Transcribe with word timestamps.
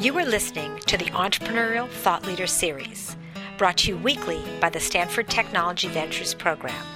You 0.00 0.16
are 0.16 0.24
listening 0.24 0.80
to 0.86 0.96
the 0.96 1.10
Entrepreneurial 1.10 1.86
Thought 1.86 2.26
Leader 2.26 2.46
Series, 2.46 3.14
brought 3.58 3.76
to 3.78 3.90
you 3.90 3.98
weekly 3.98 4.42
by 4.58 4.70
the 4.70 4.80
Stanford 4.80 5.28
Technology 5.28 5.88
Ventures 5.88 6.32
Program. 6.32 6.86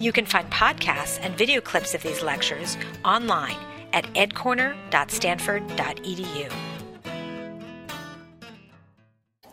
You 0.00 0.10
can 0.10 0.26
find 0.26 0.50
podcasts 0.50 1.20
and 1.22 1.38
video 1.38 1.60
clips 1.60 1.94
of 1.94 2.02
these 2.02 2.24
lectures 2.24 2.76
online 3.04 3.56
at 3.92 4.12
edcorner.stanford.edu. 4.14 6.73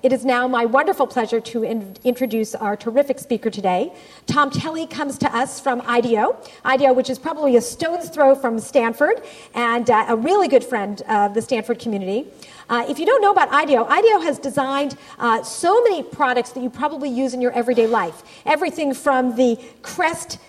It 0.04 0.12
is 0.12 0.26
now 0.26 0.48
my 0.48 0.66
wonderful 0.66 1.06
pleasure 1.06 1.40
to 1.40 1.62
in- 1.62 1.96
introduce 2.04 2.56
our 2.56 2.76
terrific 2.76 3.20
speaker 3.20 3.52
today. 3.52 3.94
Tom 4.26 4.50
Kelley 4.50 4.88
comes 4.88 5.16
to 5.20 5.36
us 5.36 5.60
from 5.60 5.80
IDEO, 5.82 6.38
IDEO, 6.66 6.92
which 6.94 7.08
is 7.08 7.20
probably 7.20 7.56
a 7.56 7.62
stone's 7.62 8.10
throw 8.10 8.34
from 8.34 8.58
Stanford 8.58 9.22
and 9.54 9.92
uh, 9.92 10.06
a 10.08 10.16
really 10.16 10.48
good 10.48 10.64
friend 10.64 11.04
of 11.04 11.36
the 11.36 11.42
Stanford 11.42 11.78
community. 11.78 12.26
Uh, 12.68 12.84
if 12.90 12.98
you 12.98 13.06
don't 13.06 13.22
know 13.22 13.32
about 13.32 13.50
IDEO, 13.50 13.86
IDEO 13.86 14.22
has 14.22 14.40
designed 14.40 14.98
uh, 15.20 15.44
so 15.44 15.84
many 15.84 16.02
products 16.02 16.50
that 16.54 16.64
you 16.64 16.70
probably 16.72 17.10
use 17.10 17.36
in 17.36 17.42
your 17.42 17.52
everyday 17.52 17.86
life. 17.86 18.24
Everything 18.48 18.96
from 18.96 19.36
the 19.36 19.60
Crest 19.84 20.40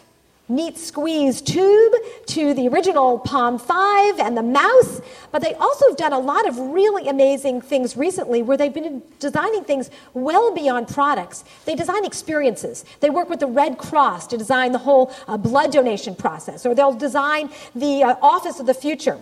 neat 0.48 0.77
squeeze 0.77 1.41
tube 1.41 1.92
to 2.27 2.52
the 2.55 2.69
original 2.69 3.19
Palm 3.19 3.59
5 3.59 4.19
and 4.19 4.37
the 4.37 4.42
mouse. 4.42 5.00
But 5.30 5.42
they 5.42 5.55
also 5.55 5.88
have 5.88 5.96
done 5.96 6.12
a 6.12 6.19
lot 6.19 6.46
of 6.46 6.59
really 6.59 7.09
amazing 7.09 7.60
things 7.60 7.96
recently 7.96 8.42
where 8.42 8.56
they've 8.56 8.73
been 8.73 9.02
designing 9.19 9.64
things 9.64 9.91
well 10.14 10.55
beyond 10.55 10.88
products. 10.88 11.45
They 11.64 11.74
design 11.74 12.05
experiences. 12.05 12.84
They 13.00 13.10
work 13.10 13.30
with 13.30 13.41
the 13.41 13.47
Red 13.47 13.78
Cross 13.78 14.27
to 14.28 14.38
design 14.38 14.73
the 14.73 14.78
whole 14.78 15.12
uh, 15.27 15.36
blood 15.36 15.73
donation 15.73 16.14
process, 16.14 16.66
or 16.66 16.74
they'll 16.74 16.92
design 16.92 17.50
the 17.74 18.02
uh, 18.02 18.16
office 18.20 18.61
of 18.61 18.66
the 18.66 18.74
future. 18.74 19.19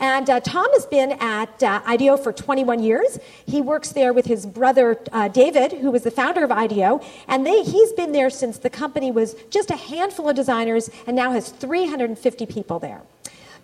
And 0.00 0.28
uh, 0.28 0.40
Tom 0.40 0.66
has 0.72 0.86
been 0.86 1.12
at 1.12 1.62
uh, 1.62 1.80
IDEO 1.86 2.16
for 2.16 2.32
21 2.32 2.82
years. 2.82 3.18
He 3.46 3.60
works 3.60 3.92
there 3.92 4.12
with 4.12 4.26
his 4.26 4.44
brother 4.44 5.00
uh, 5.12 5.28
David, 5.28 5.72
who 5.72 5.92
was 5.92 6.02
the 6.02 6.10
founder 6.10 6.42
of 6.42 6.50
IDEO, 6.50 7.00
and 7.28 7.46
they, 7.46 7.62
he's 7.62 7.92
been 7.92 8.10
there 8.10 8.28
since 8.28 8.58
the 8.58 8.70
company 8.70 9.12
was 9.12 9.34
just 9.50 9.70
a 9.70 9.76
handful 9.76 10.28
of 10.28 10.34
designers 10.34 10.63
and 11.06 11.16
now 11.16 11.32
has 11.32 11.50
350 11.50 12.46
people 12.46 12.78
there. 12.78 13.02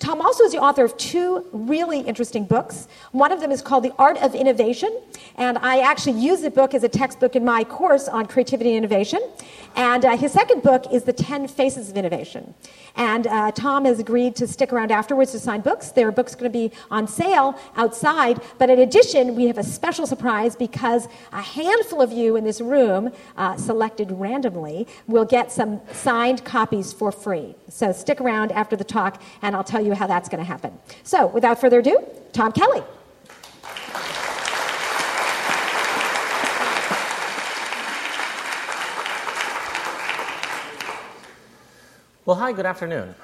Tom 0.00 0.22
also 0.22 0.44
is 0.44 0.52
the 0.52 0.58
author 0.58 0.82
of 0.82 0.96
two 0.96 1.44
really 1.52 2.00
interesting 2.00 2.44
books. 2.44 2.88
One 3.12 3.32
of 3.32 3.40
them 3.40 3.52
is 3.52 3.60
called 3.60 3.84
The 3.84 3.92
Art 3.98 4.16
of 4.22 4.34
Innovation, 4.34 4.98
and 5.36 5.58
I 5.58 5.80
actually 5.80 6.18
use 6.18 6.40
the 6.40 6.50
book 6.50 6.72
as 6.72 6.82
a 6.84 6.88
textbook 6.88 7.36
in 7.36 7.44
my 7.44 7.64
course 7.64 8.08
on 8.08 8.24
creativity 8.24 8.70
and 8.74 8.78
innovation. 8.78 9.20
And 9.76 10.04
uh, 10.04 10.16
his 10.16 10.32
second 10.32 10.62
book 10.62 10.84
is 10.92 11.04
The 11.04 11.12
10 11.12 11.48
Faces 11.48 11.90
of 11.90 11.96
Innovation. 11.96 12.54
And 12.96 13.26
uh, 13.26 13.52
Tom 13.52 13.84
has 13.84 13.98
agreed 13.98 14.36
to 14.36 14.46
stick 14.46 14.72
around 14.72 14.90
afterwards 14.92 15.32
to 15.32 15.38
sign 15.38 15.60
books. 15.60 15.90
There 15.90 16.08
are 16.08 16.12
books 16.12 16.34
going 16.34 16.50
to 16.52 16.58
be 16.58 16.72
on 16.90 17.06
sale 17.06 17.58
outside. 17.76 18.40
But 18.58 18.70
in 18.70 18.78
addition, 18.80 19.36
we 19.36 19.46
have 19.46 19.58
a 19.58 19.64
special 19.64 20.06
surprise 20.06 20.56
because 20.56 21.08
a 21.32 21.40
handful 21.40 22.02
of 22.02 22.12
you 22.12 22.36
in 22.36 22.44
this 22.44 22.60
room, 22.60 23.12
uh, 23.36 23.56
selected 23.56 24.10
randomly, 24.12 24.86
will 25.06 25.24
get 25.24 25.52
some 25.52 25.80
signed 25.92 26.44
copies 26.44 26.92
for 26.92 27.12
free. 27.12 27.54
So 27.68 27.92
stick 27.92 28.20
around 28.20 28.52
after 28.52 28.76
the 28.76 28.84
talk, 28.84 29.22
and 29.42 29.54
I'll 29.54 29.64
tell 29.64 29.84
you 29.84 29.94
how 29.94 30.06
that's 30.06 30.28
going 30.28 30.40
to 30.40 30.44
happen. 30.46 30.78
So 31.04 31.26
without 31.26 31.60
further 31.60 31.78
ado, 31.78 32.04
Tom 32.32 32.52
Kelley. 32.52 32.82
Well, 42.26 42.36
hi, 42.36 42.52
good 42.52 42.66
afternoon. 42.66 43.14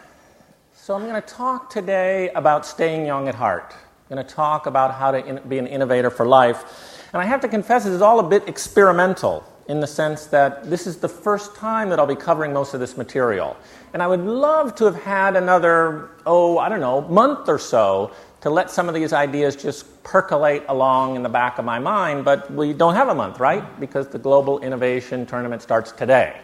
So, 0.73 0.95
I'm 0.95 1.03
going 1.03 1.21
to 1.21 1.29
talk 1.29 1.69
today 1.69 2.31
about 2.31 2.65
staying 2.65 3.05
young 3.05 3.29
at 3.29 3.35
heart. 3.35 3.75
I'm 3.75 4.17
going 4.17 4.27
to 4.27 4.35
talk 4.35 4.65
about 4.65 4.95
how 4.95 5.11
to 5.11 5.23
in- 5.23 5.47
be 5.47 5.59
an 5.59 5.67
innovator 5.67 6.09
for 6.09 6.25
life. 6.25 7.05
And 7.13 7.21
I 7.21 7.27
have 7.27 7.43
to 7.43 7.49
confess, 7.49 7.85
it 7.85 7.93
is 7.93 8.01
all 8.01 8.21
a 8.21 8.27
bit 8.27 8.49
experimental 8.49 9.45
in 9.69 9.81
the 9.81 9.87
sense 9.87 10.25
that 10.29 10.71
this 10.71 10.87
is 10.87 10.97
the 10.97 11.11
first 11.11 11.55
time 11.57 11.91
that 11.91 11.99
I'll 11.99 12.07
be 12.07 12.17
covering 12.17 12.55
most 12.55 12.73
of 12.73 12.81
this 12.81 12.97
material. 12.97 13.55
And 13.93 14.03
I 14.03 14.07
would 14.07 14.25
love 14.25 14.75
to 14.77 14.87
have 14.87 15.03
had 15.03 15.37
another, 15.37 16.13
oh, 16.25 16.57
I 16.57 16.71
don't 16.71 16.81
know, 16.81 17.03
month 17.03 17.51
or 17.51 17.59
so 17.59 18.13
to 18.41 18.49
let 18.49 18.71
some 18.71 18.89
of 18.89 18.95
these 18.95 19.13
ideas 19.13 19.57
just 19.57 20.03
percolate 20.05 20.63
along 20.71 21.17
in 21.17 21.23
the 21.23 21.29
back 21.29 21.59
of 21.59 21.67
my 21.67 21.79
mind, 21.79 22.25
but 22.25 22.51
we 22.51 22.73
don't 22.73 22.95
have 22.95 23.09
a 23.09 23.15
month, 23.15 23.41
right? 23.41 23.79
Because 23.79 24.09
the 24.09 24.19
Global 24.19 24.59
Innovation 24.61 25.27
Tournament 25.27 25.61
starts 25.61 25.93
today. 25.93 26.41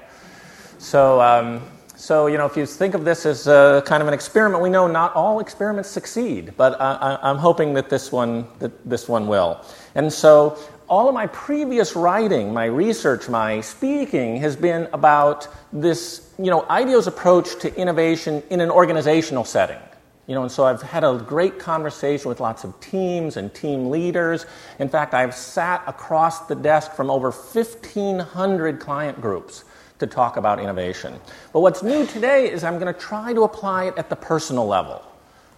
So, 0.76 1.18
um, 1.22 1.62
so, 2.02 2.26
you 2.26 2.36
know, 2.36 2.46
if 2.46 2.56
you 2.56 2.66
think 2.66 2.94
of 2.94 3.04
this 3.04 3.24
as 3.26 3.46
a 3.46 3.80
kind 3.86 4.02
of 4.02 4.08
an 4.08 4.12
experiment, 4.12 4.60
we 4.60 4.70
know 4.70 4.88
not 4.88 5.14
all 5.14 5.38
experiments 5.38 5.88
succeed, 5.88 6.52
but 6.56 6.80
I, 6.80 7.16
am 7.22 7.36
hoping 7.36 7.74
that 7.74 7.90
this 7.90 8.10
one, 8.10 8.48
that 8.58 8.72
this 8.84 9.08
one 9.08 9.28
will. 9.28 9.64
And 9.94 10.12
so, 10.12 10.58
all 10.88 11.06
of 11.06 11.14
my 11.14 11.28
previous 11.28 11.94
writing, 11.94 12.52
my 12.52 12.64
research, 12.64 13.28
my 13.28 13.60
speaking 13.60 14.38
has 14.38 14.56
been 14.56 14.88
about 14.92 15.46
this, 15.72 16.28
you 16.40 16.50
know, 16.50 16.66
IDEO's 16.68 17.06
approach 17.06 17.60
to 17.60 17.72
innovation 17.76 18.42
in 18.50 18.60
an 18.60 18.68
organizational 18.68 19.44
setting. 19.44 19.78
You 20.26 20.34
know, 20.34 20.42
and 20.42 20.50
so 20.50 20.64
I've 20.64 20.82
had 20.82 21.04
a 21.04 21.24
great 21.24 21.60
conversation 21.60 22.28
with 22.28 22.40
lots 22.40 22.64
of 22.64 22.80
teams 22.80 23.36
and 23.36 23.54
team 23.54 23.90
leaders. 23.90 24.44
In 24.80 24.88
fact, 24.88 25.14
I've 25.14 25.36
sat 25.36 25.84
across 25.86 26.48
the 26.48 26.56
desk 26.56 26.94
from 26.94 27.12
over 27.12 27.30
1,500 27.30 28.80
client 28.80 29.20
groups 29.20 29.62
to 30.02 30.06
talk 30.06 30.36
about 30.36 30.58
innovation. 30.58 31.18
But 31.52 31.60
what's 31.60 31.82
new 31.82 32.06
today 32.06 32.50
is 32.50 32.64
I'm 32.64 32.78
going 32.78 32.92
to 32.92 33.00
try 33.00 33.32
to 33.32 33.44
apply 33.44 33.84
it 33.84 33.94
at 33.96 34.10
the 34.10 34.16
personal 34.16 34.66
level. 34.66 35.02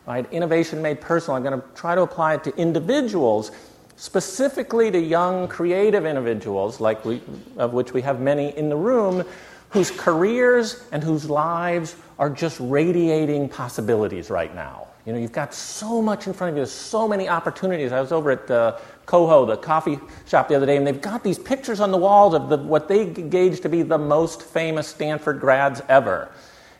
Right? 0.06 0.30
Innovation 0.30 0.82
made 0.82 1.00
personal. 1.00 1.36
I'm 1.36 1.42
going 1.42 1.58
to 1.58 1.66
try 1.74 1.94
to 1.94 2.02
apply 2.02 2.34
it 2.34 2.44
to 2.44 2.54
individuals, 2.56 3.52
specifically 3.96 4.90
to 4.90 5.00
young, 5.00 5.48
creative 5.48 6.04
individuals, 6.04 6.78
like 6.78 7.04
we, 7.06 7.22
of 7.56 7.72
which 7.72 7.94
we 7.94 8.02
have 8.02 8.20
many 8.20 8.54
in 8.56 8.68
the 8.68 8.76
room, 8.76 9.24
whose 9.70 9.90
careers 9.90 10.84
and 10.92 11.02
whose 11.02 11.28
lives 11.28 11.96
are 12.18 12.28
just 12.28 12.60
radiating 12.60 13.48
possibilities 13.48 14.28
right 14.28 14.54
now. 14.54 14.88
You 15.06 15.12
know, 15.12 15.18
you've 15.18 15.32
got 15.32 15.52
so 15.54 16.00
much 16.00 16.26
in 16.26 16.32
front 16.32 16.52
of 16.52 16.58
you, 16.58 16.66
so 16.66 17.08
many 17.08 17.28
opportunities. 17.28 17.92
I 17.92 18.00
was 18.00 18.12
over 18.12 18.30
at 18.30 18.50
uh, 18.50 18.78
Coho, 19.06 19.44
the 19.46 19.56
coffee 19.56 19.98
shop, 20.26 20.48
the 20.48 20.54
other 20.54 20.66
day, 20.66 20.76
and 20.76 20.86
they've 20.86 21.00
got 21.00 21.22
these 21.22 21.38
pictures 21.38 21.80
on 21.80 21.90
the 21.90 21.98
walls 21.98 22.34
of 22.34 22.48
the, 22.48 22.56
what 22.56 22.88
they 22.88 23.06
gauge 23.06 23.60
to 23.60 23.68
be 23.68 23.82
the 23.82 23.98
most 23.98 24.42
famous 24.42 24.88
Stanford 24.88 25.40
grads 25.40 25.82
ever. 25.88 26.30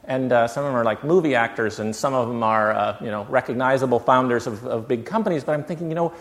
And 0.04 0.32
uh, 0.32 0.48
some 0.48 0.64
of 0.64 0.70
them 0.70 0.76
are 0.76 0.84
like 0.84 1.04
movie 1.04 1.34
actors, 1.34 1.78
and 1.78 1.94
some 1.94 2.14
of 2.14 2.28
them 2.28 2.42
are, 2.42 2.72
uh, 2.72 2.96
you 3.00 3.10
know, 3.10 3.24
recognizable 3.24 3.98
founders 3.98 4.46
of, 4.46 4.64
of 4.66 4.86
big 4.86 5.06
companies. 5.06 5.44
But 5.44 5.52
I'm 5.52 5.64
thinking, 5.64 5.88
you 5.88 5.94
know, 5.94 6.12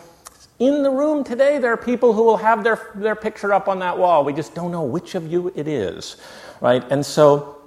in 0.59 0.83
the 0.83 0.91
room 0.91 1.23
today, 1.23 1.57
there 1.57 1.73
are 1.73 1.77
people 1.77 2.13
who 2.13 2.23
will 2.23 2.37
have 2.37 2.63
their, 2.63 2.79
their 2.95 3.15
picture 3.15 3.53
up 3.53 3.67
on 3.67 3.79
that 3.79 3.97
wall. 3.97 4.23
We 4.23 4.33
just 4.33 4.55
don't 4.55 4.71
know 4.71 4.83
which 4.83 5.15
of 5.15 5.29
you 5.31 5.51
it 5.55 5.67
is, 5.67 6.17
right? 6.61 6.83
And 6.91 7.05
so 7.05 7.62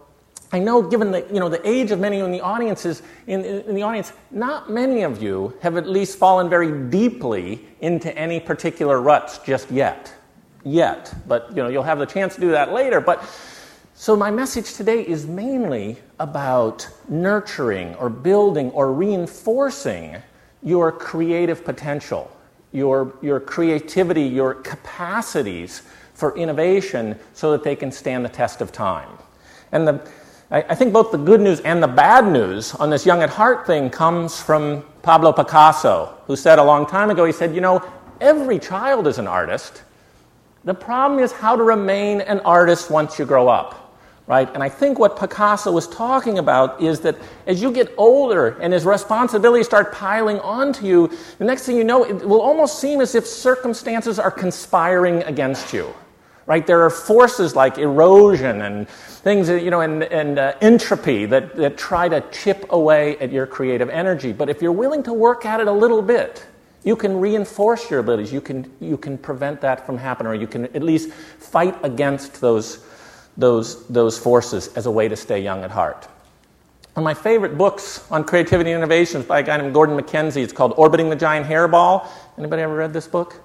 I 0.52 0.60
know, 0.60 0.80
given 0.80 1.10
the, 1.10 1.26
you 1.32 1.40
know, 1.40 1.48
the 1.48 1.66
age 1.68 1.90
of 1.90 1.98
many 1.98 2.20
in 2.20 2.30
the 2.30 2.40
audiences, 2.40 3.02
in, 3.26 3.44
in, 3.44 3.74
the 3.74 3.82
audience, 3.82 4.12
not 4.30 4.70
many 4.70 5.02
of 5.02 5.20
you 5.20 5.52
have 5.60 5.76
at 5.76 5.88
least 5.88 6.18
fallen 6.18 6.48
very 6.48 6.88
deeply 6.88 7.66
into 7.80 8.16
any 8.16 8.38
particular 8.38 9.00
ruts 9.00 9.38
just 9.38 9.70
yet. 9.70 10.12
Yet. 10.64 11.12
But, 11.26 11.50
you 11.50 11.56
know, 11.56 11.68
you'll 11.68 11.82
have 11.82 11.98
the 11.98 12.06
chance 12.06 12.36
to 12.36 12.40
do 12.40 12.50
that 12.52 12.72
later. 12.72 13.00
But 13.00 13.24
so 13.94 14.14
my 14.14 14.30
message 14.30 14.74
today 14.74 15.02
is 15.02 15.26
mainly 15.26 15.96
about 16.20 16.88
nurturing 17.08 17.94
or 17.96 18.08
building 18.08 18.70
or 18.70 18.92
reinforcing 18.92 20.16
your 20.62 20.92
creative 20.92 21.64
potential, 21.64 22.30
your, 22.72 23.14
your 23.20 23.40
creativity, 23.40 24.22
your 24.22 24.54
capacities 24.54 25.82
for 26.14 26.36
innovation 26.36 27.18
so 27.32 27.52
that 27.52 27.64
they 27.64 27.74
can 27.74 27.90
stand 27.90 28.24
the 28.24 28.28
test 28.28 28.60
of 28.60 28.70
time. 28.70 29.08
And 29.72 29.88
the 29.88 30.08
I, 30.50 30.62
I 30.62 30.74
think 30.74 30.92
both 30.92 31.10
the 31.10 31.18
good 31.18 31.40
news 31.40 31.60
and 31.60 31.82
the 31.82 31.88
bad 31.88 32.26
news 32.30 32.74
on 32.74 32.90
this 32.90 33.04
young 33.04 33.22
at 33.22 33.30
heart 33.30 33.66
thing 33.66 33.90
comes 33.90 34.40
from 34.40 34.84
Pablo 35.02 35.32
Picasso, 35.32 36.16
who 36.26 36.36
said 36.36 36.58
a 36.58 36.64
long 36.64 36.86
time 36.86 37.10
ago, 37.10 37.24
he 37.24 37.32
said, 37.32 37.54
You 37.54 37.60
know, 37.60 37.82
every 38.20 38.58
child 38.58 39.06
is 39.06 39.18
an 39.18 39.26
artist. 39.26 39.82
The 40.64 40.74
problem 40.74 41.20
is 41.20 41.32
how 41.32 41.56
to 41.56 41.62
remain 41.62 42.20
an 42.20 42.40
artist 42.40 42.90
once 42.90 43.18
you 43.18 43.24
grow 43.24 43.48
up 43.48 43.86
right? 44.26 44.52
And 44.54 44.62
I 44.62 44.68
think 44.68 44.98
what 44.98 45.16
Picasso 45.16 45.70
was 45.70 45.86
talking 45.86 46.38
about 46.38 46.82
is 46.82 47.00
that 47.00 47.16
as 47.46 47.62
you 47.62 47.70
get 47.70 47.94
older 47.96 48.58
and 48.60 48.74
as 48.74 48.84
responsibilities 48.84 49.66
start 49.66 49.92
piling 49.92 50.40
onto 50.40 50.84
you, 50.84 51.16
the 51.38 51.44
next 51.44 51.64
thing 51.64 51.76
you 51.76 51.84
know, 51.84 52.04
it 52.04 52.26
will 52.26 52.40
almost 52.40 52.80
seem 52.80 53.00
as 53.00 53.14
if 53.14 53.26
circumstances 53.26 54.18
are 54.18 54.30
conspiring 54.30 55.22
against 55.22 55.72
you 55.72 55.94
right? 56.46 56.66
There 56.66 56.82
are 56.82 56.90
forces 56.90 57.56
like 57.56 57.78
erosion 57.78 58.62
and 58.62 58.88
things, 58.88 59.48
you 59.48 59.70
know, 59.70 59.80
and, 59.80 60.04
and 60.04 60.38
uh, 60.38 60.54
entropy 60.60 61.26
that, 61.26 61.56
that 61.56 61.76
try 61.76 62.08
to 62.08 62.20
chip 62.30 62.66
away 62.70 63.18
at 63.18 63.32
your 63.32 63.46
creative 63.46 63.90
energy. 63.90 64.32
But 64.32 64.48
if 64.48 64.62
you're 64.62 64.72
willing 64.72 65.02
to 65.04 65.12
work 65.12 65.44
at 65.44 65.60
it 65.60 65.66
a 65.66 65.72
little 65.72 66.02
bit, 66.02 66.46
you 66.84 66.94
can 66.94 67.18
reinforce 67.18 67.90
your 67.90 67.98
abilities. 67.98 68.32
You 68.32 68.40
can, 68.40 68.72
you 68.80 68.96
can 68.96 69.18
prevent 69.18 69.60
that 69.62 69.84
from 69.84 69.98
happening, 69.98 70.30
or 70.30 70.34
you 70.36 70.46
can 70.46 70.66
at 70.66 70.84
least 70.84 71.12
fight 71.12 71.76
against 71.84 72.40
those, 72.40 72.84
those, 73.36 73.84
those 73.88 74.16
forces 74.16 74.68
as 74.76 74.86
a 74.86 74.90
way 74.90 75.08
to 75.08 75.16
stay 75.16 75.42
young 75.42 75.64
at 75.64 75.72
heart. 75.72 76.06
One 76.94 77.02
of 77.02 77.04
my 77.04 77.14
favorite 77.14 77.58
books 77.58 78.06
on 78.10 78.22
creativity 78.22 78.70
and 78.70 78.78
innovation 78.78 79.20
is 79.20 79.26
by 79.26 79.40
a 79.40 79.42
guy 79.42 79.56
named 79.56 79.74
Gordon 79.74 79.98
MacKenzie. 79.98 80.42
It's 80.42 80.52
called 80.52 80.74
Orbiting 80.76 81.10
the 81.10 81.16
Giant 81.16 81.46
Hairball. 81.46 82.06
Anybody 82.38 82.62
ever 82.62 82.76
read 82.76 82.92
this 82.92 83.08
book? 83.08 83.42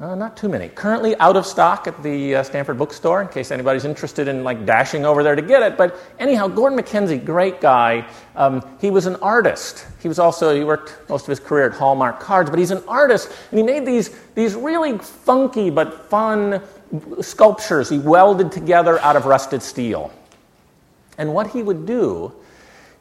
Uh, 0.00 0.14
not 0.14 0.36
too 0.36 0.48
many. 0.48 0.68
Currently 0.68 1.16
out 1.16 1.36
of 1.36 1.44
stock 1.44 1.88
at 1.88 2.00
the 2.04 2.36
uh, 2.36 2.42
Stanford 2.44 2.78
bookstore, 2.78 3.20
in 3.20 3.26
case 3.26 3.50
anybody's 3.50 3.84
interested 3.84 4.28
in 4.28 4.44
like 4.44 4.64
dashing 4.64 5.04
over 5.04 5.24
there 5.24 5.34
to 5.34 5.42
get 5.42 5.60
it. 5.64 5.76
But 5.76 5.98
anyhow, 6.20 6.46
Gordon 6.46 6.78
MacKenzie, 6.78 7.24
great 7.24 7.60
guy. 7.60 8.06
Um, 8.36 8.64
he 8.80 8.92
was 8.92 9.06
an 9.06 9.16
artist. 9.16 9.86
He 10.00 10.06
was 10.06 10.20
also 10.20 10.54
he 10.54 10.62
worked 10.62 10.96
most 11.08 11.22
of 11.22 11.30
his 11.30 11.40
career 11.40 11.66
at 11.66 11.72
Hallmark 11.72 12.20
Cards, 12.20 12.48
but 12.48 12.60
he's 12.60 12.70
an 12.70 12.84
artist, 12.86 13.32
and 13.50 13.58
he 13.58 13.64
made 13.64 13.84
these 13.84 14.16
these 14.36 14.54
really 14.54 14.96
funky 14.98 15.68
but 15.68 16.08
fun 16.08 16.62
sculptures. 17.20 17.88
He 17.88 17.98
welded 17.98 18.52
together 18.52 19.00
out 19.00 19.16
of 19.16 19.26
rusted 19.26 19.64
steel. 19.64 20.12
And 21.18 21.34
what 21.34 21.48
he 21.48 21.64
would 21.64 21.86
do 21.86 22.32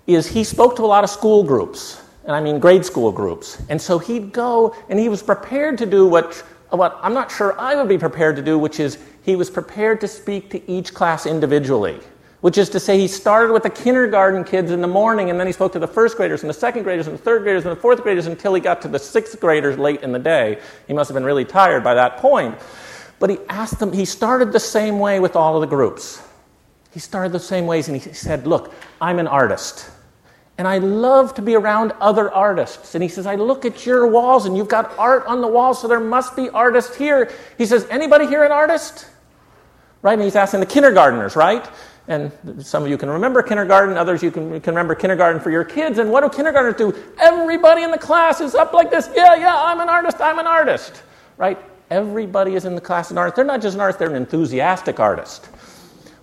is 0.07 0.25
he 0.25 0.43
spoke 0.43 0.75
to 0.77 0.81
a 0.81 0.89
lot 0.89 1.03
of 1.03 1.11
school 1.11 1.43
groups, 1.43 2.01
and 2.23 2.35
I 2.35 2.41
mean 2.41 2.57
grade 2.57 2.83
school 2.83 3.11
groups. 3.11 3.61
And 3.69 3.79
so 3.79 3.99
he'd 3.99 4.33
go 4.33 4.75
and 4.89 4.97
he 4.97 5.09
was 5.09 5.21
prepared 5.21 5.77
to 5.77 5.85
do 5.85 6.07
what 6.07 6.43
what 6.69 6.99
I'm 7.01 7.13
not 7.13 7.31
sure 7.31 7.57
I 7.59 7.75
would 7.75 7.87
be 7.87 7.97
prepared 7.97 8.35
to 8.35 8.41
do, 8.41 8.59
which 8.59 8.79
is 8.79 8.97
he 9.23 9.35
was 9.35 9.49
prepared 9.49 10.01
to 10.01 10.07
speak 10.07 10.49
to 10.51 10.71
each 10.71 10.93
class 10.93 11.25
individually. 11.25 11.99
Which 12.41 12.57
is 12.57 12.69
to 12.69 12.79
say, 12.79 12.99
he 12.99 13.07
started 13.07 13.51
with 13.51 13.63
the 13.63 13.69
kindergarten 13.69 14.43
kids 14.43 14.69
in 14.71 14.81
the 14.81 14.87
morning, 14.87 15.31
and 15.31 15.39
then 15.39 15.47
he 15.47 15.53
spoke 15.53 15.73
to 15.73 15.79
the 15.79 15.87
first 15.87 16.17
graders, 16.17 16.43
and 16.43 16.49
the 16.49 16.53
second 16.53 16.83
graders, 16.83 17.07
and 17.07 17.17
the 17.17 17.21
third 17.21 17.41
graders, 17.41 17.65
and 17.65 17.75
the 17.75 17.81
fourth 17.81 18.03
graders 18.03 18.27
until 18.27 18.53
he 18.53 18.61
got 18.61 18.81
to 18.83 18.87
the 18.87 18.99
sixth 18.99 19.39
graders 19.39 19.77
late 19.79 20.03
in 20.03 20.11
the 20.11 20.19
day. 20.19 20.59
He 20.85 20.93
must 20.93 21.09
have 21.09 21.15
been 21.15 21.23
really 21.23 21.45
tired 21.45 21.83
by 21.83 21.95
that 21.95 22.17
point. 22.17 22.55
But 23.19 23.31
he 23.31 23.39
asked 23.49 23.79
them, 23.79 23.91
he 23.91 24.05
started 24.05 24.51
the 24.51 24.59
same 24.59 24.99
way 24.99 25.19
with 25.19 25.35
all 25.35 25.55
of 25.55 25.61
the 25.61 25.67
groups. 25.67 26.21
He 26.91 26.99
started 26.99 27.31
the 27.31 27.39
same 27.39 27.65
ways, 27.65 27.87
and 27.87 27.99
he 27.99 28.13
said, 28.13 28.45
Look, 28.45 28.73
I'm 29.01 29.17
an 29.17 29.27
artist. 29.27 29.89
And 30.57 30.67
I 30.67 30.79
love 30.79 31.35
to 31.35 31.41
be 31.41 31.55
around 31.55 31.93
other 31.99 32.31
artists. 32.31 32.95
And 32.95 33.03
he 33.03 33.09
says, 33.09 33.27
I 33.27 33.35
look 33.35 33.63
at 33.63 33.85
your 33.85 34.07
walls 34.07 34.45
and 34.47 34.57
you've 34.57 34.67
got 34.67 34.97
art 34.97 35.25
on 35.27 35.41
the 35.41 35.47
wall, 35.47 35.75
so 35.75 35.87
there 35.87 35.99
must 35.99 36.35
be 36.35 36.49
artists 36.49 36.95
here. 36.95 37.31
He 37.57 37.65
says, 37.65 37.85
Anybody 37.91 38.25
here 38.25 38.43
an 38.43 38.51
artist? 38.51 39.07
Right? 40.01 40.13
And 40.13 40.23
he's 40.23 40.35
asking 40.35 40.61
the 40.61 40.65
kindergarteners, 40.65 41.35
right? 41.35 41.67
And 42.07 42.31
some 42.65 42.83
of 42.83 42.89
you 42.89 42.97
can 42.97 43.09
remember 43.09 43.43
kindergarten, 43.43 43.97
others 43.97 44.23
you 44.23 44.31
can, 44.31 44.59
can 44.61 44.73
remember 44.73 44.95
kindergarten 44.95 45.41
for 45.41 45.51
your 45.51 45.65
kids. 45.65 45.99
And 45.99 46.09
what 46.09 46.21
do 46.21 46.29
kindergartners 46.29 46.75
do? 46.75 46.97
Everybody 47.19 47.83
in 47.83 47.91
the 47.91 47.97
class 47.97 48.41
is 48.41 48.55
up 48.55 48.73
like 48.73 48.89
this. 48.89 49.09
Yeah, 49.13 49.35
yeah, 49.35 49.55
I'm 49.55 49.79
an 49.79 49.89
artist, 49.89 50.21
I'm 50.21 50.39
an 50.39 50.47
artist. 50.47 51.03
Right? 51.35 51.59
Everybody 51.91 52.55
is 52.55 52.65
in 52.65 52.75
the 52.75 52.81
class 52.81 53.11
an 53.11 53.17
artist. 53.17 53.35
They're 53.35 53.45
not 53.45 53.61
just 53.61 53.75
an 53.75 53.81
artist, 53.81 53.99
they're 53.99 54.09
an 54.09 54.15
enthusiastic 54.15 54.99
artist 54.99 55.49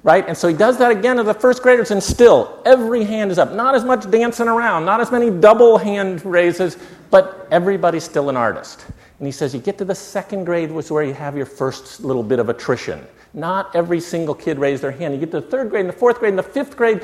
right? 0.04 0.28
And 0.28 0.36
so 0.36 0.46
he 0.46 0.54
does 0.54 0.78
that 0.78 0.92
again 0.92 1.16
to 1.16 1.24
the 1.24 1.34
first 1.34 1.62
graders, 1.62 1.90
and 1.90 2.00
still 2.00 2.62
every 2.64 3.02
hand 3.02 3.32
is 3.32 3.38
up. 3.38 3.52
Not 3.52 3.74
as 3.74 3.84
much 3.84 4.08
dancing 4.10 4.46
around, 4.46 4.84
not 4.84 5.00
as 5.00 5.10
many 5.10 5.30
double 5.30 5.78
hand 5.78 6.24
raises, 6.24 6.76
but 7.10 7.48
everybody's 7.50 8.04
still 8.04 8.28
an 8.28 8.36
artist. 8.36 8.84
And 9.18 9.26
he 9.26 9.32
says 9.32 9.54
you 9.54 9.60
get 9.60 9.78
to 9.78 9.84
the 9.84 9.94
second 9.94 10.44
grade, 10.44 10.70
which 10.70 10.86
is 10.86 10.92
where 10.92 11.02
you 11.02 11.14
have 11.14 11.36
your 11.36 11.46
first 11.46 12.00
little 12.04 12.22
bit 12.22 12.38
of 12.38 12.50
attrition. 12.50 13.04
Not 13.32 13.74
every 13.74 13.98
single 13.98 14.34
kid 14.34 14.58
raised 14.58 14.82
their 14.82 14.92
hand. 14.92 15.14
You 15.14 15.20
get 15.20 15.32
to 15.32 15.40
the 15.40 15.46
third 15.46 15.70
grade, 15.70 15.80
and 15.80 15.88
the 15.88 15.98
fourth 15.98 16.18
grade, 16.18 16.30
and 16.30 16.38
the 16.38 16.44
fifth 16.44 16.76
grade. 16.76 17.02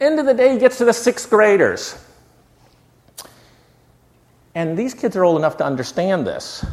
End 0.00 0.18
of 0.18 0.26
the 0.26 0.34
day, 0.34 0.52
he 0.52 0.58
gets 0.58 0.78
to 0.78 0.84
the 0.84 0.92
sixth 0.92 1.28
graders. 1.28 2.02
And 4.54 4.76
these 4.76 4.94
kids 4.94 5.16
are 5.16 5.24
old 5.24 5.38
enough 5.38 5.58
to 5.58 5.64
understand 5.64 6.26
this 6.26 6.64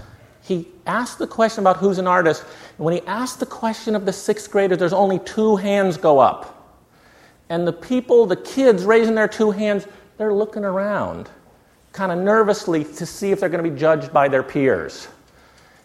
he 0.45 0.67
asked 0.85 1.17
the 1.17 1.25
question 1.25 1.63
about 1.63 1.77
who's 1.77 1.97
an 1.97 2.05
artist. 2.05 2.45
When 2.77 2.93
he 2.93 3.01
asked 3.07 3.39
the 3.39 3.45
question 3.45 3.95
of 3.95 4.05
the 4.05 4.13
sixth 4.13 4.51
graders, 4.51 4.77
there's 4.77 4.93
only 4.93 5.19
two 5.19 5.55
hands 5.55 5.97
go 5.97 6.19
up. 6.19 6.51
And 7.49 7.65
the 7.67 7.73
people, 7.73 8.25
the 8.25 8.35
kids 8.35 8.83
raising 8.83 9.15
their 9.15 9.27
two 9.27 9.51
hands, 9.51 9.87
they're 10.17 10.33
looking 10.33 10.65
around 10.65 11.29
kind 11.93 12.11
of 12.11 12.17
nervously 12.17 12.83
to 12.83 13.05
see 13.05 13.31
if 13.31 13.39
they're 13.39 13.49
going 13.49 13.63
to 13.63 13.69
be 13.69 13.77
judged 13.77 14.11
by 14.11 14.27
their 14.27 14.43
peers. 14.43 15.07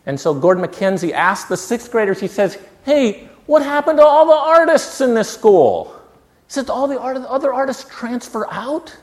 And 0.07 0.19
so 0.19 0.35
Gordon 0.35 0.65
MacKenzie 0.65 1.13
asked 1.13 1.49
the 1.49 1.57
sixth 1.57 1.93
graders, 1.93 2.19
he 2.19 2.27
says, 2.27 2.59
Hey, 2.85 3.29
what 3.47 3.63
happened 3.63 3.99
to 3.99 4.05
all 4.05 4.27
the 4.27 4.33
artists 4.33 5.01
in 5.01 5.15
this 5.15 5.31
school? 5.31 5.95
He 6.47 6.53
said, 6.53 6.69
All 6.69 6.89
the 6.89 6.99
art- 6.99 7.17
other 7.19 7.53
artists 7.53 7.87
transfer 7.89 8.51
out? 8.51 8.97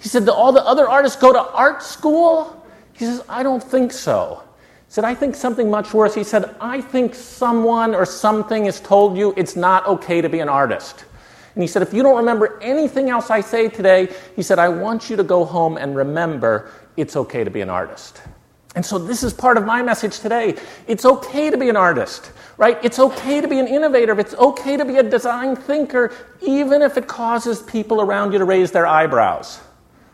He 0.00 0.08
said, 0.08 0.26
Do 0.26 0.32
All 0.32 0.52
the 0.52 0.64
other 0.64 0.88
artists 0.88 1.20
go 1.20 1.32
to 1.32 1.40
art 1.40 1.82
school? 1.82 2.64
He 2.92 3.06
says, 3.06 3.24
I 3.28 3.42
don't 3.42 3.62
think 3.62 3.90
so 3.90 4.45
said, 4.88 5.04
I 5.04 5.14
think 5.14 5.34
something 5.34 5.70
much 5.70 5.92
worse. 5.92 6.14
He 6.14 6.24
said, 6.24 6.54
I 6.60 6.80
think 6.80 7.14
someone 7.14 7.94
or 7.94 8.06
something 8.06 8.64
has 8.66 8.80
told 8.80 9.16
you 9.16 9.34
it's 9.36 9.56
not 9.56 9.86
okay 9.86 10.20
to 10.20 10.28
be 10.28 10.40
an 10.40 10.48
artist. 10.48 11.04
And 11.54 11.62
he 11.62 11.66
said, 11.66 11.82
if 11.82 11.92
you 11.92 12.02
don't 12.02 12.16
remember 12.16 12.58
anything 12.62 13.10
else 13.10 13.30
I 13.30 13.40
say 13.40 13.68
today, 13.68 14.08
he 14.36 14.42
said, 14.42 14.58
I 14.58 14.68
want 14.68 15.08
you 15.10 15.16
to 15.16 15.24
go 15.24 15.44
home 15.44 15.76
and 15.78 15.96
remember 15.96 16.70
it's 16.96 17.16
okay 17.16 17.44
to 17.44 17.50
be 17.50 17.62
an 17.62 17.70
artist. 17.70 18.20
And 18.74 18.84
so 18.84 18.98
this 18.98 19.22
is 19.22 19.32
part 19.32 19.56
of 19.56 19.64
my 19.64 19.82
message 19.82 20.20
today. 20.20 20.54
It's 20.86 21.06
okay 21.06 21.50
to 21.50 21.56
be 21.56 21.70
an 21.70 21.76
artist, 21.76 22.30
right? 22.58 22.78
It's 22.84 22.98
okay 22.98 23.40
to 23.40 23.48
be 23.48 23.58
an 23.58 23.66
innovator. 23.66 24.18
It's 24.20 24.34
okay 24.34 24.76
to 24.76 24.84
be 24.84 24.98
a 24.98 25.02
design 25.02 25.56
thinker, 25.56 26.12
even 26.42 26.82
if 26.82 26.98
it 26.98 27.06
causes 27.06 27.62
people 27.62 28.02
around 28.02 28.32
you 28.32 28.38
to 28.38 28.44
raise 28.44 28.70
their 28.72 28.86
eyebrows 28.86 29.60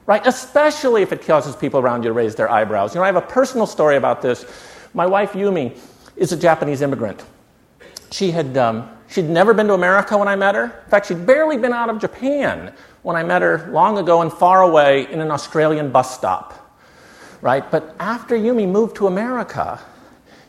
right? 0.06 0.26
Especially 0.26 1.02
if 1.02 1.12
it 1.12 1.24
causes 1.24 1.54
people 1.56 1.80
around 1.80 2.02
you 2.02 2.08
to 2.08 2.14
raise 2.14 2.34
their 2.34 2.50
eyebrows. 2.50 2.94
You 2.94 3.00
know, 3.00 3.04
I 3.04 3.06
have 3.06 3.16
a 3.16 3.20
personal 3.22 3.66
story 3.66 3.96
about 3.96 4.22
this. 4.22 4.44
My 4.94 5.06
wife, 5.06 5.32
Yumi, 5.32 5.78
is 6.16 6.32
a 6.32 6.36
Japanese 6.36 6.82
immigrant. 6.82 7.24
She 8.10 8.30
had 8.30 8.56
um, 8.56 8.88
she'd 9.08 9.28
never 9.28 9.54
been 9.54 9.68
to 9.68 9.74
America 9.74 10.16
when 10.18 10.28
I 10.28 10.36
met 10.36 10.54
her. 10.54 10.64
In 10.64 10.90
fact, 10.90 11.06
she'd 11.06 11.24
barely 11.24 11.56
been 11.56 11.72
out 11.72 11.88
of 11.88 11.98
Japan 11.98 12.74
when 13.02 13.16
I 13.16 13.22
met 13.22 13.42
her 13.42 13.68
long 13.70 13.98
ago 13.98 14.22
and 14.22 14.32
far 14.32 14.62
away 14.62 15.10
in 15.10 15.20
an 15.20 15.30
Australian 15.30 15.90
bus 15.90 16.14
stop. 16.14 16.58
Right? 17.40 17.68
But 17.70 17.96
after 17.98 18.36
Yumi 18.36 18.68
moved 18.68 18.96
to 18.96 19.06
America, 19.06 19.80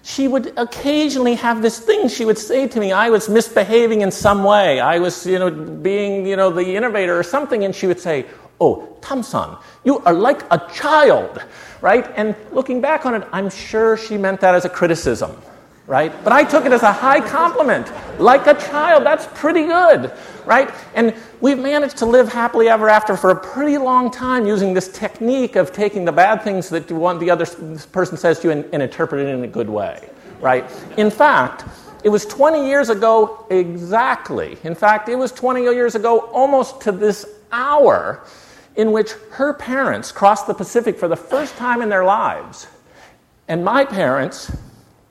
she 0.04 0.28
would 0.28 0.54
occasionally 0.58 1.36
have 1.36 1.62
this 1.62 1.80
thing 1.80 2.10
she 2.10 2.26
would 2.26 2.38
say 2.38 2.68
to 2.68 2.78
me 2.78 2.92
i 2.92 3.10
was 3.10 3.30
misbehaving 3.30 4.02
in 4.02 4.12
some 4.12 4.44
way 4.44 4.82
i 4.82 5.00
was 5.00 5.26
you 5.26 5.40
know 5.40 5.50
being 5.50 6.28
you 6.28 6.36
know 6.36 6.50
the 6.50 6.76
innovator 6.76 7.18
or 7.18 7.24
something 7.24 7.64
and 7.64 7.74
she 7.74 7.88
would 7.88 8.00
say 8.00 8.26
Oh, 8.60 8.98
Tom-san, 9.02 9.58
you 9.84 10.00
are 10.00 10.14
like 10.14 10.44
a 10.52 10.60
child, 10.74 11.44
right? 11.82 12.10
And 12.16 12.36
looking 12.52 12.82
back 12.82 13.06
on 13.06 13.16
it, 13.16 13.28
I'm 13.32 13.50
sure 13.50 13.98
she 13.98 14.18
meant 14.18 14.40
that 14.42 14.56
as 14.56 14.64
a 14.66 14.70
criticism, 14.70 15.36
right? 15.88 16.14
But 16.24 16.32
I 16.32 16.44
took 16.44 16.66
it 16.66 16.72
as 16.72 16.84
a 16.84 16.92
high 16.92 17.20
compliment. 17.20 17.92
Like 18.20 18.48
a 18.48 18.54
child, 18.54 19.06
that's 19.06 19.28
pretty 19.34 19.64
good, 19.64 20.14
right? 20.46 20.74
And 20.96 21.14
we've 21.42 21.60
managed 21.60 21.98
to 21.98 22.06
live 22.06 22.32
happily 22.32 22.70
ever 22.70 22.90
after 22.90 23.18
for 23.18 23.32
a 23.32 23.36
pretty 23.36 23.78
long 23.78 24.10
time 24.10 24.46
using 24.46 24.74
this 24.74 24.88
technique 24.88 25.56
of 25.56 25.74
taking 25.74 26.06
the 26.06 26.12
bad 26.12 26.42
things 26.42 26.70
that 26.70 26.88
the 26.88 27.30
other 27.30 27.46
person 27.92 28.16
says 28.16 28.40
to 28.40 28.48
you 28.48 28.52
and, 28.52 28.66
and 28.72 28.82
interpret 28.82 29.26
it 29.26 29.30
in 29.30 29.44
a 29.44 29.48
good 29.48 29.70
way, 29.70 30.10
right? 30.40 30.70
In 30.98 31.10
fact, 31.10 31.66
it 32.04 32.10
was 32.10 32.26
20 32.26 32.68
years 32.68 32.90
ago 32.90 33.46
exactly. 33.50 34.58
In 34.64 34.76
fact, 34.76 35.10
it 35.10 35.16
was 35.16 35.32
20 35.32 35.64
years 35.64 35.96
ago 35.96 36.20
almost 36.32 36.82
to 36.82 36.92
this 36.92 37.26
hour 37.52 38.26
in 38.76 38.92
which 38.92 39.12
her 39.32 39.54
parents 39.54 40.12
crossed 40.12 40.48
the 40.48 40.54
Pacific 40.54 40.98
for 40.98 41.08
the 41.08 41.16
first 41.16 41.56
time 41.58 41.82
in 41.82 41.90
their 41.90 42.04
lives. 42.04 42.68
And 43.48 43.64
my 43.64 43.86
parents, 43.86 44.56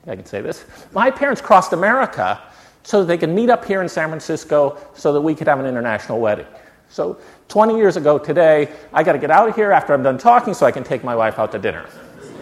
I 0.07 0.15
can 0.15 0.25
say 0.25 0.41
this, 0.41 0.65
my 0.91 1.09
parents 1.09 1.41
crossed 1.41 1.73
America 1.73 2.41
so 2.83 2.99
that 2.99 3.05
they 3.05 3.17
could 3.17 3.29
meet 3.29 3.49
up 3.49 3.63
here 3.63 3.81
in 3.81 3.87
San 3.87 4.09
Francisco 4.09 4.77
so 4.93 5.13
that 5.13 5.21
we 5.21 5.33
could 5.33 5.47
have 5.47 5.59
an 5.59 5.65
international 5.65 6.19
wedding. 6.19 6.47
So 6.89 7.17
20 7.47 7.77
years 7.77 7.95
ago 7.95 8.17
today, 8.17 8.69
I 8.91 9.03
got 9.03 9.13
to 9.13 9.19
get 9.19 9.31
out 9.31 9.47
of 9.47 9.55
here 9.55 9.71
after 9.71 9.93
I'm 9.93 10.03
done 10.03 10.17
talking 10.17 10.53
so 10.53 10.65
I 10.65 10.71
can 10.71 10.83
take 10.83 11.03
my 11.03 11.15
wife 11.15 11.39
out 11.39 11.51
to 11.53 11.59
dinner. 11.59 11.85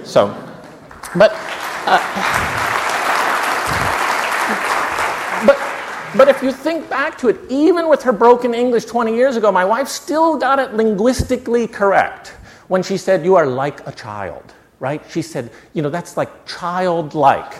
So, 0.03 0.27
but. 1.15 1.31
Uh, 1.85 2.67
But 6.17 6.27
if 6.27 6.43
you 6.43 6.51
think 6.51 6.89
back 6.89 7.17
to 7.19 7.29
it, 7.29 7.39
even 7.49 7.87
with 7.87 8.03
her 8.03 8.11
broken 8.11 8.53
English 8.53 8.83
20 8.83 9.15
years 9.15 9.37
ago, 9.37 9.49
my 9.49 9.63
wife 9.63 9.87
still 9.87 10.37
got 10.37 10.59
it 10.59 10.73
linguistically 10.73 11.67
correct 11.67 12.33
when 12.67 12.83
she 12.83 12.97
said, 12.97 13.23
You 13.23 13.35
are 13.35 13.45
like 13.45 13.87
a 13.87 13.93
child, 13.93 14.53
right? 14.79 15.01
She 15.09 15.21
said, 15.21 15.51
You 15.73 15.81
know, 15.81 15.89
that's 15.89 16.17
like 16.17 16.45
childlike, 16.45 17.53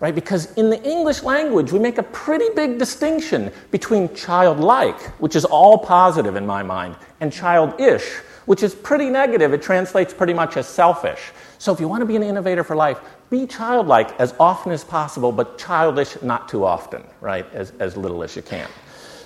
right? 0.00 0.14
Because 0.14 0.52
in 0.54 0.68
the 0.68 0.82
English 0.82 1.22
language, 1.22 1.72
we 1.72 1.78
make 1.78 1.96
a 1.96 2.02
pretty 2.02 2.54
big 2.54 2.78
distinction 2.78 3.50
between 3.70 4.14
childlike, 4.14 5.00
which 5.18 5.34
is 5.34 5.46
all 5.46 5.78
positive 5.78 6.36
in 6.36 6.46
my 6.46 6.62
mind, 6.62 6.96
and 7.20 7.32
childish, 7.32 8.04
which 8.44 8.62
is 8.62 8.74
pretty 8.74 9.08
negative. 9.08 9.54
It 9.54 9.62
translates 9.62 10.12
pretty 10.12 10.34
much 10.34 10.58
as 10.58 10.68
selfish. 10.68 11.32
So 11.56 11.72
if 11.72 11.80
you 11.80 11.88
want 11.88 12.02
to 12.02 12.06
be 12.06 12.16
an 12.16 12.22
innovator 12.22 12.64
for 12.64 12.76
life, 12.76 13.00
be 13.34 13.46
childlike 13.46 14.18
as 14.20 14.34
often 14.38 14.70
as 14.70 14.84
possible, 14.84 15.32
but 15.32 15.58
childish 15.58 16.20
not 16.22 16.48
too 16.48 16.64
often, 16.64 17.02
right? 17.20 17.46
As, 17.52 17.72
as 17.80 17.96
little 17.96 18.22
as 18.22 18.36
you 18.36 18.42
can. 18.42 18.68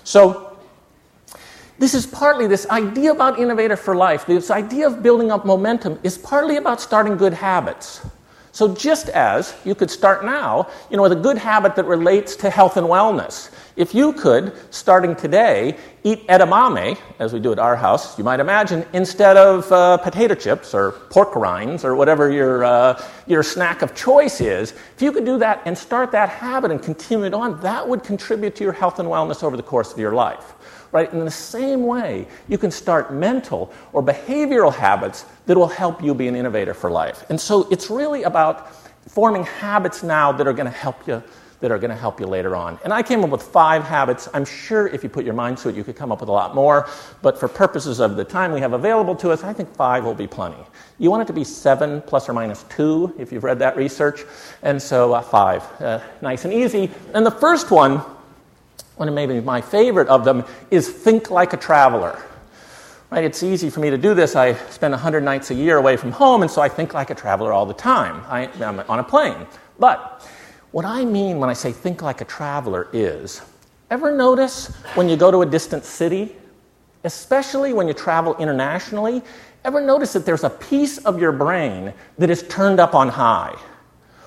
So, 0.04 0.56
this 1.78 1.94
is 1.94 2.06
partly 2.06 2.46
this 2.46 2.66
idea 2.70 3.12
about 3.12 3.38
innovator 3.38 3.76
for 3.76 3.94
life, 3.94 4.26
this 4.26 4.50
idea 4.50 4.86
of 4.86 5.02
building 5.02 5.30
up 5.30 5.44
momentum 5.44 5.98
is 6.02 6.16
partly 6.18 6.56
about 6.56 6.80
starting 6.80 7.16
good 7.16 7.34
habits. 7.34 8.00
So, 8.58 8.74
just 8.74 9.08
as 9.10 9.54
you 9.64 9.76
could 9.76 9.88
start 9.88 10.24
now, 10.24 10.66
you 10.90 10.96
know, 10.96 11.04
with 11.04 11.12
a 11.12 11.22
good 11.28 11.38
habit 11.38 11.76
that 11.76 11.84
relates 11.84 12.34
to 12.34 12.50
health 12.50 12.76
and 12.76 12.88
wellness, 12.88 13.50
if 13.76 13.94
you 13.94 14.12
could, 14.12 14.52
starting 14.74 15.14
today, 15.14 15.76
eat 16.02 16.26
edamame, 16.26 16.98
as 17.20 17.32
we 17.32 17.38
do 17.38 17.52
at 17.52 17.60
our 17.60 17.76
house, 17.76 18.18
you 18.18 18.24
might 18.24 18.40
imagine, 18.40 18.84
instead 18.92 19.36
of 19.36 19.70
uh, 19.70 19.98
potato 19.98 20.34
chips 20.34 20.74
or 20.74 20.90
pork 20.90 21.36
rinds 21.36 21.84
or 21.84 21.94
whatever 21.94 22.32
your, 22.32 22.64
uh, 22.64 23.00
your 23.28 23.44
snack 23.44 23.82
of 23.82 23.94
choice 23.94 24.40
is, 24.40 24.72
if 24.72 25.02
you 25.02 25.12
could 25.12 25.24
do 25.24 25.38
that 25.38 25.62
and 25.64 25.78
start 25.78 26.10
that 26.10 26.28
habit 26.28 26.72
and 26.72 26.82
continue 26.82 27.26
it 27.26 27.34
on, 27.34 27.60
that 27.60 27.88
would 27.88 28.02
contribute 28.02 28.56
to 28.56 28.64
your 28.64 28.72
health 28.72 28.98
and 28.98 29.08
wellness 29.08 29.44
over 29.44 29.56
the 29.56 29.62
course 29.62 29.92
of 29.92 30.00
your 30.00 30.14
life. 30.14 30.54
Right? 30.90 31.12
In 31.12 31.24
the 31.24 31.30
same 31.30 31.86
way, 31.86 32.26
you 32.48 32.56
can 32.58 32.70
start 32.70 33.12
mental 33.12 33.72
or 33.92 34.02
behavioral 34.02 34.74
habits 34.74 35.26
that 35.46 35.56
will 35.56 35.68
help 35.68 36.02
you 36.02 36.14
be 36.14 36.28
an 36.28 36.34
innovator 36.34 36.74
for 36.74 36.90
life. 36.90 37.24
And 37.28 37.40
so 37.40 37.68
it's 37.70 37.90
really 37.90 38.22
about 38.22 38.72
forming 39.06 39.44
habits 39.44 40.02
now 40.02 40.32
that 40.32 40.46
are 40.46 40.52
going 40.52 40.66
to 40.66 40.78
help 40.78 41.06
you 41.06 41.22
that 41.60 41.70
are 41.72 41.78
going 41.78 41.90
to 41.90 41.96
help 41.96 42.20
you 42.20 42.26
later 42.26 42.54
on. 42.54 42.78
And 42.84 42.92
I 42.92 43.02
came 43.02 43.24
up 43.24 43.30
with 43.30 43.42
five 43.42 43.82
habits. 43.82 44.28
I'm 44.32 44.44
sure 44.44 44.86
if 44.86 45.02
you 45.02 45.08
put 45.08 45.24
your 45.24 45.34
mind 45.34 45.58
to 45.58 45.68
it, 45.68 45.74
you 45.74 45.82
could 45.82 45.96
come 45.96 46.12
up 46.12 46.20
with 46.20 46.28
a 46.28 46.32
lot 46.32 46.54
more. 46.54 46.88
But 47.20 47.38
for 47.38 47.48
purposes 47.48 47.98
of 47.98 48.16
the 48.16 48.24
time 48.24 48.52
we 48.52 48.60
have 48.60 48.72
available 48.72 49.16
to 49.16 49.30
us, 49.30 49.42
I 49.42 49.52
think 49.52 49.74
five 49.74 50.04
will 50.04 50.14
be 50.14 50.26
plenty. 50.26 50.62
You 50.98 51.10
want 51.10 51.22
it 51.22 51.26
to 51.26 51.32
be 51.32 51.44
seven 51.44 52.02
plus 52.02 52.28
or 52.28 52.32
minus 52.32 52.64
two, 52.68 53.14
if 53.18 53.32
you've 53.32 53.44
read 53.44 53.58
that 53.58 53.76
research. 53.76 54.24
And 54.62 54.80
so 54.80 55.14
uh, 55.14 55.20
five. 55.20 55.62
Uh, 55.80 56.00
nice 56.20 56.44
and 56.44 56.54
easy. 56.54 56.90
And 57.14 57.26
the 57.26 57.30
first 57.30 57.70
one, 57.70 58.04
one 58.98 59.08
of 59.08 59.14
maybe 59.14 59.40
my 59.40 59.60
favorite 59.60 60.08
of 60.08 60.24
them, 60.24 60.44
is 60.70 60.88
think 60.88 61.30
like 61.30 61.52
a 61.52 61.56
traveler. 61.56 62.20
Right? 63.10 63.24
It's 63.24 63.42
easy 63.42 63.70
for 63.70 63.80
me 63.80 63.90
to 63.90 63.96
do 63.96 64.12
this. 64.12 64.36
I 64.36 64.54
spend 64.70 64.92
100 64.92 65.22
nights 65.22 65.50
a 65.50 65.54
year 65.54 65.78
away 65.78 65.96
from 65.96 66.12
home, 66.12 66.42
and 66.42 66.50
so 66.50 66.60
I 66.60 66.68
think 66.68 66.94
like 66.94 67.10
a 67.10 67.14
traveler 67.14 67.52
all 67.52 67.64
the 67.64 67.74
time. 67.74 68.22
I, 68.28 68.50
I'm 68.62 68.80
on 68.80 68.98
a 68.98 69.04
plane. 69.04 69.46
But 69.78 70.28
what 70.72 70.84
I 70.84 71.04
mean 71.04 71.38
when 71.38 71.48
I 71.48 71.52
say 71.52 71.72
think 71.72 72.02
like 72.02 72.20
a 72.20 72.24
traveler 72.24 72.88
is 72.92 73.40
ever 73.90 74.14
notice 74.14 74.66
when 74.94 75.08
you 75.08 75.16
go 75.16 75.30
to 75.30 75.42
a 75.42 75.46
distant 75.46 75.84
city, 75.84 76.36
especially 77.04 77.72
when 77.72 77.88
you 77.88 77.94
travel 77.94 78.36
internationally, 78.36 79.22
ever 79.64 79.80
notice 79.80 80.12
that 80.12 80.26
there's 80.26 80.44
a 80.44 80.50
piece 80.50 80.98
of 80.98 81.20
your 81.20 81.32
brain 81.32 81.94
that 82.18 82.30
is 82.30 82.42
turned 82.48 82.80
up 82.80 82.94
on 82.94 83.08
high? 83.08 83.56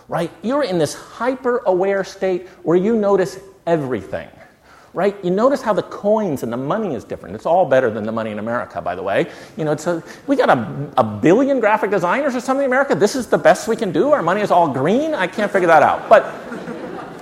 Right? 0.07 0.31
You're 0.41 0.63
in 0.63 0.79
this 0.79 0.93
hyper 0.93 1.61
aware 1.65 2.03
state 2.03 2.47
where 2.63 2.77
you 2.77 2.95
notice 2.95 3.37
everything 3.67 4.29
right? 4.93 5.15
You 5.23 5.31
notice 5.31 5.61
how 5.61 5.73
the 5.73 5.83
coins 5.83 6.43
and 6.43 6.51
the 6.51 6.57
money 6.57 6.95
is 6.95 7.03
different. 7.03 7.35
It's 7.35 7.45
all 7.45 7.65
better 7.65 7.89
than 7.89 8.03
the 8.05 8.11
money 8.11 8.31
in 8.31 8.39
America, 8.39 8.81
by 8.81 8.95
the 8.95 9.03
way. 9.03 9.27
You 9.57 9.65
know, 9.65 9.71
it's 9.71 9.87
a, 9.87 10.03
we 10.27 10.35
got 10.35 10.49
a, 10.49 10.91
a 10.97 11.03
billion 11.03 11.59
graphic 11.59 11.91
designers 11.91 12.35
or 12.35 12.41
something 12.41 12.65
in 12.65 12.69
America. 12.69 12.95
This 12.95 13.15
is 13.15 13.27
the 13.27 13.37
best 13.37 13.67
we 13.67 13.75
can 13.75 13.91
do. 13.91 14.11
Our 14.11 14.21
money 14.21 14.41
is 14.41 14.51
all 14.51 14.67
green. 14.67 15.13
I 15.13 15.27
can't 15.27 15.51
figure 15.51 15.67
that 15.67 15.83
out. 15.83 16.09
But 16.09 16.25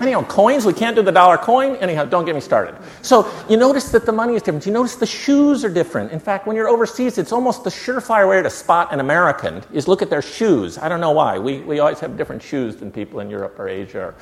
anyhow, 0.02 0.24
coins, 0.24 0.66
we 0.66 0.74
can't 0.74 0.96
do 0.96 1.02
the 1.02 1.12
dollar 1.12 1.38
coin. 1.38 1.76
Anyhow, 1.78 2.06
don't 2.06 2.26
get 2.26 2.36
me 2.36 2.42
started. 2.42 2.76
So 3.02 3.32
you 3.50 3.58
notice 3.58 3.92
that 3.92 4.06
the 4.06 4.12
money 4.12 4.36
is 4.36 4.42
different. 4.42 4.66
You 4.66 4.72
notice 4.72 4.96
the 4.96 5.06
shoes 5.06 5.64
are 5.64 5.70
different. 5.70 6.12
In 6.12 6.20
fact, 6.20 6.48
when 6.48 6.56
you're 6.56 6.70
overseas, 6.70 7.18
it's 7.18 7.32
almost 7.32 7.64
the 7.64 7.70
surefire 7.70 8.30
way 8.30 8.42
to 8.42 8.50
spot 8.50 8.92
an 8.94 9.00
American 9.00 9.62
is 9.74 9.88
look 9.88 10.02
at 10.02 10.10
their 10.10 10.22
shoes. 10.22 10.78
I 10.78 10.90
don't 10.90 11.02
know 11.02 11.12
why. 11.12 11.38
We, 11.38 11.60
we 11.60 11.80
always 11.80 12.00
have 12.00 12.18
different 12.18 12.42
shoes 12.42 12.78
than 12.78 12.92
people 12.92 13.20
in 13.20 13.30
Europe 13.30 13.60
or 13.60 13.68
Asia 13.68 14.00
or 14.00 14.16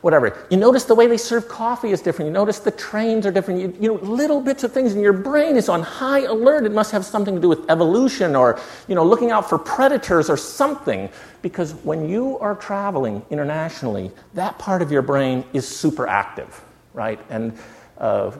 whatever. 0.00 0.46
You 0.50 0.56
notice 0.56 0.84
the 0.84 0.94
way 0.94 1.06
they 1.06 1.16
serve 1.16 1.48
coffee 1.48 1.90
is 1.90 2.00
different. 2.00 2.28
You 2.28 2.32
notice 2.32 2.58
the 2.58 2.70
trains 2.70 3.26
are 3.26 3.30
different. 3.30 3.60
You, 3.60 3.76
you 3.80 3.88
know, 3.88 4.00
little 4.02 4.40
bits 4.40 4.64
of 4.64 4.72
things, 4.72 4.92
and 4.92 5.02
your 5.02 5.12
brain 5.12 5.56
is 5.56 5.68
on 5.68 5.82
high 5.82 6.20
alert. 6.20 6.64
It 6.64 6.72
must 6.72 6.92
have 6.92 7.04
something 7.04 7.34
to 7.34 7.40
do 7.40 7.48
with 7.48 7.70
evolution 7.70 8.34
or, 8.34 8.58
you 8.88 8.94
know, 8.94 9.04
looking 9.04 9.30
out 9.30 9.48
for 9.48 9.58
predators 9.58 10.30
or 10.30 10.36
something. 10.36 11.08
Because 11.42 11.74
when 11.84 12.08
you 12.08 12.38
are 12.38 12.54
traveling 12.54 13.22
internationally, 13.30 14.10
that 14.34 14.58
part 14.58 14.82
of 14.82 14.90
your 14.90 15.02
brain 15.02 15.44
is 15.52 15.66
super 15.66 16.06
active, 16.06 16.62
right? 16.94 17.20
And 17.30 17.56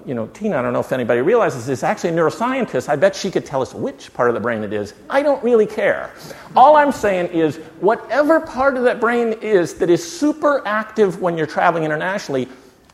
you 0.06 0.14
know, 0.14 0.26
Tina, 0.28 0.58
I 0.58 0.62
don't 0.62 0.72
know 0.72 0.80
if 0.80 0.92
anybody 0.92 1.20
realizes 1.20 1.66
this, 1.66 1.82
actually 1.82 2.10
a 2.10 2.12
neuroscientist. 2.14 2.88
I 2.88 2.96
bet 2.96 3.14
she 3.14 3.30
could 3.30 3.44
tell 3.44 3.60
us 3.60 3.74
which 3.74 4.12
part 4.14 4.30
of 4.30 4.34
the 4.34 4.40
brain 4.40 4.62
it 4.62 4.72
is. 4.72 4.94
I 5.10 5.22
don't 5.22 5.42
really 5.44 5.66
care. 5.66 6.12
All 6.56 6.76
I'm 6.76 6.92
saying 6.92 7.26
is, 7.28 7.56
whatever 7.80 8.40
part 8.40 8.76
of 8.76 8.84
that 8.84 9.00
brain 9.00 9.34
is 9.42 9.74
that 9.74 9.90
is 9.90 10.02
super 10.18 10.66
active 10.66 11.20
when 11.20 11.36
you're 11.36 11.46
traveling 11.46 11.84
internationally, 11.84 12.48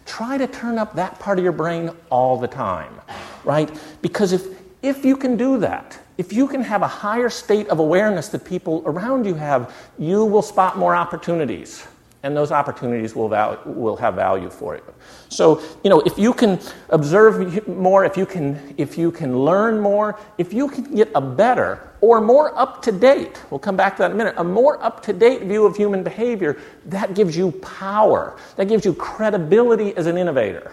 try 0.06 0.38
to 0.38 0.46
turn 0.49 0.76
up 0.78 0.94
that 0.94 1.18
part 1.20 1.38
of 1.38 1.44
your 1.44 1.52
brain 1.52 1.90
all 2.11 2.37
the 2.37 2.49
time, 2.49 3.00
right? 3.44 3.70
Because 4.02 4.32
if, 4.32 4.46
if 4.82 5.04
you 5.04 5.16
can 5.16 5.37
do 5.37 5.58
that, 5.58 5.99
if 6.18 6.32
you 6.32 6.49
can 6.49 6.62
have 6.62 6.82
a 6.82 6.88
higher 6.88 7.28
state 7.28 7.68
of 7.68 7.78
awareness 7.78 8.28
that 8.28 8.44
people 8.44 8.82
around 8.87 9.25
you 9.25 9.35
have, 9.35 9.73
you 9.99 10.25
will 10.25 10.42
spot 10.42 10.78
more 10.78 10.96
opportunities 10.96 11.87
and 12.23 12.37
those 12.37 12.50
opportunities 12.50 13.14
will, 13.14 13.28
val- 13.28 13.61
will 13.64 13.96
have 13.96 14.14
value 14.14 14.50
for 14.50 14.75
you. 14.75 14.82
So, 15.28 15.62
you 15.85 15.90
know, 15.90 16.00
if 16.00 16.18
you 16.18 16.32
can 16.32 16.58
observe 16.88 17.68
more, 17.68 18.04
if 18.04 18.16
you 18.16 18.26
can, 18.26 18.75
if 18.76 18.99
you 18.99 19.12
can 19.12 19.38
learn 19.38 19.80
more, 19.80 20.18
if 20.38 20.52
you 20.52 20.68
can 20.68 20.94
get 20.94 21.11
a 21.14 21.20
better 21.20 21.92
or 22.00 22.20
more 22.20 22.56
up 22.58 22.82
to 22.82 22.92
date, 22.92 23.42
we'll 23.50 23.61
come 23.61 23.76
back 23.76 23.96
to 23.96 24.02
that 24.02 24.11
in 24.11 24.12
a 24.12 24.16
minute, 24.16 24.35
a 24.38 24.44
more 24.44 24.82
up 24.82 25.02
to 25.04 25.12
date 25.12 25.42
view 25.42 25.66
of 25.66 25.76
human 25.76 26.02
behavior, 26.02 26.58
that 26.87 27.14
gives 27.14 27.37
you 27.37 27.52
power. 27.52 28.37
That 28.56 28.68
gives 28.68 28.85
you 28.85 28.94
credibility 28.94 29.96
as 29.96 30.06
an 30.06 30.18
innovator. 30.18 30.73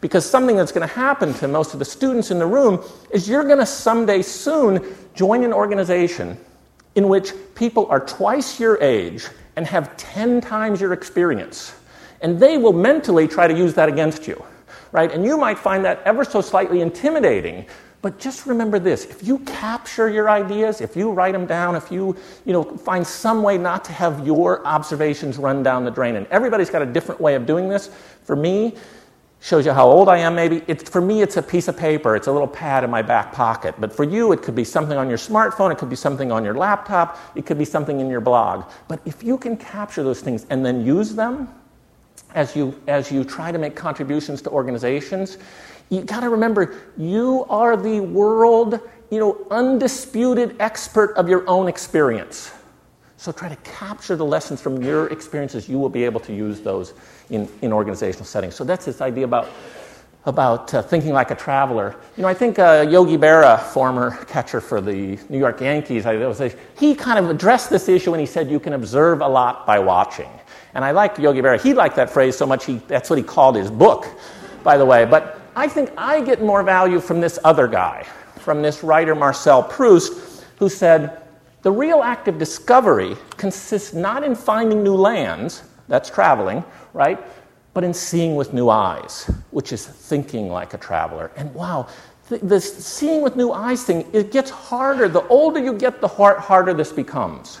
Because 0.00 0.28
something 0.28 0.56
that's 0.56 0.72
going 0.72 0.86
to 0.86 0.94
happen 0.94 1.34
to 1.34 1.48
most 1.48 1.72
of 1.72 1.80
the 1.80 1.84
students 1.84 2.30
in 2.30 2.38
the 2.38 2.46
room 2.46 2.82
is 3.10 3.28
you're 3.28 3.44
going 3.44 3.58
to 3.58 3.66
someday 3.66 4.22
soon 4.22 4.94
join 5.14 5.42
an 5.42 5.52
organization 5.52 6.38
in 6.98 7.08
which 7.08 7.32
people 7.54 7.86
are 7.86 8.00
twice 8.00 8.58
your 8.58 8.76
age 8.82 9.28
and 9.54 9.64
have 9.64 9.96
10 9.96 10.40
times 10.40 10.80
your 10.80 10.92
experience. 10.92 11.72
And 12.22 12.40
they 12.40 12.58
will 12.58 12.72
mentally 12.72 13.28
try 13.28 13.46
to 13.46 13.56
use 13.56 13.72
that 13.74 13.88
against 13.88 14.26
you, 14.26 14.44
right? 14.90 15.12
And 15.12 15.24
you 15.24 15.38
might 15.38 15.60
find 15.60 15.84
that 15.84 16.02
ever 16.04 16.24
so 16.24 16.40
slightly 16.40 16.80
intimidating. 16.80 17.66
But 18.02 18.18
just 18.18 18.46
remember 18.46 18.80
this 18.80 19.04
if 19.04 19.22
you 19.22 19.38
capture 19.40 20.10
your 20.10 20.28
ideas, 20.28 20.80
if 20.80 20.96
you 20.96 21.12
write 21.12 21.34
them 21.34 21.46
down, 21.46 21.76
if 21.76 21.92
you, 21.92 22.16
you 22.44 22.52
know, 22.52 22.64
find 22.64 23.06
some 23.06 23.44
way 23.44 23.56
not 23.58 23.84
to 23.84 23.92
have 23.92 24.26
your 24.26 24.66
observations 24.66 25.38
run 25.38 25.62
down 25.62 25.84
the 25.84 25.92
drain, 25.92 26.16
and 26.16 26.26
everybody's 26.32 26.68
got 26.68 26.82
a 26.82 26.86
different 26.86 27.20
way 27.20 27.36
of 27.36 27.46
doing 27.46 27.68
this. 27.68 27.90
For 28.24 28.34
me, 28.34 28.74
shows 29.40 29.64
you 29.64 29.72
how 29.72 29.86
old 29.86 30.08
I 30.08 30.18
am, 30.18 30.34
maybe. 30.34 30.60
For 30.74 31.00
me, 31.00 31.22
it's 31.22 31.36
a 31.36 31.42
piece 31.42 31.68
of 31.68 31.76
paper, 31.76 32.16
it's 32.16 32.26
a 32.26 32.32
little 32.32 32.48
pad 32.48 32.84
in 32.84 32.90
my 32.90 33.02
back 33.02 33.32
pocket. 33.32 33.74
But 33.78 33.92
for 33.92 34.04
you, 34.04 34.32
it 34.32 34.42
could 34.42 34.54
be 34.54 34.64
something 34.64 34.98
on 34.98 35.08
your 35.08 35.18
smartphone, 35.18 35.70
it 35.70 35.78
could 35.78 35.90
be 35.90 35.96
something 35.96 36.32
on 36.32 36.44
your 36.44 36.54
laptop, 36.54 37.18
it 37.36 37.46
could 37.46 37.58
be 37.58 37.64
something 37.64 38.00
in 38.00 38.08
your 38.08 38.20
blog. 38.20 38.64
But 38.88 39.00
if 39.04 39.22
you 39.22 39.38
can 39.38 39.56
capture 39.56 40.02
those 40.02 40.20
things 40.20 40.46
and 40.50 40.64
then 40.64 40.84
use 40.84 41.14
them 41.14 41.48
as 42.34 42.56
you, 42.56 42.80
as 42.88 43.12
you 43.12 43.24
try 43.24 43.52
to 43.52 43.58
make 43.58 43.76
contributions 43.76 44.42
to 44.42 44.50
organizations, 44.50 45.38
you 45.88 46.02
got 46.02 46.20
to 46.20 46.28
remember 46.28 46.74
you 46.96 47.46
are 47.48 47.76
the 47.76 48.00
world, 48.00 48.80
you 49.10 49.18
know, 49.18 49.46
undisputed 49.50 50.56
expert 50.60 51.14
of 51.16 51.28
your 51.28 51.48
own 51.48 51.68
experience. 51.68 52.52
So 53.18 53.32
try 53.32 53.48
to 53.48 53.56
capture 53.56 54.14
the 54.14 54.24
lessons 54.24 54.62
from 54.62 54.80
your 54.80 55.08
experiences. 55.08 55.68
You 55.68 55.80
will 55.80 55.88
be 55.88 56.04
able 56.04 56.20
to 56.20 56.32
use 56.32 56.60
those 56.60 56.94
in, 57.30 57.48
in 57.62 57.72
organizational 57.72 58.24
settings. 58.24 58.54
So 58.54 58.62
that's 58.62 58.84
this 58.84 59.00
idea 59.00 59.24
about, 59.24 59.48
about 60.24 60.72
uh, 60.72 60.82
thinking 60.82 61.12
like 61.12 61.32
a 61.32 61.34
traveler. 61.34 61.96
You 62.16 62.22
know, 62.22 62.28
I 62.28 62.34
think 62.34 62.60
uh, 62.60 62.86
Yogi 62.88 63.16
Berra, 63.16 63.60
former 63.60 64.12
catcher 64.26 64.60
for 64.60 64.80
the 64.80 65.18
New 65.28 65.38
York 65.38 65.60
Yankees, 65.60 66.06
I, 66.06 66.54
he 66.78 66.94
kind 66.94 67.18
of 67.18 67.28
addressed 67.28 67.70
this 67.70 67.88
issue 67.88 68.12
when 68.12 68.20
he 68.20 68.26
said 68.26 68.48
you 68.48 68.60
can 68.60 68.74
observe 68.74 69.20
a 69.20 69.28
lot 69.28 69.66
by 69.66 69.80
watching. 69.80 70.30
And 70.74 70.84
I 70.84 70.92
like 70.92 71.18
Yogi 71.18 71.40
Berra. 71.40 71.60
He 71.60 71.74
liked 71.74 71.96
that 71.96 72.10
phrase 72.10 72.38
so 72.38 72.46
much, 72.46 72.66
he, 72.66 72.76
that's 72.86 73.10
what 73.10 73.18
he 73.18 73.24
called 73.24 73.56
his 73.56 73.68
book, 73.68 74.06
by 74.62 74.78
the 74.78 74.86
way. 74.86 75.04
But 75.04 75.40
I 75.56 75.66
think 75.66 75.90
I 75.98 76.20
get 76.20 76.40
more 76.40 76.62
value 76.62 77.00
from 77.00 77.20
this 77.20 77.36
other 77.42 77.66
guy, 77.66 78.06
from 78.36 78.62
this 78.62 78.84
writer 78.84 79.16
Marcel 79.16 79.64
Proust, 79.64 80.44
who 80.60 80.68
said, 80.68 81.20
the 81.68 81.72
real 81.72 82.02
act 82.02 82.28
of 82.28 82.38
discovery 82.38 83.14
consists 83.36 83.92
not 83.92 84.24
in 84.24 84.34
finding 84.34 84.82
new 84.82 84.94
lands, 84.94 85.64
that's 85.86 86.08
traveling, 86.08 86.64
right? 86.94 87.20
But 87.74 87.84
in 87.84 87.92
seeing 87.92 88.36
with 88.36 88.54
new 88.54 88.70
eyes, 88.70 89.30
which 89.50 89.74
is 89.74 89.86
thinking 89.86 90.48
like 90.48 90.72
a 90.72 90.78
traveler. 90.78 91.30
And 91.36 91.52
wow, 91.52 91.86
this 92.30 92.74
seeing 92.86 93.20
with 93.20 93.36
new 93.36 93.52
eyes 93.52 93.82
thing, 93.82 94.06
it 94.14 94.32
gets 94.32 94.48
harder. 94.48 95.08
The 95.08 95.26
older 95.28 95.62
you 95.62 95.74
get, 95.74 96.00
the 96.00 96.08
harder 96.08 96.72
this 96.72 96.90
becomes. 96.90 97.60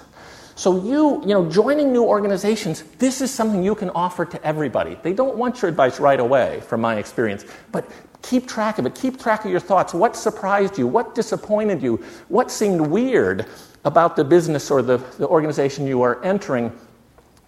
So 0.54 0.82
you, 0.82 1.20
you 1.20 1.34
know, 1.34 1.46
joining 1.50 1.92
new 1.92 2.04
organizations, 2.04 2.84
this 2.96 3.20
is 3.20 3.30
something 3.30 3.62
you 3.62 3.74
can 3.74 3.90
offer 3.90 4.24
to 4.24 4.42
everybody. 4.42 4.96
They 5.02 5.12
don't 5.12 5.36
want 5.36 5.60
your 5.60 5.68
advice 5.68 6.00
right 6.00 6.18
away, 6.18 6.62
from 6.66 6.80
my 6.80 6.96
experience, 6.96 7.44
but 7.72 7.84
keep 8.22 8.48
track 8.48 8.78
of 8.78 8.86
it. 8.86 8.94
Keep 8.94 9.20
track 9.20 9.44
of 9.44 9.50
your 9.50 9.60
thoughts. 9.60 9.92
What 9.92 10.16
surprised 10.16 10.78
you? 10.78 10.86
What 10.86 11.14
disappointed 11.14 11.82
you? 11.82 12.02
What 12.28 12.50
seemed 12.50 12.80
weird 12.80 13.44
about 13.84 14.16
the 14.16 14.24
business 14.24 14.70
or 14.70 14.82
the, 14.82 14.98
the 15.18 15.26
organization 15.26 15.86
you 15.86 16.02
are 16.02 16.22
entering? 16.24 16.76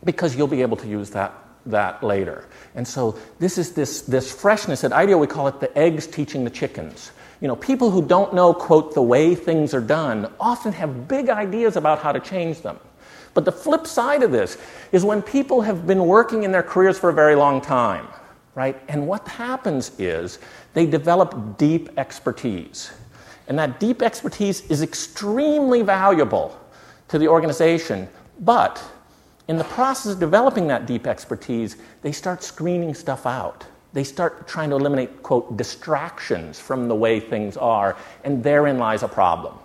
Because 0.05 0.37
you'll 0.37 0.47
be 0.47 0.63
able 0.63 0.77
to 0.79 0.89
use 0.89 1.11
that 1.11 1.33
that 1.67 2.03
later. 2.03 2.47
And 2.75 2.87
so 2.87 3.19
this 3.39 3.59
is 3.59 3.73
this, 3.73 4.03
this 4.03 4.33
freshness. 4.33 4.85
At 4.85 4.93
IDEO, 4.93 5.19
we 5.19 5.27
call 5.27 5.49
it 5.49 5.61
the 5.61 5.77
eggs 5.77 6.07
teaching 6.07 6.45
the 6.45 6.51
chickens. 6.51 7.13
You 7.41 7.49
know, 7.49 7.57
people 7.57 7.91
who 7.91 8.07
don't 8.07 8.35
know, 8.35 8.53
quote, 8.53 8.95
the 8.95 9.03
way 9.03 9.35
things 9.35 9.73
are 9.73 9.81
done 9.81 10.31
often 10.39 10.73
have 10.73 11.09
big 11.09 11.29
ideas 11.29 11.77
about 11.77 12.01
how 12.01 12.13
to 12.13 12.21
change 12.21 12.61
them. 12.61 12.79
But 13.33 13.45
the 13.45 13.53
flip 13.53 13.87
side 13.87 14.23
of 14.23 14.33
this 14.33 14.59
is 14.93 15.05
when 15.05 15.23
people 15.23 15.63
have 15.63 15.87
been 15.87 16.07
working 16.07 16.43
in 16.43 16.53
their 16.53 16.63
careers 16.63 16.99
for 16.99 17.11
a 17.11 17.15
very 17.15 17.37
long 17.37 17.61
time, 17.61 18.07
right? 18.55 18.81
And 18.89 19.07
what 19.07 19.27
happens 19.29 19.93
is 19.99 20.39
they 20.75 20.85
develop 20.85 21.57
deep 21.57 21.89
expertise. 21.97 22.93
And 23.50 23.59
that 23.59 23.80
deep 23.80 24.00
expertise 24.00 24.61
is 24.71 24.80
extremely 24.80 25.83
valuable 25.83 26.57
to 27.09 27.19
the 27.19 27.26
organization. 27.26 28.09
But 28.38 28.80
in 29.49 29.59
the 29.59 29.64
process 29.64 30.12
of 30.12 30.21
developing 30.21 30.69
that 30.69 30.87
deep 30.87 31.04
expertise, 31.04 31.76
they 32.02 32.12
start 32.12 32.45
screening 32.45 32.95
stuff 32.95 33.26
out. 33.26 33.66
They 33.92 34.04
start 34.04 34.47
trying 34.47 34.71
to 34.71 34.76
eliminate, 34.76 35.25
quote, 35.25 35.57
distractions 35.57 36.61
from 36.61 36.87
the 36.87 36.95
way 36.95 37.19
things 37.19 37.57
are, 37.57 37.97
and 38.23 38.40
therein 38.45 38.78
lies 38.78 39.02
a 39.02 39.09
problem. 39.09 39.59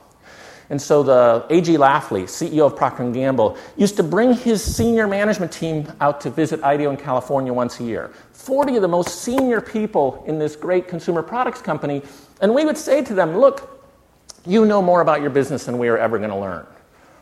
And 0.71 0.81
so 0.81 1.03
the 1.03 1.45
A.G. 1.51 1.77
Lafley, 1.77 2.23
CEO 2.23 2.65
of 2.65 2.75
Procter 2.75 3.07
& 3.11 3.13
Gamble, 3.13 3.55
used 3.77 3.97
to 3.97 4.03
bring 4.03 4.33
his 4.33 4.63
senior 4.63 5.07
management 5.07 5.51
team 5.51 5.87
out 6.01 6.21
to 6.21 6.31
visit 6.31 6.63
IDEO 6.63 6.89
in 6.89 6.97
California 6.97 7.53
once 7.53 7.79
a 7.79 7.83
year. 7.83 8.11
40 8.31 8.77
of 8.77 8.81
the 8.81 8.87
most 8.87 9.21
senior 9.21 9.61
people 9.61 10.23
in 10.25 10.39
this 10.39 10.55
great 10.55 10.87
consumer 10.87 11.21
products 11.21 11.61
company. 11.61 12.01
And 12.41 12.51
we 12.51 12.65
would 12.65 12.79
say 12.79 13.03
to 13.03 13.13
them, 13.13 13.37
look, 13.37 13.74
you 14.45 14.65
know 14.65 14.81
more 14.81 15.01
about 15.01 15.21
your 15.21 15.29
business 15.29 15.65
than 15.65 15.77
we 15.77 15.87
are 15.87 15.97
ever 15.97 16.17
going 16.17 16.29
to 16.29 16.37
learn, 16.37 16.65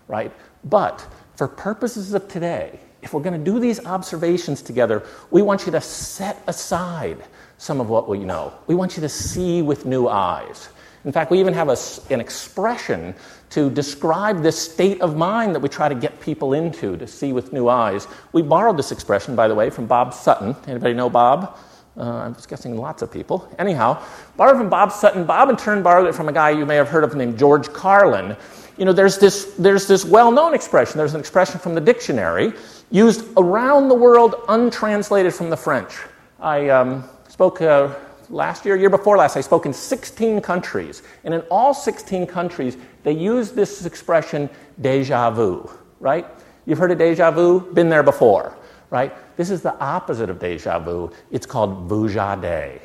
right? 0.07 0.31
But 0.63 1.05
for 1.35 1.47
purposes 1.47 2.13
of 2.13 2.27
today, 2.27 2.79
if 3.01 3.13
we're 3.13 3.21
going 3.21 3.37
to 3.37 3.51
do 3.51 3.59
these 3.59 3.85
observations 3.85 4.61
together, 4.61 5.03
we 5.29 5.41
want 5.41 5.65
you 5.65 5.71
to 5.73 5.81
set 5.81 6.41
aside 6.47 7.23
some 7.57 7.81
of 7.81 7.89
what 7.89 8.07
we 8.07 8.19
know. 8.19 8.53
We 8.67 8.75
want 8.75 8.95
you 8.95 9.01
to 9.01 9.09
see 9.09 9.61
with 9.61 9.85
new 9.85 10.07
eyes. 10.07 10.69
In 11.05 11.11
fact, 11.11 11.31
we 11.31 11.39
even 11.39 11.53
have 11.53 11.67
a, 11.67 11.77
an 12.09 12.21
expression 12.21 13.13
to 13.49 13.69
describe 13.69 14.41
this 14.41 14.57
state 14.57 15.01
of 15.01 15.17
mind 15.17 15.53
that 15.53 15.59
we 15.59 15.67
try 15.67 15.89
to 15.89 15.95
get 15.95 16.21
people 16.21 16.53
into 16.53 16.95
to 16.97 17.05
see 17.05 17.33
with 17.33 17.51
new 17.51 17.67
eyes. 17.67 18.07
We 18.31 18.41
borrowed 18.41 18.77
this 18.77 18.91
expression, 18.91 19.35
by 19.35 19.49
the 19.49 19.55
way, 19.55 19.69
from 19.69 19.85
Bob 19.85 20.13
Sutton. 20.13 20.55
Anybody 20.65 20.93
know 20.93 21.09
Bob? 21.09 21.57
Uh, 21.95 22.01
I'm 22.01 22.33
just 22.33 22.49
guessing 22.49 22.75
lots 22.75 23.01
of 23.01 23.11
people. 23.11 23.47
Anyhow, 23.59 24.03
borrowed 24.35 24.57
from 24.57 24.69
Bob 24.69 24.91
Sutton. 24.91 25.25
Bob, 25.25 25.49
in 25.49 25.57
turn, 25.57 25.83
borrowed 25.83 26.07
it 26.07 26.15
from 26.15 26.27
a 26.27 26.33
guy 26.33 26.49
you 26.49 26.65
may 26.65 26.75
have 26.75 26.89
heard 26.89 27.03
of 27.03 27.15
named 27.15 27.37
George 27.37 27.71
Carlin. 27.71 28.35
You 28.77 28.85
know, 28.85 28.93
there's 28.93 29.19
this, 29.19 29.53
there's 29.59 29.87
this 29.87 30.03
well 30.03 30.31
known 30.31 30.55
expression. 30.55 30.97
There's 30.97 31.13
an 31.13 31.19
expression 31.19 31.59
from 31.59 31.75
the 31.75 31.81
dictionary 31.81 32.53
used 32.89 33.25
around 33.37 33.89
the 33.89 33.95
world, 33.95 34.35
untranslated 34.49 35.33
from 35.33 35.49
the 35.51 35.57
French. 35.57 35.95
I 36.39 36.69
um, 36.69 37.03
spoke 37.27 37.61
uh, 37.61 37.93
last 38.29 38.65
year, 38.65 38.75
year 38.75 38.89
before 38.89 39.17
last, 39.17 39.37
I 39.37 39.41
spoke 39.41 39.65
in 39.65 39.73
16 39.73 40.41
countries. 40.41 41.03
And 41.23 41.33
in 41.33 41.41
all 41.51 41.73
16 41.73 42.25
countries, 42.27 42.77
they 43.03 43.11
use 43.11 43.51
this 43.51 43.85
expression 43.85 44.49
deja 44.81 45.29
vu, 45.29 45.69
right? 45.99 46.25
You've 46.65 46.79
heard 46.79 46.91
of 46.91 46.97
deja 46.97 47.31
vu? 47.31 47.71
Been 47.73 47.89
there 47.89 48.03
before, 48.03 48.55
right? 48.89 49.13
This 49.35 49.49
is 49.49 49.61
the 49.61 49.77
opposite 49.79 50.29
of 50.29 50.39
deja 50.39 50.79
vu. 50.79 51.11
It's 51.31 51.45
called 51.45 51.89
vujade, 51.89 52.79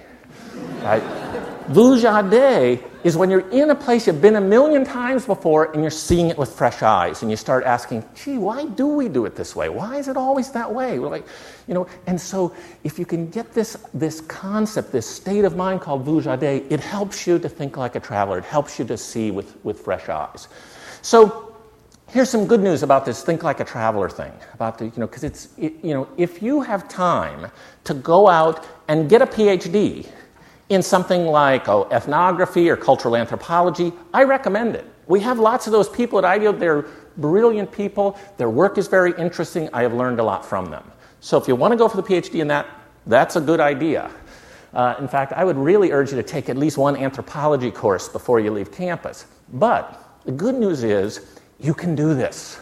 right? 0.82 1.02
vujade 1.68 2.82
is 3.04 3.16
when 3.16 3.30
you're 3.30 3.48
in 3.50 3.70
a 3.70 3.74
place 3.74 4.06
you've 4.06 4.22
been 4.22 4.36
a 4.36 4.40
million 4.40 4.84
times 4.84 5.26
before 5.26 5.70
and 5.72 5.82
you're 5.82 5.90
seeing 5.90 6.28
it 6.30 6.38
with 6.38 6.50
fresh 6.50 6.82
eyes 6.82 7.22
and 7.22 7.30
you 7.30 7.36
start 7.36 7.64
asking, 7.64 8.02
gee, 8.14 8.38
why 8.38 8.64
do 8.64 8.86
we 8.86 9.08
do 9.08 9.26
it 9.26 9.36
this 9.36 9.54
way? 9.54 9.68
Why 9.68 9.96
is 9.96 10.08
it 10.08 10.16
always 10.16 10.50
that 10.52 10.72
way? 10.72 10.98
We're 10.98 11.10
like, 11.10 11.26
you 11.66 11.74
know, 11.74 11.86
and 12.06 12.20
so 12.20 12.54
if 12.84 12.98
you 12.98 13.04
can 13.04 13.28
get 13.28 13.52
this, 13.52 13.76
this 13.92 14.22
concept, 14.22 14.92
this 14.92 15.06
state 15.06 15.44
of 15.44 15.56
mind 15.56 15.82
called 15.82 16.06
vujade, 16.06 16.70
it 16.70 16.80
helps 16.80 17.26
you 17.26 17.38
to 17.38 17.48
think 17.48 17.76
like 17.76 17.94
a 17.94 18.00
traveler. 18.00 18.38
It 18.38 18.44
helps 18.44 18.78
you 18.78 18.84
to 18.86 18.96
see 18.96 19.30
with, 19.30 19.62
with 19.64 19.80
fresh 19.80 20.08
eyes. 20.08 20.48
So 21.02 21.47
here's 22.10 22.30
some 22.30 22.46
good 22.46 22.60
news 22.60 22.82
about 22.82 23.04
this 23.04 23.22
think 23.22 23.42
like 23.42 23.60
a 23.60 23.64
traveler 23.64 24.08
thing 24.08 24.32
about 24.54 24.78
the 24.78 24.86
you 24.86 24.92
know 24.96 25.06
because 25.06 25.24
it's 25.24 25.48
it, 25.58 25.74
you 25.82 25.92
know 25.94 26.08
if 26.16 26.42
you 26.42 26.60
have 26.60 26.88
time 26.88 27.50
to 27.84 27.94
go 27.94 28.28
out 28.28 28.66
and 28.88 29.08
get 29.08 29.22
a 29.22 29.26
phd 29.26 30.08
in 30.68 30.82
something 30.82 31.26
like 31.26 31.68
oh, 31.68 31.88
ethnography 31.90 32.68
or 32.68 32.76
cultural 32.76 33.16
anthropology, 33.16 33.92
I 34.12 34.24
recommend 34.24 34.74
it. 34.74 34.86
We 35.06 35.20
have 35.20 35.38
lots 35.38 35.66
of 35.66 35.72
those 35.72 35.88
people 35.88 36.18
at 36.18 36.24
IDEO. 36.24 36.52
They're 36.52 36.84
brilliant 37.16 37.72
people. 37.72 38.18
Their 38.36 38.50
work 38.50 38.78
is 38.78 38.88
very 38.88 39.12
interesting. 39.18 39.68
I 39.72 39.82
have 39.82 39.94
learned 39.94 40.20
a 40.20 40.22
lot 40.22 40.44
from 40.44 40.70
them. 40.70 40.84
So 41.20 41.38
if 41.38 41.48
you 41.48 41.56
want 41.56 41.72
to 41.72 41.76
go 41.76 41.88
for 41.88 41.96
the 41.96 42.02
PhD 42.02 42.40
in 42.40 42.48
that, 42.48 42.66
that's 43.06 43.36
a 43.36 43.40
good 43.40 43.60
idea. 43.60 44.10
Uh, 44.74 44.94
in 44.98 45.08
fact, 45.08 45.32
I 45.32 45.44
would 45.44 45.56
really 45.56 45.90
urge 45.90 46.10
you 46.10 46.16
to 46.16 46.22
take 46.22 46.50
at 46.50 46.56
least 46.58 46.76
one 46.76 46.94
anthropology 46.94 47.70
course 47.70 48.08
before 48.08 48.38
you 48.38 48.50
leave 48.50 48.70
campus. 48.70 49.24
But 49.54 50.20
the 50.26 50.32
good 50.32 50.54
news 50.54 50.84
is 50.84 51.37
you 51.60 51.74
can 51.74 51.94
do 51.94 52.14
this 52.14 52.58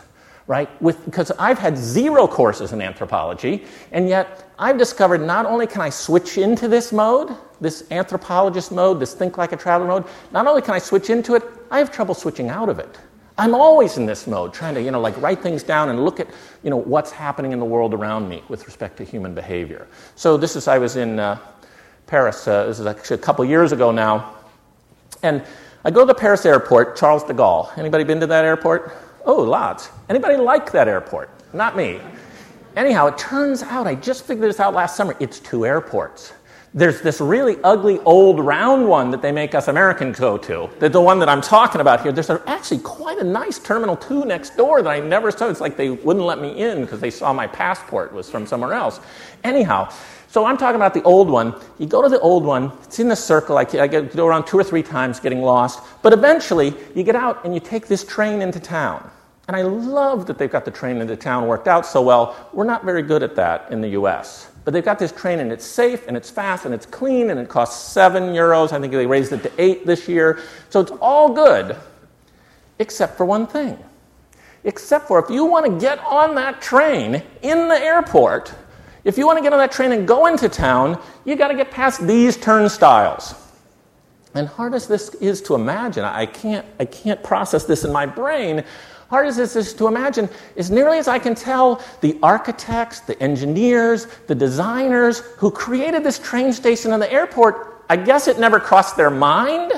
right? 0.47 0.69
Because 1.05 1.33
I've 1.39 1.59
had 1.59 1.77
zero 1.77 2.29
courses 2.29 2.73
in 2.73 2.81
anthropology, 2.81 3.65
and 3.93 4.09
yet 4.09 4.49
I've 4.59 4.79
discovered 4.79 5.21
not 5.21 5.45
only 5.45 5.67
can 5.67 5.81
I 5.81 5.91
switch 5.91 6.39
into 6.39 6.69
this 6.69 6.93
mode, 6.93 7.37
this 7.61 7.85
anthropologist 7.91 8.71
mode, 8.71 9.01
this 9.01 9.15
think 9.15 9.39
like 9.39 9.53
a 9.53 9.57
traveler 9.57 9.89
mode, 9.89 10.05
not 10.33 10.47
only 10.47 10.63
can 10.63 10.75
I 10.75 10.79
switch 10.79 11.11
into 11.11 11.35
it, 11.35 11.43
I 11.71 11.79
have 11.79 11.91
trouble 11.91 12.15
switching 12.15 12.49
out 12.49 12.69
of 12.69 12.79
it. 12.79 12.99
I'm 13.39 13.55
always 13.55 13.99
in 13.99 14.07
this 14.07 14.27
mode, 14.27 14.55
trying 14.55 14.75
to, 14.77 14.83
you 14.83 14.91
know, 14.91 15.01
like 15.01 15.21
write 15.21 15.43
things 15.43 15.63
down 15.63 15.91
and 15.91 16.05
look 16.05 16.21
at, 16.21 16.29
you 16.63 16.71
know, 16.71 16.79
what's 16.79 17.11
happening 17.11 17.53
in 17.53 17.59
the 17.59 17.67
world 17.67 17.93
around 17.93 18.29
me 18.29 18.43
with 18.49 18.65
respect 18.67 18.97
to 18.99 19.05
human 19.05 19.35
behavior. 19.35 19.87
So 20.15 20.37
this 20.37 20.57
is, 20.57 20.69
I 20.69 20.79
was 20.79 20.97
in 20.97 21.19
uh, 21.19 21.39
Paris, 22.07 22.49
uh, 22.49 22.67
this 22.67 22.79
is 22.79 22.87
actually 22.87 23.17
a 23.17 23.23
couple 23.23 23.45
years 23.45 23.73
ago 23.73 23.91
now, 23.91 24.37
and 25.23 25.45
I 25.87 25.91
go 25.91 26.05
to 26.05 26.13
Paris 26.13 26.45
airport, 26.45 26.97
Charles 26.97 27.23
de 27.23 27.33
Gaulle. 27.33 27.71
Anybody 27.79 28.03
been 28.03 28.19
to 28.19 28.27
that 28.27 28.45
airport? 28.45 28.93
Oh, 29.25 29.41
lots. 29.41 29.91
Anybody 30.09 30.37
like 30.37 30.73
that 30.73 30.89
airport? 30.89 31.31
Not 31.55 31.77
me. 31.77 32.01
Anyhow, 32.75 33.07
it 33.07 33.17
turns 33.17 33.63
out, 33.63 33.87
I 33.87 33.95
just 33.95 34.25
figured 34.25 34.49
this 34.49 34.59
out 34.59 34.75
last 34.75 34.97
summer, 34.97 35.15
it's 35.21 35.39
two 35.39 35.65
airports. 35.65 36.33
There's 36.75 37.03
this 37.03 37.21
really 37.21 37.59
ugly 37.63 38.01
old 38.01 38.41
round 38.41 38.89
one 38.89 39.13
that 39.13 39.23
they 39.23 39.31
make 39.31 39.55
us 39.55 39.69
Americans 39.69 40.19
go 40.19 40.37
to. 40.37 40.69
The, 40.81 40.89
the 40.89 41.01
one 41.01 41.21
that 41.21 41.29
I'm 41.29 41.41
talking 41.41 41.81
about 41.81 42.03
here. 42.03 42.11
There's 42.11 42.31
actually 42.31 42.81
quite 42.81 43.19
a 43.19 43.25
nice 43.25 43.61
Terminal 43.61 43.97
2 43.97 44.25
next 44.25 44.57
door 44.57 44.83
that 44.83 44.91
I 44.91 44.99
never 44.99 45.31
saw. 45.31 45.49
It's 45.49 45.61
like 45.61 45.77
they 45.77 45.91
wouldn't 45.91 46.27
let 46.27 46.41
me 46.41 46.61
in 46.61 46.81
because 46.81 46.99
they 46.99 47.13
saw 47.13 47.33
my 47.33 47.47
passport 47.47 48.13
was 48.13 48.29
from 48.29 48.45
somewhere 48.45 48.73
else. 48.73 48.99
Anyhow, 49.45 49.89
so 50.37 50.45
I'm 50.45 50.59
talking 50.59 50.77
about 50.77 50.93
the 50.93 51.03
old 51.05 51.31
one. 51.31 51.55
You 51.79 51.87
go 51.87 52.03
to 52.03 52.11
the 52.11 52.21
old 52.21 52.45
one, 52.45 52.71
it's 52.83 52.99
in 52.99 53.09
the 53.09 53.17
circle. 53.17 53.57
I, 53.57 53.63
I 53.63 53.87
go 53.87 54.27
around 54.27 54.47
two 54.47 54.59
or 54.59 54.65
three 54.65 54.83
times 54.83 55.19
getting 55.19 55.41
lost. 55.41 55.83
But 56.03 56.13
eventually, 56.13 56.75
you 56.95 57.05
get 57.05 57.17
out 57.17 57.43
and 57.47 57.55
you 57.55 57.61
take 57.61 57.87
this 57.87 58.05
train 58.05 58.43
into 58.43 58.61
town. 58.61 59.11
And 59.49 59.57
I 59.57 59.63
love 59.63 60.27
that 60.27 60.37
they've 60.37 60.53
got 60.53 60.67
the 60.67 60.71
train 60.71 60.99
into 60.99 61.17
town 61.17 61.47
worked 61.47 61.69
out 61.69 61.87
so 61.87 62.03
well. 62.03 62.51
We're 62.53 62.67
not 62.67 62.85
very 62.85 63.01
good 63.01 63.23
at 63.23 63.35
that 63.37 63.73
in 63.73 63.81
the 63.81 63.89
US. 64.01 64.51
But 64.67 64.75
they've 64.75 64.85
got 64.85 64.99
this 64.99 65.11
train 65.11 65.39
and 65.41 65.51
it's 65.51 65.65
safe 65.65 66.07
and 66.07 66.19
it's 66.19 66.29
fast 66.29 66.67
and 66.67 66.75
it's 66.75 66.85
clean 66.85 67.31
and 67.31 67.41
it 67.41 67.49
costs 67.49 67.91
seven 67.91 68.25
euros. 68.25 68.73
I 68.73 68.79
think 68.79 68.93
they 68.93 69.07
raised 69.07 69.33
it 69.33 69.43
to 69.43 69.53
eight 69.57 69.87
this 69.87 70.07
year. 70.07 70.43
So 70.69 70.81
it's 70.81 70.93
all 71.01 71.33
good, 71.33 71.79
except 72.79 73.17
for 73.17 73.25
one 73.25 73.47
thing. 73.47 73.83
Except 74.65 75.09
for 75.09 75.19
if 75.19 75.31
you 75.31 75.47
want 75.47 75.65
to 75.65 75.81
get 75.81 75.99
on 76.01 76.35
that 76.35 76.61
train 76.61 77.23
in 77.41 77.69
the 77.69 77.79
airport, 77.79 78.55
if 79.07 79.17
you 79.17 79.27
want 79.27 79.39
to 79.39 79.43
get 79.43 79.55
on 79.55 79.59
that 79.59 79.73
train 79.73 79.93
and 79.93 80.07
go 80.07 80.27
into 80.27 80.49
town, 80.49 81.01
you 81.25 81.37
got 81.37 81.49
to 81.49 81.55
get 81.55 81.71
past 81.71 82.07
these 82.07 82.37
turnstiles. 82.37 83.35
And 84.35 84.47
hard 84.47 84.75
as 84.75 84.87
this 84.87 85.15
is 85.15 85.41
to 85.43 85.55
imagine, 85.55 86.05
I 86.05 86.27
can't, 86.27 86.67
I 86.79 86.85
can't 86.85 87.23
process 87.23 87.65
this 87.65 87.85
in 87.85 87.93
my 87.93 88.05
brain 88.05 88.63
hard 89.09 89.27
as 89.27 89.37
this 89.37 89.55
is 89.57 89.73
to 89.75 89.87
imagine, 89.87 90.29
as 90.57 90.71
nearly 90.71 90.99
as 90.99 91.09
I 91.09 91.19
can 91.19 91.35
tell, 91.35 91.83
the 92.01 92.19
architects, 92.23 93.01
the 93.01 93.21
engineers, 93.23 94.07
the 94.27 94.35
designers 94.35 95.21
who 95.39 95.51
created 95.51 96.03
this 96.03 96.19
train 96.19 96.53
station 96.53 96.93
and 96.93 97.01
the 97.01 97.13
airport, 97.13 97.85
I 97.89 97.97
guess 97.97 98.27
it 98.27 98.39
never 98.39 98.59
crossed 98.59 98.97
their 98.97 99.11
mind 99.11 99.73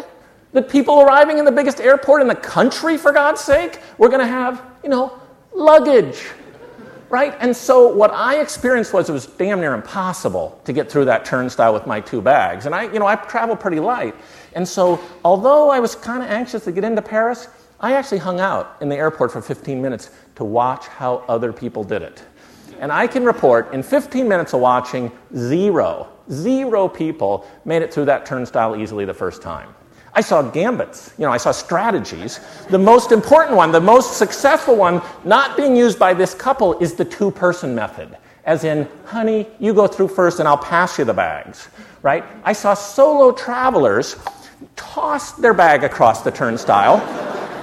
that 0.52 0.68
people 0.68 1.02
arriving 1.02 1.38
in 1.38 1.44
the 1.44 1.52
biggest 1.52 1.78
airport 1.80 2.22
in 2.22 2.28
the 2.28 2.34
country, 2.34 2.96
for 2.96 3.12
God's 3.12 3.42
sake, 3.42 3.80
were 3.98 4.08
going 4.08 4.20
to 4.20 4.26
have, 4.26 4.62
you 4.82 4.88
know, 4.88 5.20
luggage. 5.54 6.26
Right? 7.10 7.34
And 7.40 7.56
so 7.56 7.88
what 7.88 8.12
I 8.12 8.40
experienced 8.40 8.92
was 8.92 9.08
it 9.08 9.12
was 9.12 9.26
damn 9.26 9.60
near 9.60 9.72
impossible 9.72 10.60
to 10.64 10.74
get 10.74 10.90
through 10.90 11.06
that 11.06 11.24
turnstile 11.24 11.72
with 11.72 11.86
my 11.86 12.00
two 12.00 12.20
bags. 12.20 12.66
And 12.66 12.74
I, 12.74 12.84
you 12.92 12.98
know, 12.98 13.06
I 13.06 13.16
travel 13.16 13.56
pretty 13.56 13.80
light. 13.80 14.14
And 14.54 14.66
so 14.66 15.00
although 15.24 15.70
I 15.70 15.80
was 15.80 15.94
kind 15.94 16.22
of 16.22 16.28
anxious 16.28 16.64
to 16.64 16.72
get 16.72 16.84
into 16.84 17.00
Paris, 17.00 17.48
I 17.80 17.94
actually 17.94 18.18
hung 18.18 18.40
out 18.40 18.76
in 18.80 18.88
the 18.88 18.96
airport 18.96 19.32
for 19.32 19.40
15 19.40 19.80
minutes 19.80 20.10
to 20.34 20.44
watch 20.44 20.86
how 20.88 21.24
other 21.28 21.52
people 21.52 21.82
did 21.82 22.02
it. 22.02 22.22
And 22.80 22.92
I 22.92 23.06
can 23.06 23.24
report 23.24 23.72
in 23.72 23.82
15 23.82 24.28
minutes 24.28 24.52
of 24.52 24.60
watching, 24.60 25.10
zero, 25.34 26.08
zero 26.30 26.88
people 26.88 27.46
made 27.64 27.82
it 27.82 27.92
through 27.92 28.04
that 28.06 28.26
turnstile 28.26 28.76
easily 28.76 29.04
the 29.04 29.14
first 29.14 29.42
time. 29.42 29.74
I 30.14 30.20
saw 30.20 30.42
gambits, 30.42 31.12
you 31.18 31.24
know, 31.24 31.32
I 31.32 31.36
saw 31.36 31.52
strategies. 31.52 32.40
The 32.70 32.78
most 32.78 33.12
important 33.12 33.56
one, 33.56 33.72
the 33.72 33.80
most 33.80 34.16
successful 34.16 34.76
one, 34.76 35.02
not 35.24 35.56
being 35.56 35.76
used 35.76 35.98
by 35.98 36.14
this 36.14 36.34
couple, 36.34 36.78
is 36.78 36.94
the 36.94 37.04
two 37.04 37.30
person 37.30 37.74
method. 37.74 38.16
As 38.44 38.64
in, 38.64 38.88
honey, 39.04 39.46
you 39.58 39.74
go 39.74 39.86
through 39.86 40.08
first 40.08 40.40
and 40.40 40.48
I'll 40.48 40.56
pass 40.56 40.98
you 40.98 41.04
the 41.04 41.14
bags, 41.14 41.68
right? 42.02 42.24
I 42.44 42.52
saw 42.52 42.74
solo 42.74 43.32
travelers 43.32 44.16
toss 44.74 45.32
their 45.32 45.54
bag 45.54 45.84
across 45.84 46.22
the 46.22 46.30
turnstile 46.30 46.98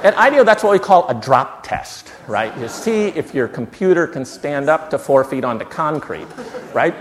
at 0.05 0.15
IDEO, 0.19 0.43
that's 0.43 0.63
what 0.63 0.71
we 0.71 0.77
call 0.77 1.09
a 1.09 1.15
drop 1.15 1.63
test, 1.63 2.13
right? 2.27 2.55
You 2.59 2.67
see 2.67 3.07
if 3.07 3.33
your 3.33 3.47
computer 3.47 4.05
can 4.05 4.23
stand 4.23 4.69
up 4.69 4.91
to 4.91 4.99
four 4.99 5.23
feet 5.23 5.43
onto 5.43 5.65
concrete, 5.65 6.27
right? 6.75 6.93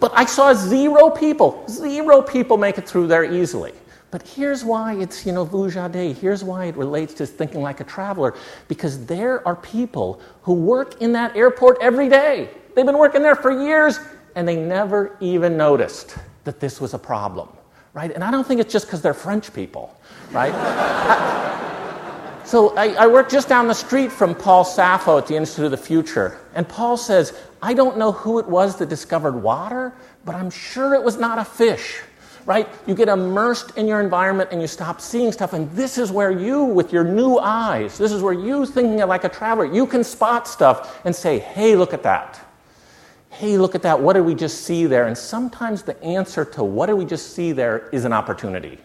But 0.00 0.10
I 0.14 0.24
saw 0.24 0.54
zero 0.54 1.10
people, 1.10 1.62
zero 1.68 2.22
people 2.22 2.56
make 2.56 2.78
it 2.78 2.88
through 2.88 3.08
there 3.08 3.30
easily. 3.30 3.72
But 4.14 4.28
here's 4.28 4.64
why 4.64 4.94
it's, 4.94 5.26
you 5.26 5.32
know, 5.32 5.44
Vujade. 5.44 6.16
Here's 6.16 6.44
why 6.44 6.66
it 6.66 6.76
relates 6.76 7.14
to 7.14 7.26
thinking 7.26 7.62
like 7.62 7.80
a 7.80 7.84
traveler. 7.84 8.36
Because 8.68 9.06
there 9.06 9.44
are 9.44 9.56
people 9.56 10.20
who 10.42 10.52
work 10.52 11.02
in 11.02 11.10
that 11.14 11.36
airport 11.36 11.78
every 11.80 12.08
day. 12.08 12.48
They've 12.76 12.86
been 12.86 12.96
working 12.96 13.22
there 13.22 13.34
for 13.34 13.50
years, 13.50 13.98
and 14.36 14.46
they 14.46 14.54
never 14.54 15.16
even 15.18 15.56
noticed 15.56 16.14
that 16.44 16.60
this 16.60 16.80
was 16.80 16.94
a 16.94 16.98
problem, 16.98 17.48
right? 17.92 18.12
And 18.12 18.22
I 18.22 18.30
don't 18.30 18.46
think 18.46 18.60
it's 18.60 18.72
just 18.72 18.86
because 18.86 19.02
they're 19.02 19.14
French 19.14 19.52
people, 19.52 19.92
right? 20.30 20.54
So 22.46 22.76
I, 22.76 22.88
I 22.92 23.06
work 23.06 23.30
just 23.30 23.48
down 23.48 23.68
the 23.68 23.74
street 23.74 24.12
from 24.12 24.34
Paul 24.34 24.66
Saffo 24.66 25.16
at 25.16 25.26
the 25.26 25.34
Institute 25.34 25.64
of 25.64 25.70
the 25.70 25.78
Future. 25.78 26.38
And 26.54 26.68
Paul 26.68 26.98
says, 26.98 27.32
I 27.62 27.72
don't 27.72 27.96
know 27.96 28.12
who 28.12 28.38
it 28.38 28.46
was 28.46 28.76
that 28.76 28.90
discovered 28.90 29.32
water, 29.32 29.94
but 30.26 30.34
I'm 30.34 30.50
sure 30.50 30.92
it 30.92 31.02
was 31.02 31.16
not 31.16 31.38
a 31.38 31.44
fish 31.44 32.02
right? 32.46 32.68
You 32.86 32.94
get 32.94 33.08
immersed 33.08 33.76
in 33.76 33.86
your 33.86 34.00
environment 34.00 34.50
and 34.52 34.60
you 34.60 34.66
stop 34.66 35.00
seeing 35.00 35.32
stuff. 35.32 35.52
And 35.52 35.70
this 35.72 35.98
is 35.98 36.12
where 36.12 36.30
you, 36.30 36.64
with 36.64 36.92
your 36.92 37.04
new 37.04 37.38
eyes, 37.38 37.98
this 37.98 38.12
is 38.12 38.22
where 38.22 38.32
you, 38.32 38.66
thinking 38.66 38.98
like 39.06 39.24
a 39.24 39.28
traveler, 39.28 39.66
you 39.66 39.86
can 39.86 40.04
spot 40.04 40.46
stuff 40.46 41.04
and 41.04 41.14
say, 41.14 41.38
hey, 41.38 41.76
look 41.76 41.94
at 41.94 42.02
that. 42.02 42.40
Hey, 43.30 43.58
look 43.58 43.74
at 43.74 43.82
that. 43.82 43.98
What 43.98 44.12
did 44.12 44.20
we 44.22 44.34
just 44.34 44.62
see 44.62 44.86
there? 44.86 45.06
And 45.06 45.16
sometimes 45.16 45.82
the 45.82 46.00
answer 46.04 46.44
to 46.44 46.62
what 46.62 46.86
did 46.86 46.94
we 46.94 47.04
just 47.04 47.34
see 47.34 47.52
there 47.52 47.88
is 47.90 48.04
an 48.04 48.12
opportunity, 48.12 48.78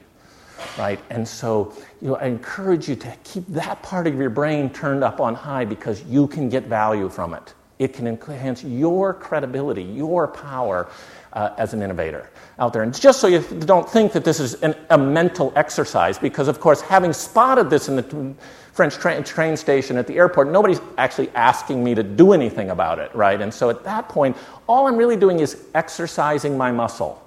right? 0.78 1.00
And 1.12 1.28
so 1.28 1.74
you 2.02 2.10
know, 2.10 2.16
I 2.16 2.26
encourage 2.26 2.90
you 2.90 2.96
to 2.96 3.16
keep 3.24 3.46
that 3.50 3.84
part 3.84 4.08
of 4.08 4.16
your 4.16 4.32
brain 4.32 4.72
turned 4.72 5.04
up 5.04 5.20
on 5.20 5.36
high 5.36 5.66
because 5.66 6.04
you 6.06 6.28
can 6.28 6.50
get 6.50 6.64
value 6.64 7.10
from 7.10 7.36
it. 7.36 7.54
It 7.78 7.94
can 7.94 8.08
enhance 8.08 8.64
your 8.64 9.14
credibility, 9.14 9.84
your 9.84 10.28
power 10.28 10.90
uh, 11.34 11.52
as 11.58 11.74
an 11.74 11.82
innovator 11.82 12.30
out 12.58 12.74
there. 12.74 12.84
And 12.84 13.00
just 13.00 13.20
so 13.20 13.28
you 13.28 13.40
don't 13.42 13.90
think 13.90 14.12
that 14.14 14.24
this 14.24 14.40
is 14.40 14.56
an, 14.56 14.76
a 14.90 14.98
mental 14.98 15.54
exercise, 15.56 16.18
because 16.18 16.48
of 16.48 16.60
course, 16.60 16.82
having 16.82 17.14
spotted 17.14 17.70
this 17.70 17.88
in 17.88 17.96
the 17.96 18.36
French 18.74 18.96
tra- 18.96 19.22
train 19.24 19.58
station 19.58 19.98
at 19.98 20.08
the 20.08 20.16
airport, 20.18 20.50
nobody's 20.50 20.82
actually 20.98 21.30
asking 21.36 21.84
me 21.84 21.96
to 21.96 22.04
do 22.04 22.34
anything 22.34 22.70
about 22.70 23.00
it, 23.00 23.14
right? 23.14 23.42
And 23.42 23.54
so 23.54 23.70
at 23.70 23.84
that 23.84 24.10
point, 24.10 24.38
all 24.68 24.88
I'm 24.88 24.98
really 24.98 25.18
doing 25.18 25.40
is 25.40 25.66
exercising 25.76 26.58
my 26.58 26.72
muscle, 26.72 27.22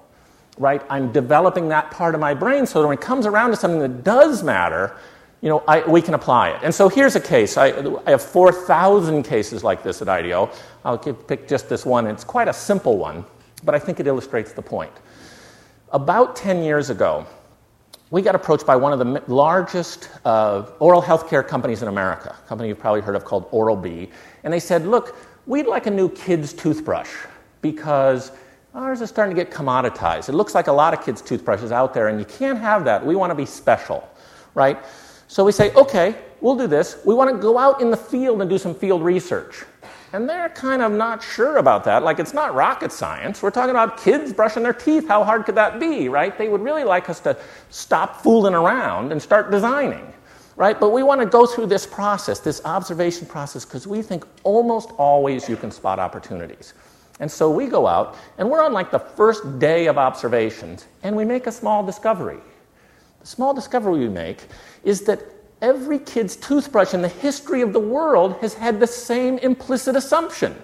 right? 0.58 0.82
I'm 0.88 1.12
developing 1.12 1.68
that 1.68 1.90
part 1.90 2.14
of 2.14 2.20
my 2.20 2.34
brain 2.34 2.66
so 2.66 2.80
that 2.80 2.88
when 2.88 2.96
it 2.96 3.02
comes 3.02 3.26
around 3.26 3.50
to 3.50 3.56
something 3.56 3.80
that 3.80 4.04
does 4.04 4.42
matter, 4.42 4.96
you 5.42 5.48
know, 5.48 5.62
I, 5.66 5.82
we 5.82 6.00
can 6.00 6.14
apply 6.14 6.50
it. 6.50 6.60
And 6.62 6.74
so 6.74 6.88
here's 6.88 7.16
a 7.16 7.20
case. 7.20 7.56
I, 7.56 7.68
I 8.06 8.10
have 8.12 8.22
4,000 8.22 9.24
cases 9.24 9.64
like 9.64 9.82
this 9.82 10.00
at 10.00 10.08
IDEO. 10.08 10.50
I'll 10.84 10.98
pick 10.98 11.48
just 11.48 11.68
this 11.68 11.84
one. 11.84 12.06
It's 12.06 12.24
quite 12.24 12.48
a 12.48 12.52
simple 12.52 12.96
one, 12.96 13.24
but 13.64 13.74
I 13.74 13.78
think 13.78 14.00
it 14.00 14.06
illustrates 14.06 14.52
the 14.52 14.62
point. 14.62 14.92
About 15.92 16.36
10 16.36 16.62
years 16.62 16.90
ago, 16.90 17.26
we 18.12 18.20
got 18.20 18.34
approached 18.34 18.66
by 18.66 18.76
one 18.76 18.92
of 18.92 18.98
the 18.98 19.22
largest 19.32 20.10
uh, 20.26 20.66
oral 20.80 21.00
health 21.00 21.30
care 21.30 21.42
companies 21.42 21.80
in 21.80 21.88
America, 21.88 22.36
a 22.38 22.48
company 22.48 22.68
you've 22.68 22.78
probably 22.78 23.00
heard 23.00 23.16
of 23.16 23.24
called 23.24 23.48
Oral 23.50 23.74
B. 23.74 24.10
And 24.44 24.52
they 24.52 24.60
said, 24.60 24.86
Look, 24.86 25.16
we'd 25.46 25.66
like 25.66 25.86
a 25.86 25.90
new 25.90 26.10
kid's 26.10 26.52
toothbrush 26.52 27.10
because 27.62 28.32
ours 28.74 29.00
is 29.00 29.08
starting 29.08 29.34
to 29.34 29.42
get 29.42 29.50
commoditized. 29.50 30.28
It 30.28 30.32
looks 30.32 30.54
like 30.54 30.66
a 30.66 30.72
lot 30.72 30.92
of 30.92 31.02
kids' 31.02 31.22
toothbrushes 31.22 31.72
out 31.72 31.94
there, 31.94 32.08
and 32.08 32.18
you 32.18 32.26
can't 32.26 32.58
have 32.58 32.84
that. 32.84 33.04
We 33.04 33.16
want 33.16 33.30
to 33.30 33.34
be 33.34 33.46
special, 33.46 34.06
right? 34.54 34.78
So 35.26 35.42
we 35.42 35.52
say, 35.52 35.72
Okay, 35.72 36.14
we'll 36.42 36.56
do 36.56 36.66
this. 36.66 36.98
We 37.06 37.14
want 37.14 37.30
to 37.34 37.38
go 37.40 37.56
out 37.56 37.80
in 37.80 37.90
the 37.90 37.96
field 37.96 38.42
and 38.42 38.50
do 38.50 38.58
some 38.58 38.74
field 38.74 39.02
research. 39.02 39.64
And 40.12 40.28
they're 40.28 40.50
kind 40.50 40.82
of 40.82 40.92
not 40.92 41.22
sure 41.22 41.56
about 41.56 41.84
that. 41.84 42.02
Like, 42.02 42.18
it's 42.18 42.34
not 42.34 42.54
rocket 42.54 42.92
science. 42.92 43.42
We're 43.42 43.50
talking 43.50 43.70
about 43.70 43.96
kids 43.96 44.30
brushing 44.32 44.62
their 44.62 44.74
teeth. 44.74 45.08
How 45.08 45.24
hard 45.24 45.46
could 45.46 45.54
that 45.54 45.80
be, 45.80 46.10
right? 46.10 46.36
They 46.36 46.50
would 46.50 46.60
really 46.60 46.84
like 46.84 47.08
us 47.08 47.18
to 47.20 47.36
stop 47.70 48.22
fooling 48.22 48.54
around 48.54 49.10
and 49.10 49.22
start 49.22 49.50
designing, 49.50 50.12
right? 50.56 50.78
But 50.78 50.90
we 50.90 51.02
want 51.02 51.22
to 51.22 51.26
go 51.26 51.46
through 51.46 51.66
this 51.66 51.86
process, 51.86 52.40
this 52.40 52.60
observation 52.66 53.26
process, 53.26 53.64
because 53.64 53.86
we 53.86 54.02
think 54.02 54.26
almost 54.42 54.90
always 54.98 55.48
you 55.48 55.56
can 55.56 55.70
spot 55.70 55.98
opportunities. 55.98 56.74
And 57.20 57.30
so 57.30 57.50
we 57.50 57.66
go 57.66 57.86
out, 57.86 58.16
and 58.36 58.50
we're 58.50 58.62
on 58.62 58.74
like 58.74 58.90
the 58.90 58.98
first 58.98 59.58
day 59.58 59.86
of 59.86 59.96
observations, 59.96 60.86
and 61.02 61.16
we 61.16 61.24
make 61.24 61.46
a 61.46 61.52
small 61.52 61.84
discovery. 61.84 62.40
The 63.20 63.26
small 63.26 63.54
discovery 63.54 64.00
we 64.00 64.08
make 64.08 64.48
is 64.84 65.02
that 65.02 65.20
every 65.62 66.00
kid's 66.00 66.36
toothbrush 66.36 66.92
in 66.92 67.00
the 67.00 67.08
history 67.08 67.62
of 67.62 67.72
the 67.72 67.80
world 67.80 68.34
has 68.40 68.52
had 68.52 68.78
the 68.78 68.86
same 68.86 69.38
implicit 69.38 69.96
assumption. 69.96 70.54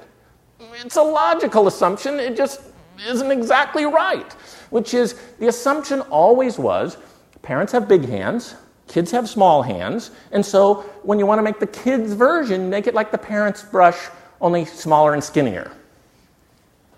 It's 0.85 0.97
a 0.97 1.03
logical 1.03 1.69
assumption, 1.69 2.19
it 2.21 2.37
just 2.37 2.61
isn't 3.07 3.31
exactly 3.31 3.87
right, 3.87 4.31
which 4.71 4.93
is 4.93 5.15
the 5.39 5.47
assumption 5.47 6.01
always 6.03 6.59
was 6.59 6.99
parents 7.43 7.73
have 7.73 7.89
big 7.89 8.07
hands, 8.07 8.57
kids 8.89 9.11
have 9.13 9.29
small 9.29 9.63
hands, 9.63 10.11
and 10.33 10.45
so 10.45 10.83
when 11.03 11.19
you 11.19 11.25
want 11.25 11.39
to 11.39 11.43
make 11.43 11.61
the 11.61 11.67
kids' 11.67 12.13
version, 12.13 12.69
make 12.69 12.87
it 12.87 12.95
like 12.95 13.11
the 13.11 13.19
parents' 13.19 13.63
brush, 13.63 14.09
only 14.41 14.65
smaller 14.65 15.15
and 15.15 15.23
skinnier. 15.23 15.71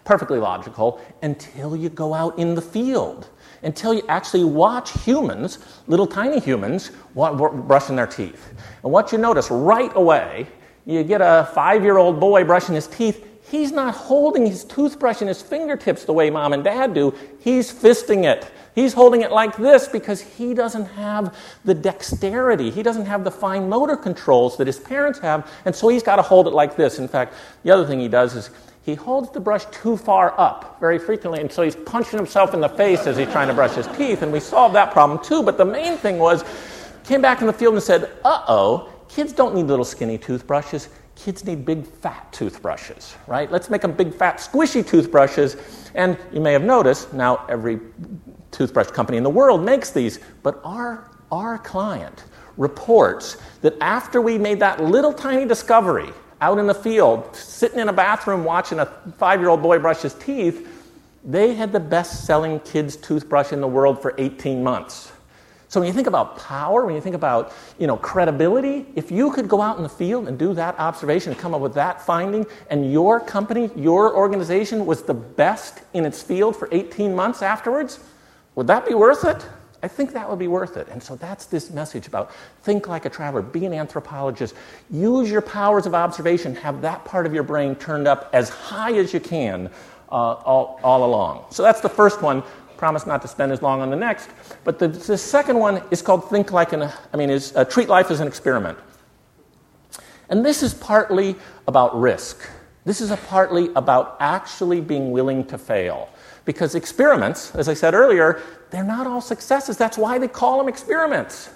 Perfectly 0.05 0.39
logical 0.39 1.01
until 1.23 1.77
you 1.77 1.89
go 1.89 2.15
out 2.15 2.39
in 2.39 2.55
the 2.55 2.63
field 2.63 3.29
until 3.63 3.93
you 3.95 4.03
actually 4.09 4.45
watch 4.45 4.93
humans, 5.03 5.59
little 5.87 6.07
tiny 6.07 6.41
humans, 6.41 6.91
brushing 7.15 7.97
their 7.97 8.07
teeth. 8.07 8.55
And 8.83 8.93
what 8.93 9.13
you 9.13 9.19
notice 9.19 9.51
right 9.51 9.93
away, 9.95 10.47
you 10.87 11.05
get 11.05 11.21
a 11.21 11.51
five 11.55 11.83
year 11.83 11.99
old 11.99 12.19
boy 12.21 12.45
brushing 12.45 12.75
his 12.75 12.87
teeth. 12.87 13.27
He's 13.51 13.73
not 13.73 13.95
holding 13.95 14.47
his 14.47 14.65
toothbrush 14.65 15.23
in 15.23 15.29
his 15.29 15.43
fingertips 15.43 16.05
the 16.05 16.13
way 16.13 16.31
mom 16.31 16.53
and 16.53 16.63
dad 16.63 16.95
do. 16.95 17.15
He's 17.41 17.73
fisting 17.73 18.25
it. 18.25 18.49
He's 18.75 18.93
holding 18.93 19.23
it 19.23 19.33
like 19.33 19.57
this 19.57 19.89
because 19.89 20.21
he 20.21 20.55
doesn't 20.55 20.87
have 20.87 21.37
the 21.65 21.75
dexterity. 21.75 22.71
He 22.71 22.83
doesn't 22.83 23.07
have 23.07 23.25
the 23.25 23.31
fine 23.31 23.69
motor 23.69 23.97
controls 23.97 24.57
that 24.59 24.69
his 24.69 24.79
parents 24.79 25.19
have, 25.19 25.51
and 25.65 25.75
so 25.75 25.89
he's 25.89 26.05
got 26.05 26.17
to 26.17 26.23
hold 26.23 26.47
it 26.47 26.53
like 26.53 26.77
this. 26.77 27.01
In 27.01 27.09
fact, 27.09 27.35
the 27.65 27.73
other 27.73 27.85
thing 27.85 27.99
he 27.99 28.09
does 28.09 28.37
is 28.37 28.51
he 28.83 28.95
holds 28.95 29.31
the 29.31 29.41
brush 29.41 29.65
too 29.67 29.97
far 29.97 30.39
up 30.39 30.79
very 30.81 30.99
frequently, 30.99 31.41
and 31.41 31.53
so 31.53 31.63
he's 31.63 31.77
punching 31.77 32.19
himself 32.19 32.55
in 32.55 32.61
the 32.61 32.69
face 32.69 33.07
as 33.07 33.17
he's 33.17 33.29
trying 33.29 33.49
to 33.49 33.55
brush 33.55 33.75
his 33.75 33.87
teeth, 33.89 34.23
and 34.23 34.33
we 34.33 34.41
solved 34.41 34.75
that 34.75 34.93
problem 34.93 35.23
too. 35.23 35.43
But 35.43 35.59
the 35.59 35.65
main 35.65 35.97
thing 35.99 36.19
was, 36.19 36.45
came 37.05 37.21
back 37.21 37.41
in 37.41 37.47
the 37.47 37.53
field 37.53 37.75
and 37.75 37.83
said, 37.83 38.11
uh 38.25 38.45
oh, 38.49 38.89
kids 39.09 39.33
don't 39.33 39.55
need 39.55 39.67
little 39.67 39.85
skinny 39.85 40.17
toothbrushes. 40.17 40.89
Kids 41.15 41.45
need 41.45 41.67
big 41.67 41.87
fat 41.87 42.33
toothbrushes, 42.33 43.17
right? 43.27 43.51
Let's 43.53 43.69
make 43.69 43.83
them 43.83 43.93
big 43.93 44.15
fat 44.15 44.39
squishy 44.39 44.87
toothbrushes. 44.87 45.57
And 45.95 46.17
you 46.33 46.41
may 46.41 46.53
have 46.53 46.63
noticed 46.63 47.13
now 47.13 47.45
every 47.49 47.81
toothbrush 48.51 48.89
company 48.89 49.19
in 49.19 49.25
the 49.25 49.31
world 49.31 49.63
makes 49.63 49.91
these, 49.91 50.21
but 50.43 50.61
our, 50.65 51.11
our 51.31 51.59
client 51.59 52.25
reports 52.57 53.37
that 53.61 53.75
after 53.81 54.21
we 54.21 54.39
made 54.39 54.61
that 54.61 54.83
little 54.83 55.13
tiny 55.13 55.47
discovery, 55.47 56.11
out 56.41 56.59
in 56.59 56.67
the 56.67 56.75
field, 56.75 57.35
sitting 57.37 57.79
in 57.79 57.89
a 57.89 57.93
bathroom 57.93 58.45
watching 58.45 58.79
a 58.79 58.87
five 59.19 59.41
year 59.41 59.49
old 59.49 59.63
boy 59.63 59.79
brush 59.79 60.03
his 60.03 60.15
teeth, 60.15 60.69
they 61.25 61.55
had 61.55 61.73
the 61.73 61.81
best 61.81 62.25
selling 62.25 62.61
kids' 62.61 62.97
toothbrush 62.97 63.53
in 63.53 63.61
the 63.61 63.69
world 63.69 64.01
for 64.01 64.15
18 64.17 64.63
months. 64.63 65.13
So 65.69 65.79
when 65.79 65.87
you 65.87 65.93
think 65.93 66.09
about 66.09 66.37
power, 66.37 66.85
when 66.85 66.97
you 66.97 67.01
think 67.01 67.15
about 67.15 67.53
you 67.79 67.87
know, 67.87 67.97
credibility, 67.97 68.87
if 68.97 69.13
you 69.13 69.31
could 69.31 69.49
go 69.49 69.63
out 69.63 69.77
in 69.77 69.85
the 69.85 69.89
field 69.89 70.27
and 70.27 70.37
do 70.37 70.53
that 70.55 70.77
observation 70.81 71.31
and 71.31 71.41
come 71.41 71.55
up 71.55 71.61
with 71.61 71.75
that 71.75 72.05
finding, 72.05 72.45
and 72.71 72.91
your 72.93 73.21
company, 73.21 73.71
your 73.77 74.17
organization 74.17 74.85
was 74.85 75.05
the 75.05 75.15
best 75.15 75.83
in 75.95 76.05
its 76.05 76.23
field 76.23 76.57
for 76.57 76.69
18 76.73 77.15
months 77.15 77.41
afterwards, 77.41 78.01
would 78.57 78.67
that 78.67 78.85
be 78.85 78.95
worth 78.95 79.25
it? 79.25 79.47
I 79.83 79.89
think 79.89 80.13
that 80.13 80.29
would 80.29 80.39
be 80.39 80.49
worth 80.49 80.77
it. 80.77 80.89
And 80.89 81.03
so 81.03 81.17
that's 81.17 81.47
this 81.47 81.71
message 81.71 82.07
about 82.07 82.33
think 82.63 82.87
like 82.87 83.07
a 83.07 83.11
traveler, 83.11 83.43
be 83.43 83.65
an 83.65 83.73
anthropologist, 83.73 84.55
use 84.91 85.31
your 85.31 85.41
powers 85.41 85.87
of 85.87 85.95
observation, 85.95 86.55
have 86.57 86.83
that 86.83 87.05
part 87.05 87.27
of 87.27 87.33
your 87.33 87.43
brain 87.43 87.75
turned 87.75 88.07
up 88.07 88.29
as 88.33 88.49
high 88.49 88.93
as 88.95 89.15
you 89.15 89.21
can 89.21 89.71
uh, 90.11 90.15
all, 90.15 90.79
all 90.83 91.05
along. 91.05 91.47
So 91.51 91.63
that's 91.63 91.81
the 91.81 91.89
first 91.89 92.21
one. 92.21 92.43
Promise 92.77 93.07
not 93.07 93.23
to 93.23 93.29
spend 93.29 93.53
as 93.53 93.63
long 93.63 93.81
on 93.81 93.91
the 93.91 93.97
next. 93.97 94.31
But 94.65 94.79
the, 94.79 94.89
the 94.89 95.19
second 95.19 95.59
one 95.59 95.83
is 95.91 96.03
called 96.03 96.29
think 96.31 96.53
like 96.53 96.73
an, 96.73 96.91
I 97.13 97.17
mean, 97.17 97.31
is 97.31 97.55
uh, 97.57 97.65
treat 97.65 97.89
life 97.89 98.11
as 98.11 98.21
an 98.21 98.29
experiment. 98.29 98.79
And 100.29 100.45
this 100.45 100.63
is 100.63 100.75
partly 100.75 101.37
about 101.67 101.99
risk. 101.99 102.49
This 102.85 103.01
is 103.01 103.11
partly 103.27 103.71
about 103.77 104.17
actually 104.21 104.81
being 104.81 105.11
willing 105.11 105.45
to 105.47 105.59
fail. 105.59 106.09
Because 106.51 106.75
experiments, 106.75 107.55
as 107.55 107.69
I 107.69 107.75
said 107.75 107.95
earlier, 107.95 108.43
they're 108.73 108.83
not 108.83 109.07
all 109.07 109.21
successes. 109.21 109.77
That's 109.77 109.97
why 109.97 110.19
they 110.19 110.27
call 110.27 110.59
them 110.59 110.67
experiments, 110.67 111.49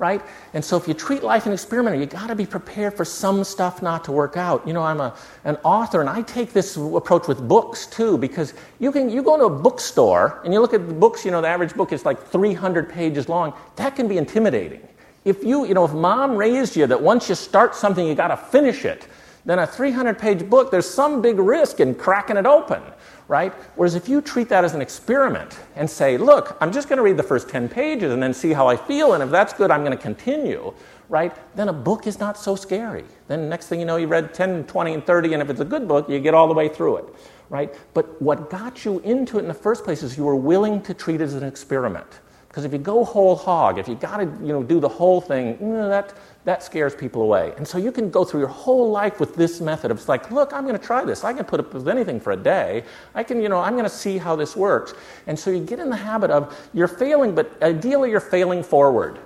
right? 0.00 0.20
And 0.52 0.64
so 0.64 0.76
if 0.76 0.88
you 0.88 0.94
treat 0.94 1.22
life 1.22 1.46
an 1.46 1.52
experiment, 1.52 2.00
you 2.00 2.06
got 2.06 2.26
to 2.26 2.34
be 2.34 2.44
prepared 2.44 2.94
for 2.94 3.04
some 3.04 3.44
stuff 3.44 3.82
not 3.82 4.02
to 4.02 4.10
work 4.10 4.36
out. 4.36 4.66
You 4.66 4.72
know, 4.72 4.82
I'm 4.82 5.00
a, 5.00 5.14
an 5.44 5.58
author, 5.62 6.00
and 6.00 6.10
I 6.10 6.22
take 6.22 6.52
this 6.52 6.76
approach 6.76 7.28
with 7.28 7.46
books 7.46 7.86
too, 7.86 8.18
because 8.18 8.54
you 8.80 8.90
can 8.90 9.08
you 9.10 9.22
go 9.22 9.38
to 9.38 9.44
a 9.44 9.62
bookstore 9.66 10.40
and 10.42 10.52
you 10.52 10.58
look 10.58 10.74
at 10.74 10.88
the 10.88 10.94
books. 10.94 11.24
You 11.24 11.30
know, 11.30 11.40
the 11.40 11.46
average 11.46 11.74
book 11.74 11.92
is 11.92 12.04
like 12.04 12.20
300 12.26 12.90
pages 12.90 13.28
long. 13.28 13.54
That 13.76 13.94
can 13.94 14.08
be 14.08 14.18
intimidating. 14.18 14.82
If 15.24 15.44
you, 15.44 15.66
you 15.66 15.74
know, 15.74 15.84
if 15.84 15.92
mom 15.92 16.36
raised 16.36 16.74
you 16.74 16.88
that 16.88 17.00
once 17.00 17.28
you 17.28 17.36
start 17.36 17.76
something, 17.76 18.04
you 18.04 18.16
got 18.16 18.34
to 18.34 18.36
finish 18.36 18.84
it, 18.84 19.06
Then 19.44 19.58
a 19.58 19.66
300 19.66 20.18
page 20.18 20.48
book, 20.48 20.70
there's 20.70 20.88
some 20.88 21.20
big 21.22 21.38
risk 21.38 21.80
in 21.80 21.94
cracking 21.94 22.36
it 22.36 22.46
open, 22.46 22.82
right? 23.28 23.52
Whereas 23.76 23.94
if 23.94 24.08
you 24.08 24.20
treat 24.20 24.48
that 24.48 24.64
as 24.64 24.74
an 24.74 24.80
experiment 24.80 25.58
and 25.76 25.88
say, 25.88 26.16
look, 26.16 26.56
I'm 26.60 26.72
just 26.72 26.88
going 26.88 26.98
to 26.98 27.02
read 27.02 27.16
the 27.16 27.22
first 27.22 27.48
10 27.48 27.68
pages 27.68 28.12
and 28.12 28.22
then 28.22 28.34
see 28.34 28.52
how 28.52 28.68
I 28.68 28.76
feel, 28.76 29.14
and 29.14 29.22
if 29.22 29.30
that's 29.30 29.52
good, 29.52 29.70
I'm 29.70 29.84
going 29.84 29.96
to 29.96 30.02
continue, 30.02 30.74
right? 31.08 31.34
Then 31.56 31.68
a 31.68 31.72
book 31.72 32.06
is 32.06 32.18
not 32.18 32.36
so 32.38 32.56
scary. 32.56 33.04
Then 33.28 33.48
next 33.48 33.68
thing 33.68 33.80
you 33.80 33.86
know, 33.86 33.96
you 33.96 34.06
read 34.06 34.34
10, 34.34 34.64
20, 34.64 34.94
and 34.94 35.06
30, 35.06 35.34
and 35.34 35.42
if 35.42 35.50
it's 35.50 35.60
a 35.60 35.64
good 35.64 35.88
book, 35.88 36.08
you 36.08 36.18
get 36.20 36.34
all 36.34 36.48
the 36.48 36.54
way 36.54 36.68
through 36.68 36.98
it, 36.98 37.04
right? 37.48 37.74
But 37.94 38.20
what 38.20 38.50
got 38.50 38.84
you 38.84 38.98
into 39.00 39.38
it 39.38 39.42
in 39.42 39.48
the 39.48 39.54
first 39.54 39.84
place 39.84 40.02
is 40.02 40.16
you 40.16 40.24
were 40.24 40.36
willing 40.36 40.82
to 40.82 40.94
treat 40.94 41.20
it 41.20 41.24
as 41.24 41.34
an 41.34 41.44
experiment. 41.44 42.20
Because 42.52 42.66
if 42.66 42.72
you 42.74 42.78
go 42.78 43.02
whole 43.02 43.34
hog, 43.34 43.78
if 43.78 43.88
you 43.88 43.94
got 43.94 44.18
to 44.18 44.24
you 44.24 44.52
know, 44.52 44.62
do 44.62 44.78
the 44.78 44.88
whole 44.88 45.22
thing, 45.22 45.56
know, 45.58 45.88
that, 45.88 46.12
that 46.44 46.62
scares 46.62 46.94
people 46.94 47.22
away. 47.22 47.52
And 47.56 47.66
so 47.66 47.78
you 47.78 47.92
can 47.92 48.10
go 48.10 48.24
through 48.24 48.40
your 48.40 48.48
whole 48.48 48.90
life 48.90 49.20
with 49.20 49.36
this 49.36 49.60
method 49.60 49.90
of 49.90 50.08
like, 50.08 50.30
look, 50.30 50.52
I'm 50.52 50.66
going 50.66 50.78
to 50.78 50.84
try 50.84 51.04
this. 51.04 51.22
I 51.22 51.32
can 51.32 51.44
put 51.44 51.60
up 51.60 51.72
with 51.72 51.88
anything 51.88 52.18
for 52.18 52.32
a 52.32 52.36
day. 52.36 52.84
I 53.14 53.22
can, 53.22 53.40
you 53.40 53.48
know, 53.48 53.60
I'm 53.60 53.74
going 53.74 53.84
to 53.84 53.90
see 53.90 54.18
how 54.18 54.34
this 54.34 54.56
works. 54.56 54.94
And 55.28 55.38
so 55.38 55.50
you 55.50 55.64
get 55.64 55.78
in 55.78 55.88
the 55.88 55.96
habit 55.96 56.30
of 56.30 56.56
you're 56.74 56.88
failing, 56.88 57.34
but 57.34 57.62
ideally 57.62 58.10
you're 58.10 58.20
failing 58.20 58.64
forward. 58.64 59.20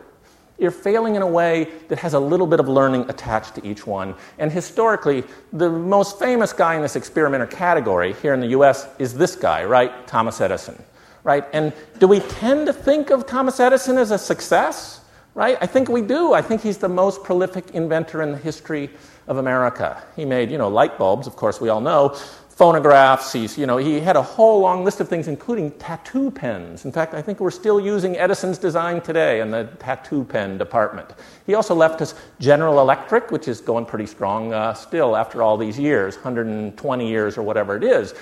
You're 0.59 0.71
failing 0.71 1.17
in 1.17 1.23
a 1.23 1.27
way 1.27 1.71
that 1.89 1.99
has 1.99 2.15
a 2.15 2.21
little 2.21 2.47
bit 2.47 2.61
of 2.61 2.69
learning 2.69 3.09
attached 3.09 3.55
to 3.57 3.67
each 3.67 3.87
one. 3.87 4.15
And 4.39 4.51
historically, 4.51 5.25
the 5.53 5.71
most 5.71 6.19
famous 6.19 6.53
guy 6.53 6.75
in 6.75 6.83
this 6.83 6.97
experimenter 6.97 7.47
category 7.47 8.15
here 8.15 8.35
in 8.35 8.41
the 8.41 8.49
US 8.49 8.89
is 8.99 9.15
this 9.15 9.37
guy, 9.37 9.65
right? 9.65 10.07
Thomas 10.07 10.41
Edison, 10.41 10.83
right? 11.25 11.45
And 11.53 11.73
do 11.99 12.09
we 12.09 12.21
tend 12.21 12.67
to 12.67 12.73
think 12.73 13.11
of 13.11 13.27
Thomas 13.27 13.61
Edison 13.61 13.99
as 13.99 14.11
a 14.11 14.19
success? 14.19 14.96
Right? 15.37 15.59
I 15.61 15.67
think 15.67 15.91
we 15.91 16.01
do. 16.01 16.33
I 16.33 16.41
think 16.41 16.63
he's 16.63 16.79
the 16.79 16.89
most 16.89 17.23
prolific 17.23 17.71
inventor 17.73 18.23
in 18.23 18.33
the 18.33 18.39
history 18.39 18.91
of 19.29 19.37
America. 19.37 20.03
He 20.17 20.25
made, 20.25 20.51
you 20.51 20.57
know, 20.57 20.69
light 20.69 20.97
bulbs, 20.97 21.27
of 21.27 21.37
course, 21.37 21.61
we 21.61 21.69
all 21.69 21.83
know, 21.83 22.17
phonographs. 22.49 23.35
He's, 23.35 23.59
you 23.59 23.67
know, 23.67 23.77
he 23.77 24.01
had 24.01 24.17
a 24.17 24.23
whole 24.23 24.61
long 24.61 24.83
list 24.83 24.99
of 25.01 25.11
things, 25.11 25.29
including 25.29 25.73
tattoo 25.73 26.31
pens. 26.31 26.87
In 26.87 26.91
fact, 26.91 27.13
I 27.13 27.21
think 27.21 27.39
we're 27.39 27.51
still 27.51 27.79
using 27.79 28.17
Edison's 28.17 28.57
design 28.57 29.03
today 29.03 29.43
in 29.43 29.51
the 29.51 29.65
tattoo 29.79 30.25
pen 30.25 30.57
department. 30.57 31.13
He 31.45 31.53
also 31.53 31.75
left 31.75 32.01
us 32.01 32.15
General 32.41 32.81
Electric, 32.81 33.31
which 33.31 33.47
is 33.47 33.61
going 33.61 33.85
pretty 33.85 34.07
strong 34.07 34.55
uh, 34.55 34.73
still 34.73 35.15
after 35.15 35.43
all 35.43 35.59
these 35.59 35.79
years, 35.79 36.15
120 36.15 37.07
years 37.07 37.37
or 37.37 37.43
whatever 37.43 37.77
it 37.77 37.85
is. 37.85 38.15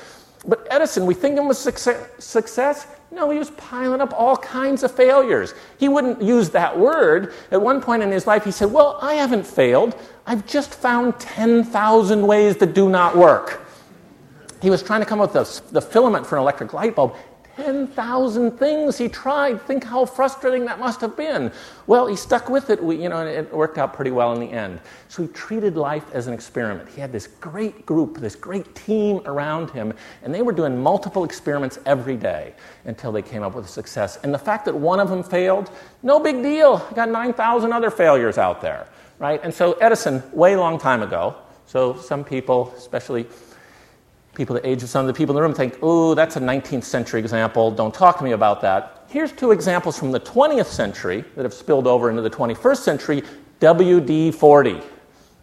But 0.47 0.67
Edison, 0.69 1.07
we 1.07 1.15
think 1.15 1.39
of 1.39 1.45
him 1.45 1.51
as 1.53 1.59
success. 2.19 2.87
No, 3.15 3.31
he 3.31 3.39
was 3.39 3.51
piling 3.53 4.01
up 4.01 4.13
all 4.13 4.37
kinds 4.37 4.83
of 4.83 4.91
failures. 4.91 5.55
He 5.79 5.89
wouldn't 5.89 6.21
use 6.21 6.51
that 6.51 6.77
word. 6.77 7.33
At 7.53 7.63
one 7.63 7.81
point 7.81 8.03
in 8.03 8.11
his 8.11 8.27
life, 8.27 8.45
he 8.45 8.51
said, 8.51 8.73
Well, 8.73 8.99
I 9.01 9.15
haven't 9.15 9.47
failed. 9.47 9.95
I've 10.27 10.45
just 10.47 10.75
found 10.75 11.21
10,000 11.21 12.27
ways 12.27 12.57
that 12.57 12.75
do 12.75 12.89
not 12.89 13.17
work. 13.17 13.65
He 14.61 14.69
was 14.69 14.83
trying 14.83 15.01
to 15.01 15.07
come 15.07 15.21
up 15.21 15.33
with 15.33 15.63
the, 15.69 15.75
the 15.75 15.81
filament 15.81 16.27
for 16.27 16.37
an 16.37 16.43
electric 16.43 16.73
light 16.73 16.97
bulb, 16.97 17.15
10,000 17.57 18.59
things 18.59 18.99
he 18.99 19.09
tried. 19.09 19.61
Think 19.63 19.85
how 19.85 20.05
frustrating 20.05 20.65
that 20.65 20.79
must 20.79 21.01
have 21.01 21.17
been. 21.17 21.53
Well, 21.87 22.07
he 22.07 22.17
stuck 22.17 22.49
with 22.49 22.71
it, 22.71 22.83
we, 22.83 23.03
you 23.03 23.09
know, 23.09 23.19
and 23.19 23.29
it 23.29 23.53
worked 23.53 23.79
out 23.79 23.93
pretty 23.93 24.11
well 24.11 24.33
in 24.33 24.41
the 24.41 24.51
end. 24.51 24.81
So 25.09 25.23
he 25.23 25.29
treated 25.29 25.77
life 25.77 26.05
as 26.13 26.27
an 26.27 26.35
experiment. 26.35 26.89
He 26.89 27.01
had 27.01 27.13
this 27.13 27.27
great 27.27 27.87
group, 27.87 28.19
this 28.19 28.35
great 28.35 28.75
team 28.75 29.21
around 29.27 29.71
him, 29.71 29.93
and 30.23 30.35
they 30.35 30.43
were 30.43 30.53
doing 30.53 30.81
multiple 30.81 31.25
experiments 31.25 31.79
every 31.87 32.17
day 32.17 32.55
until 32.87 33.13
they 33.13 33.23
came 33.23 33.43
up 33.43 33.55
with 33.55 33.67
a 33.67 33.69
success. 33.69 34.19
And 34.23 34.35
the 34.35 34.39
fact 34.39 34.65
that 34.65 34.75
one 34.75 34.99
of 34.99 35.09
them 35.09 35.23
failed, 35.23 35.71
no 36.03 36.19
big 36.19 36.43
deal. 36.43 36.87
I 36.91 36.95
got 36.95 37.09
9,000 37.09 37.73
other 37.73 37.91
failures 37.91 38.39
out 38.39 38.61
there, 38.61 38.89
right? 39.19 39.41
And 39.45 39.55
so 39.55 39.75
Edison, 39.75 40.23
way 40.33 40.57
long 40.57 40.79
time 40.79 41.03
ago, 41.03 41.37
so 41.67 41.97
some 41.97 42.25
people, 42.25 42.73
especially 42.77 43.27
people 44.35 44.55
the 44.55 44.67
age 44.67 44.83
of 44.83 44.89
some 44.89 45.01
of 45.01 45.07
the 45.07 45.17
people 45.17 45.35
in 45.35 45.37
the 45.37 45.43
room 45.43 45.55
think, 45.55 45.79
oh, 45.83 46.15
that's 46.15 46.37
a 46.37 46.41
19th 46.41 46.85
century 46.85 47.21
example. 47.21 47.71
Don't 47.71 47.95
talk 47.95 48.19
to 48.19 48.25
me 48.25 48.33
about 48.33 48.61
that. 48.63 49.05
Here's 49.09 49.33
two 49.33 49.53
examples 49.53 49.99
from 49.99 50.11
the 50.13 50.21
20th 50.21 50.67
century 50.67 51.25
that 51.37 51.45
have 51.45 51.55
spilled 51.55 51.87
over 51.87 52.11
into 52.11 52.23
the 52.23 52.31
21st 52.31 52.79
century 52.79 53.23
WD 53.61 54.35
40. 54.35 54.81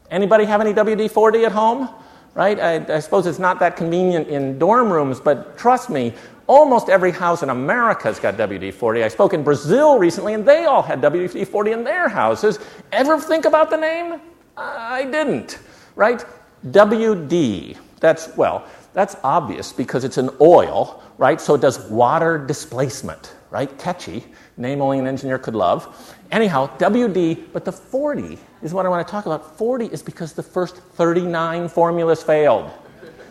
Anybody 0.09 0.45
have 0.45 0.61
any 0.61 0.73
WD 0.73 1.09
40 1.09 1.45
at 1.45 1.51
home? 1.51 1.89
Right? 2.33 2.59
I, 2.59 2.95
I 2.95 2.99
suppose 2.99 3.27
it's 3.27 3.39
not 3.39 3.59
that 3.59 3.75
convenient 3.75 4.27
in 4.27 4.57
dorm 4.59 4.91
rooms, 4.91 5.19
but 5.19 5.57
trust 5.57 5.89
me, 5.89 6.13
almost 6.47 6.89
every 6.89 7.11
house 7.11 7.43
in 7.43 7.49
America 7.49 8.03
has 8.03 8.19
got 8.19 8.35
WD 8.35 8.73
40. 8.73 9.03
I 9.03 9.07
spoke 9.07 9.33
in 9.33 9.43
Brazil 9.43 9.97
recently, 9.97 10.33
and 10.33 10.45
they 10.45 10.65
all 10.65 10.81
had 10.81 11.01
WD 11.01 11.47
40 11.47 11.71
in 11.71 11.83
their 11.83 12.09
houses. 12.09 12.59
Ever 12.91 13.19
think 13.19 13.45
about 13.45 13.69
the 13.69 13.77
name? 13.77 14.19
I 14.57 15.05
didn't. 15.05 15.59
Right? 15.95 16.25
WD. 16.67 17.77
That's, 18.01 18.35
well, 18.35 18.65
that's 18.93 19.15
obvious 19.23 19.71
because 19.71 20.03
it's 20.03 20.17
an 20.17 20.29
oil, 20.41 21.01
right? 21.17 21.39
So 21.39 21.55
it 21.55 21.61
does 21.61 21.79
water 21.89 22.37
displacement, 22.37 23.35
right? 23.49 23.77
Catchy, 23.79 24.25
name 24.57 24.81
only 24.81 24.99
an 24.99 25.07
engineer 25.07 25.39
could 25.39 25.55
love. 25.55 26.15
Anyhow, 26.31 26.75
WD, 26.77 27.53
but 27.53 27.63
the 27.63 27.71
40 27.71 28.37
is 28.61 28.73
what 28.73 28.85
I 28.85 28.89
want 28.89 29.05
to 29.05 29.11
talk 29.11 29.25
about. 29.25 29.57
40 29.57 29.85
is 29.87 30.01
because 30.01 30.33
the 30.33 30.43
first 30.43 30.77
39 30.77 31.69
formulas 31.69 32.21
failed. 32.21 32.69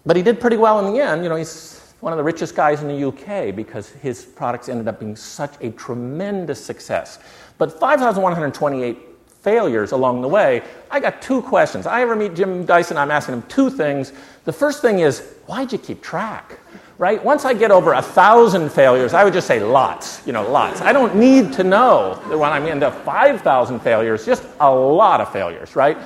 But 0.06 0.16
he 0.16 0.22
did 0.22 0.38
pretty 0.38 0.58
well 0.58 0.86
in 0.86 0.92
the 0.92 1.00
end. 1.00 1.24
You 1.24 1.30
know, 1.30 1.36
he's 1.36 1.77
one 2.00 2.12
of 2.12 2.16
the 2.16 2.22
richest 2.22 2.54
guys 2.54 2.82
in 2.82 2.88
the 2.88 3.08
UK 3.08 3.54
because 3.54 3.88
his 3.88 4.24
products 4.24 4.68
ended 4.68 4.86
up 4.86 5.00
being 5.00 5.16
such 5.16 5.54
a 5.60 5.70
tremendous 5.70 6.64
success. 6.64 7.18
But 7.58 7.78
5,128 7.78 8.98
failures 9.40 9.92
along 9.92 10.22
the 10.22 10.28
way, 10.28 10.62
I 10.90 11.00
got 11.00 11.20
two 11.20 11.42
questions. 11.42 11.86
I 11.86 12.02
ever 12.02 12.14
meet 12.14 12.34
Jim 12.34 12.64
Dyson, 12.64 12.96
I'm 12.96 13.10
asking 13.10 13.34
him 13.34 13.42
two 13.48 13.70
things. 13.70 14.12
The 14.44 14.52
first 14.52 14.80
thing 14.80 15.00
is, 15.00 15.34
why'd 15.46 15.72
you 15.72 15.78
keep 15.78 16.02
track? 16.02 16.58
Right? 16.98 17.24
Once 17.24 17.44
I 17.44 17.54
get 17.54 17.70
over 17.70 17.92
a 17.92 18.02
thousand 18.02 18.70
failures, 18.70 19.14
I 19.14 19.22
would 19.22 19.32
just 19.32 19.46
say 19.46 19.60
lots, 19.60 20.26
you 20.26 20.32
know, 20.32 20.48
lots. 20.50 20.80
I 20.80 20.92
don't 20.92 21.14
need 21.14 21.52
to 21.52 21.62
know 21.62 22.20
when 22.26 22.50
I'm 22.50 22.66
into 22.66 22.90
5,000 22.90 23.80
failures, 23.80 24.26
just 24.26 24.44
a 24.58 24.68
lot 24.68 25.20
of 25.20 25.32
failures, 25.32 25.76
right? 25.76 25.96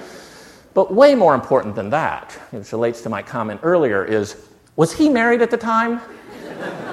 But 0.74 0.92
way 0.92 1.14
more 1.14 1.35
important 1.35 1.74
than 1.74 1.88
that, 1.90 2.33
which 2.50 2.72
relates 2.72 3.00
to 3.02 3.09
my 3.09 3.22
comment 3.22 3.61
earlier, 3.62 4.05
is 4.05 4.37
was 4.76 4.92
he 4.92 5.08
married 5.08 5.42
at 5.42 5.50
the 5.50 5.56
time? 5.56 6.00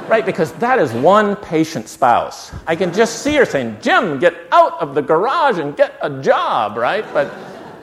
right, 0.10 0.26
because 0.26 0.52
that 0.54 0.80
is 0.80 0.92
one 0.92 1.36
patient 1.36 1.88
spouse. 1.88 2.52
I 2.66 2.76
can 2.76 2.92
just 2.94 3.22
see 3.22 3.36
her 3.36 3.46
saying, 3.46 3.78
Jim, 3.82 4.20
get 4.20 4.36
out 4.52 4.80
of 4.82 4.96
the 4.96 5.02
garage 5.02 5.60
and 5.60 5.78
get 5.78 5.98
a 6.02 6.22
job, 6.22 6.78
right? 6.78 7.06
But, 7.14 7.32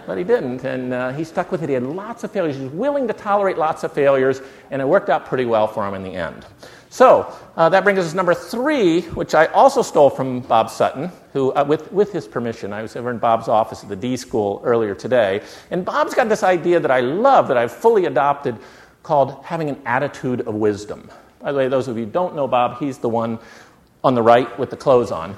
but 0.06 0.18
he 0.18 0.24
didn't, 0.24 0.64
and 0.64 0.92
uh, 0.92 1.12
he 1.12 1.22
stuck 1.24 1.52
with 1.52 1.62
it. 1.62 1.68
He 1.68 1.74
had 1.74 1.84
lots 1.84 2.24
of 2.24 2.32
failures. 2.32 2.56
He 2.56 2.64
was 2.64 2.72
willing 2.72 3.06
to 3.08 3.14
tolerate 3.14 3.58
lots 3.58 3.84
of 3.84 3.92
failures, 3.92 4.42
and 4.70 4.82
it 4.82 4.84
worked 4.84 5.08
out 5.08 5.26
pretty 5.26 5.44
well 5.44 5.68
for 5.68 5.86
him 5.86 5.94
in 5.94 6.02
the 6.02 6.14
end. 6.14 6.44
So 6.90 7.32
uh, 7.56 7.68
that 7.68 7.84
brings 7.84 7.98
us 7.98 8.10
to 8.10 8.16
number 8.16 8.34
three, 8.34 9.02
which 9.02 9.34
I 9.34 9.46
also 9.46 9.82
stole 9.82 10.08
from 10.08 10.40
Bob 10.40 10.70
Sutton, 10.70 11.10
who, 11.32 11.52
uh, 11.52 11.64
with, 11.64 11.92
with 11.92 12.12
his 12.12 12.26
permission, 12.26 12.72
I 12.72 12.82
was 12.82 12.96
over 12.96 13.10
in 13.10 13.18
Bob's 13.18 13.48
office 13.48 13.82
at 13.82 13.88
the 13.88 13.96
D 13.96 14.16
School 14.16 14.62
earlier 14.64 14.94
today. 14.94 15.42
And 15.70 15.84
Bob's 15.84 16.14
got 16.14 16.28
this 16.28 16.42
idea 16.42 16.80
that 16.80 16.90
I 16.90 17.00
love, 17.00 17.48
that 17.48 17.56
I've 17.56 17.72
fully 17.72 18.06
adopted, 18.06 18.56
called 19.06 19.44
having 19.44 19.70
an 19.70 19.80
attitude 19.86 20.40
of 20.48 20.54
wisdom. 20.54 21.08
By 21.40 21.52
the 21.52 21.58
way, 21.58 21.68
those 21.68 21.86
of 21.86 21.96
you 21.96 22.06
who 22.06 22.10
don't 22.10 22.34
know 22.34 22.48
Bob, 22.48 22.80
he's 22.80 22.98
the 22.98 23.08
one 23.08 23.38
on 24.02 24.16
the 24.16 24.22
right 24.22 24.58
with 24.58 24.68
the 24.70 24.76
clothes 24.76 25.12
on. 25.12 25.36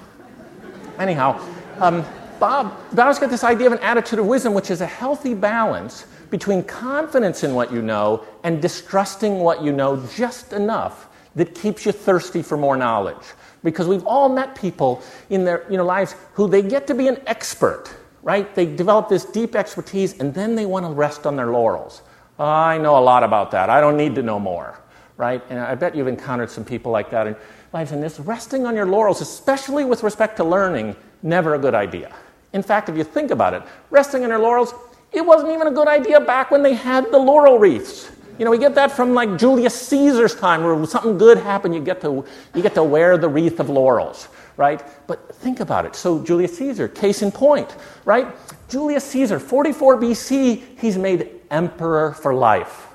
Anyhow, 0.98 1.38
um, 1.78 2.02
Bob, 2.40 2.74
Bob's 2.94 3.18
got 3.18 3.28
this 3.28 3.44
idea 3.44 3.66
of 3.66 3.74
an 3.74 3.78
attitude 3.80 4.20
of 4.20 4.26
wisdom, 4.26 4.54
which 4.54 4.70
is 4.70 4.80
a 4.80 4.86
healthy 4.86 5.34
balance 5.34 6.06
between 6.30 6.62
confidence 6.62 7.44
in 7.44 7.54
what 7.54 7.70
you 7.70 7.82
know 7.82 8.24
and 8.42 8.62
distrusting 8.62 9.38
what 9.40 9.62
you 9.62 9.70
know 9.70 10.02
just 10.16 10.54
enough 10.54 11.08
that 11.36 11.54
keeps 11.54 11.84
you 11.84 11.92
thirsty 11.92 12.40
for 12.40 12.56
more 12.56 12.76
knowledge. 12.76 13.34
Because 13.62 13.86
we've 13.86 14.06
all 14.06 14.30
met 14.30 14.54
people 14.54 15.02
in 15.28 15.44
their 15.44 15.70
you 15.70 15.76
know, 15.76 15.84
lives 15.84 16.14
who 16.32 16.48
they 16.48 16.62
get 16.62 16.86
to 16.86 16.94
be 16.94 17.06
an 17.06 17.20
expert, 17.26 17.94
right? 18.22 18.54
They 18.54 18.64
develop 18.64 19.10
this 19.10 19.26
deep 19.26 19.54
expertise 19.54 20.18
and 20.20 20.32
then 20.32 20.54
they 20.54 20.64
want 20.64 20.86
to 20.86 20.90
rest 20.90 21.26
on 21.26 21.36
their 21.36 21.48
laurels. 21.48 22.00
I 22.38 22.78
know 22.78 22.98
a 22.98 23.00
lot 23.00 23.24
about 23.24 23.50
that. 23.52 23.68
I 23.70 23.80
don't 23.80 23.96
need 23.96 24.14
to 24.16 24.22
know 24.22 24.38
more. 24.38 24.78
right? 25.18 25.42
And 25.50 25.58
I 25.58 25.74
bet 25.74 25.94
you've 25.94 26.06
encountered 26.06 26.50
some 26.50 26.64
people 26.64 26.90
like 26.92 27.10
that 27.10 27.26
in 27.26 27.36
life. 27.72 27.92
And 27.92 28.02
this 28.02 28.18
resting 28.20 28.64
on 28.66 28.74
your 28.74 28.86
laurels, 28.86 29.20
especially 29.20 29.84
with 29.84 30.02
respect 30.02 30.36
to 30.38 30.44
learning, 30.44 30.96
never 31.22 31.54
a 31.54 31.58
good 31.58 31.74
idea. 31.74 32.14
In 32.54 32.62
fact, 32.62 32.88
if 32.88 32.96
you 32.96 33.04
think 33.04 33.30
about 33.30 33.52
it, 33.52 33.62
resting 33.90 34.22
on 34.22 34.30
your 34.30 34.38
laurels, 34.38 34.72
it 35.12 35.24
wasn't 35.26 35.52
even 35.52 35.66
a 35.66 35.70
good 35.72 35.88
idea 35.88 36.20
back 36.20 36.50
when 36.50 36.62
they 36.62 36.74
had 36.74 37.10
the 37.10 37.18
laurel 37.18 37.58
wreaths. 37.58 38.10
You 38.38 38.44
know, 38.44 38.52
we 38.52 38.58
get 38.58 38.76
that 38.76 38.92
from 38.92 39.14
like 39.14 39.36
Julius 39.36 39.74
Caesar's 39.88 40.34
time, 40.36 40.62
where 40.62 40.86
something 40.86 41.18
good 41.18 41.38
happened, 41.38 41.74
you 41.74 41.80
get 41.80 42.00
to, 42.02 42.24
you 42.54 42.62
get 42.62 42.74
to 42.74 42.84
wear 42.84 43.18
the 43.18 43.28
wreath 43.28 43.58
of 43.58 43.68
laurels, 43.68 44.28
right? 44.56 44.80
But 45.08 45.34
think 45.36 45.58
about 45.58 45.84
it. 45.86 45.96
So, 45.96 46.22
Julius 46.22 46.56
Caesar, 46.58 46.86
case 46.86 47.22
in 47.22 47.32
point, 47.32 47.74
right? 48.04 48.28
Julius 48.68 49.02
Caesar, 49.06 49.40
44 49.40 49.96
BC, 50.00 50.62
he's 50.78 50.96
made 50.96 51.37
emperor 51.50 52.12
for 52.12 52.34
life, 52.34 52.88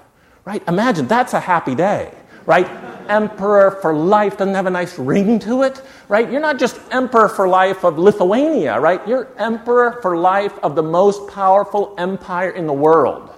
right? 0.46 0.64
Imagine 0.68 1.08
that's 1.08 1.34
a 1.34 1.40
happy 1.40 1.76
day, 1.76 2.14
right? 2.46 2.70
emperor 3.10 3.70
for 3.82 3.94
life 3.94 4.38
doesn't 4.38 4.56
have 4.56 4.66
a 4.66 4.70
nice 4.70 4.98
ring 4.98 5.38
to 5.38 5.64
it, 5.64 5.82
right? 6.08 6.32
You're 6.32 6.40
not 6.40 6.58
just 6.58 6.80
emperor 6.90 7.28
for 7.28 7.50
life 7.50 7.84
of 7.84 8.00
Lithuania, 8.00 8.80
right? 8.80 9.06
You're 9.06 9.28
emperor 9.38 10.00
for 10.02 10.16
life 10.16 10.58
of 10.60 10.76
the 10.76 10.82
most 10.84 11.30
powerful 11.30 11.94
empire 11.98 12.52
in 12.52 12.66
the 12.66 12.72
world 12.72 13.34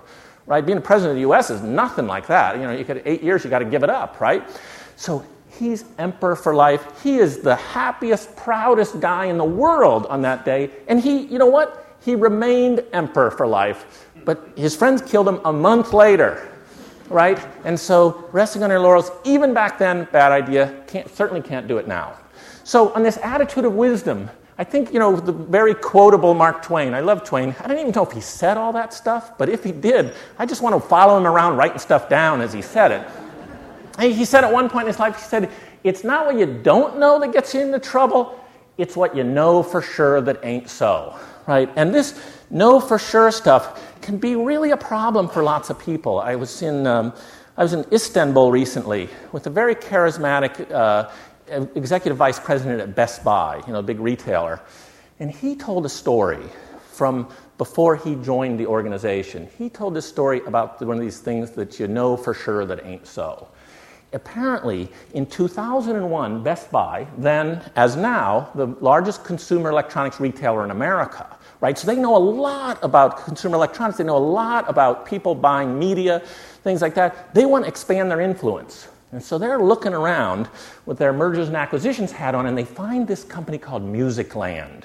right? 0.48 0.66
Being 0.66 0.82
president 0.82 1.12
of 1.12 1.16
the 1.16 1.22
U.S. 1.22 1.50
is 1.50 1.62
nothing 1.62 2.08
like 2.08 2.28
that. 2.28 2.58
You 2.58 2.64
know, 2.64 2.72
you 2.72 2.84
get 2.84 3.02
eight 3.06 3.24
years, 3.24 3.44
you 3.44 3.50
got 3.50 3.60
to 3.60 3.66
give 3.66 3.84
it 3.84 3.90
up, 3.90 4.20
right? 4.20 4.44
So 4.96 5.26
he's 5.50 5.86
emperor 5.98 6.36
for 6.36 6.54
life. 6.54 7.02
He 7.04 7.18
is 7.18 7.40
the 7.40 7.56
happiest, 7.56 8.36
proudest 8.36 9.00
guy 9.00 9.26
in 9.26 9.38
the 9.38 9.44
world 9.46 10.06
on 10.08 10.22
that 10.22 10.46
day. 10.46 10.70
And 10.88 11.00
he, 11.00 11.20
you 11.20 11.40
know 11.40 11.48
what? 11.48 11.98
He 12.04 12.16
remained 12.16 12.84
emperor 12.94 13.32
for 13.32 13.48
life. 13.48 14.05
But 14.26 14.50
his 14.56 14.76
friends 14.76 15.02
killed 15.02 15.28
him 15.28 15.40
a 15.46 15.54
month 15.54 15.94
later, 15.94 16.52
right? 17.10 17.40
And 17.64 17.80
so 17.80 18.28
resting 18.32 18.64
on 18.64 18.70
your 18.70 18.80
laurels, 18.80 19.12
even 19.24 19.54
back 19.54 19.78
then, 19.78 20.08
bad 20.12 20.32
idea. 20.32 20.84
Can't, 20.88 21.10
certainly 21.16 21.42
can't 21.42 21.68
do 21.68 21.78
it 21.78 21.88
now. 21.88 22.18
So 22.64 22.92
on 22.94 23.04
this 23.04 23.18
attitude 23.18 23.64
of 23.66 23.74
wisdom, 23.74 24.30
I 24.58 24.64
think, 24.64 24.94
you 24.94 25.00
know, 25.00 25.16
the 25.16 25.34
very 25.34 25.76
quotable 25.76 26.34
Mark 26.34 26.64
Twain. 26.64 26.94
I 26.94 27.02
love 27.02 27.24
Twain. 27.24 27.54
I 27.60 27.68
don't 27.68 27.78
even 27.78 27.92
know 27.92 28.06
if 28.06 28.14
he 28.14 28.22
said 28.22 28.58
all 28.58 28.72
that 28.74 28.94
stuff, 28.94 29.38
but 29.38 29.50
if 29.50 29.64
he 29.64 29.72
did, 29.72 30.14
I 30.40 30.46
just 30.46 30.62
want 30.62 30.82
to 30.82 30.90
follow 30.90 31.18
him 31.18 31.28
around 31.28 31.58
writing 31.58 31.78
stuff 31.78 32.08
down 32.10 32.42
as 32.42 32.54
he 32.54 32.62
said 32.62 32.92
it. 32.92 34.02
He 34.02 34.26
said 34.26 34.44
at 34.44 34.52
one 34.52 34.70
point 34.70 34.84
in 34.84 34.88
his 34.88 35.00
life, 35.00 35.18
he 35.18 35.22
said, 35.22 35.52
It's 35.84 36.04
not 36.04 36.26
what 36.26 36.38
you 36.38 36.46
don't 36.46 36.98
know 36.98 37.20
that 37.20 37.34
gets 37.34 37.54
you 37.54 37.62
into 37.62 37.80
trouble, 37.80 38.40
it's 38.78 38.96
what 38.96 39.16
you 39.16 39.24
know 39.24 39.62
for 39.62 39.82
sure 39.82 40.22
that 40.22 40.40
ain't 40.44 40.70
so. 40.70 41.18
Right? 41.48 41.70
And 41.76 41.94
this 41.94 42.20
know 42.50 42.80
for 42.80 42.98
sure 42.98 43.32
stuff 43.32 43.95
can 44.06 44.18
be 44.18 44.36
really 44.36 44.72
a 44.72 44.78
problem 44.78 45.28
for 45.28 45.44
lots 45.44 45.70
of 45.70 45.80
people. 45.80 46.20
I 46.20 46.36
was 46.36 46.62
in. 46.62 46.88
Um, 46.88 47.14
I 47.58 47.64
was 47.64 47.72
in 47.72 47.86
Istanbul 47.92 48.52
recently 48.52 49.08
with 49.32 49.48
a 49.48 49.50
very 49.50 49.76
charismatic 49.76 50.70
uh, 50.72 51.10
executive 51.48 52.18
vice 52.18 52.38
president 52.38 52.82
at 52.82 52.96
Best 52.96 53.24
Buy, 53.24 53.62
you 53.66 53.72
know, 53.72 53.80
a 53.80 53.84
big 53.84 54.00
retailer. 54.00 54.60
And 55.22 55.32
he 55.32 55.56
told 55.56 55.86
a 55.86 55.90
story 55.90 56.44
from 56.92 57.30
before 57.58 57.96
he 57.96 58.16
joined 58.16 58.60
the 58.60 58.66
organization. 58.68 59.48
He 59.58 59.70
told 59.70 59.94
this 59.94 60.06
story 60.06 60.42
about 60.46 60.82
one 60.82 60.98
of 60.98 61.02
these 61.02 61.20
things 61.20 61.52
that 61.52 61.80
you 61.80 61.88
know 61.88 62.18
for 62.18 62.34
sure 62.34 62.66
that 62.66 62.86
ain't 62.86 63.08
so. 63.08 63.48
Apparently, 64.12 64.90
in 65.14 65.26
2001, 65.26 66.44
Best 66.44 66.70
Buy, 66.72 67.08
then 67.18 67.62
as 67.78 67.96
now, 67.96 68.50
the 68.56 68.68
largest 68.82 69.24
consumer 69.24 69.70
electronics 69.70 70.20
retailer 70.20 70.66
in 70.66 70.72
America, 70.72 71.35
right? 71.66 71.80
So 71.80 71.88
they 71.88 71.96
know 71.96 72.16
a 72.16 72.20
lot 72.20 72.78
about 72.84 73.26
consumer 73.26 73.56
electronics, 73.56 73.98
they 73.98 74.04
know 74.04 74.18
a 74.18 74.20
lot 74.20 74.70
about 74.70 75.04
people 75.04 75.34
buying 75.34 75.80
media, 75.80 76.20
things 76.64 76.80
like 76.80 76.94
that. 76.94 77.34
They 77.34 77.48
want 77.48 77.66
to 77.66 77.68
expand 77.68 78.12
their 78.12 78.22
influence. 78.22 78.88
And 79.12 79.24
so 79.24 79.40
they're 79.40 79.58
looking 79.58 79.92
around 79.92 80.48
with 80.86 81.00
their 81.00 81.12
mergers 81.12 81.48
and 81.48 81.58
acquisitions 81.58 82.12
hat 82.12 82.36
on, 82.36 82.46
and 82.46 82.56
they 82.56 82.66
find 82.66 83.08
this 83.08 83.24
company 83.24 83.58
called 83.58 83.82
Musicland. 83.82 84.84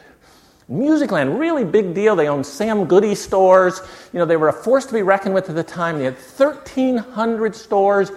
Musicland, 0.71 1.39
really 1.39 1.67
big 1.67 1.93
deal. 1.93 2.17
They 2.17 2.29
own 2.29 2.43
Sam 2.43 2.87
Goody 2.87 3.15
stores. 3.15 3.83
You 4.15 4.19
know, 4.19 4.25
they 4.25 4.39
were 4.39 4.49
a 4.49 4.53
force 4.53 4.87
to 4.87 4.95
be 4.95 5.03
reckoned 5.03 5.35
with 5.35 5.51
at 5.51 5.57
the 5.57 5.63
time. 5.63 5.99
They 5.99 6.05
had 6.05 6.15
1,300 6.15 7.55
stores, 7.55 8.11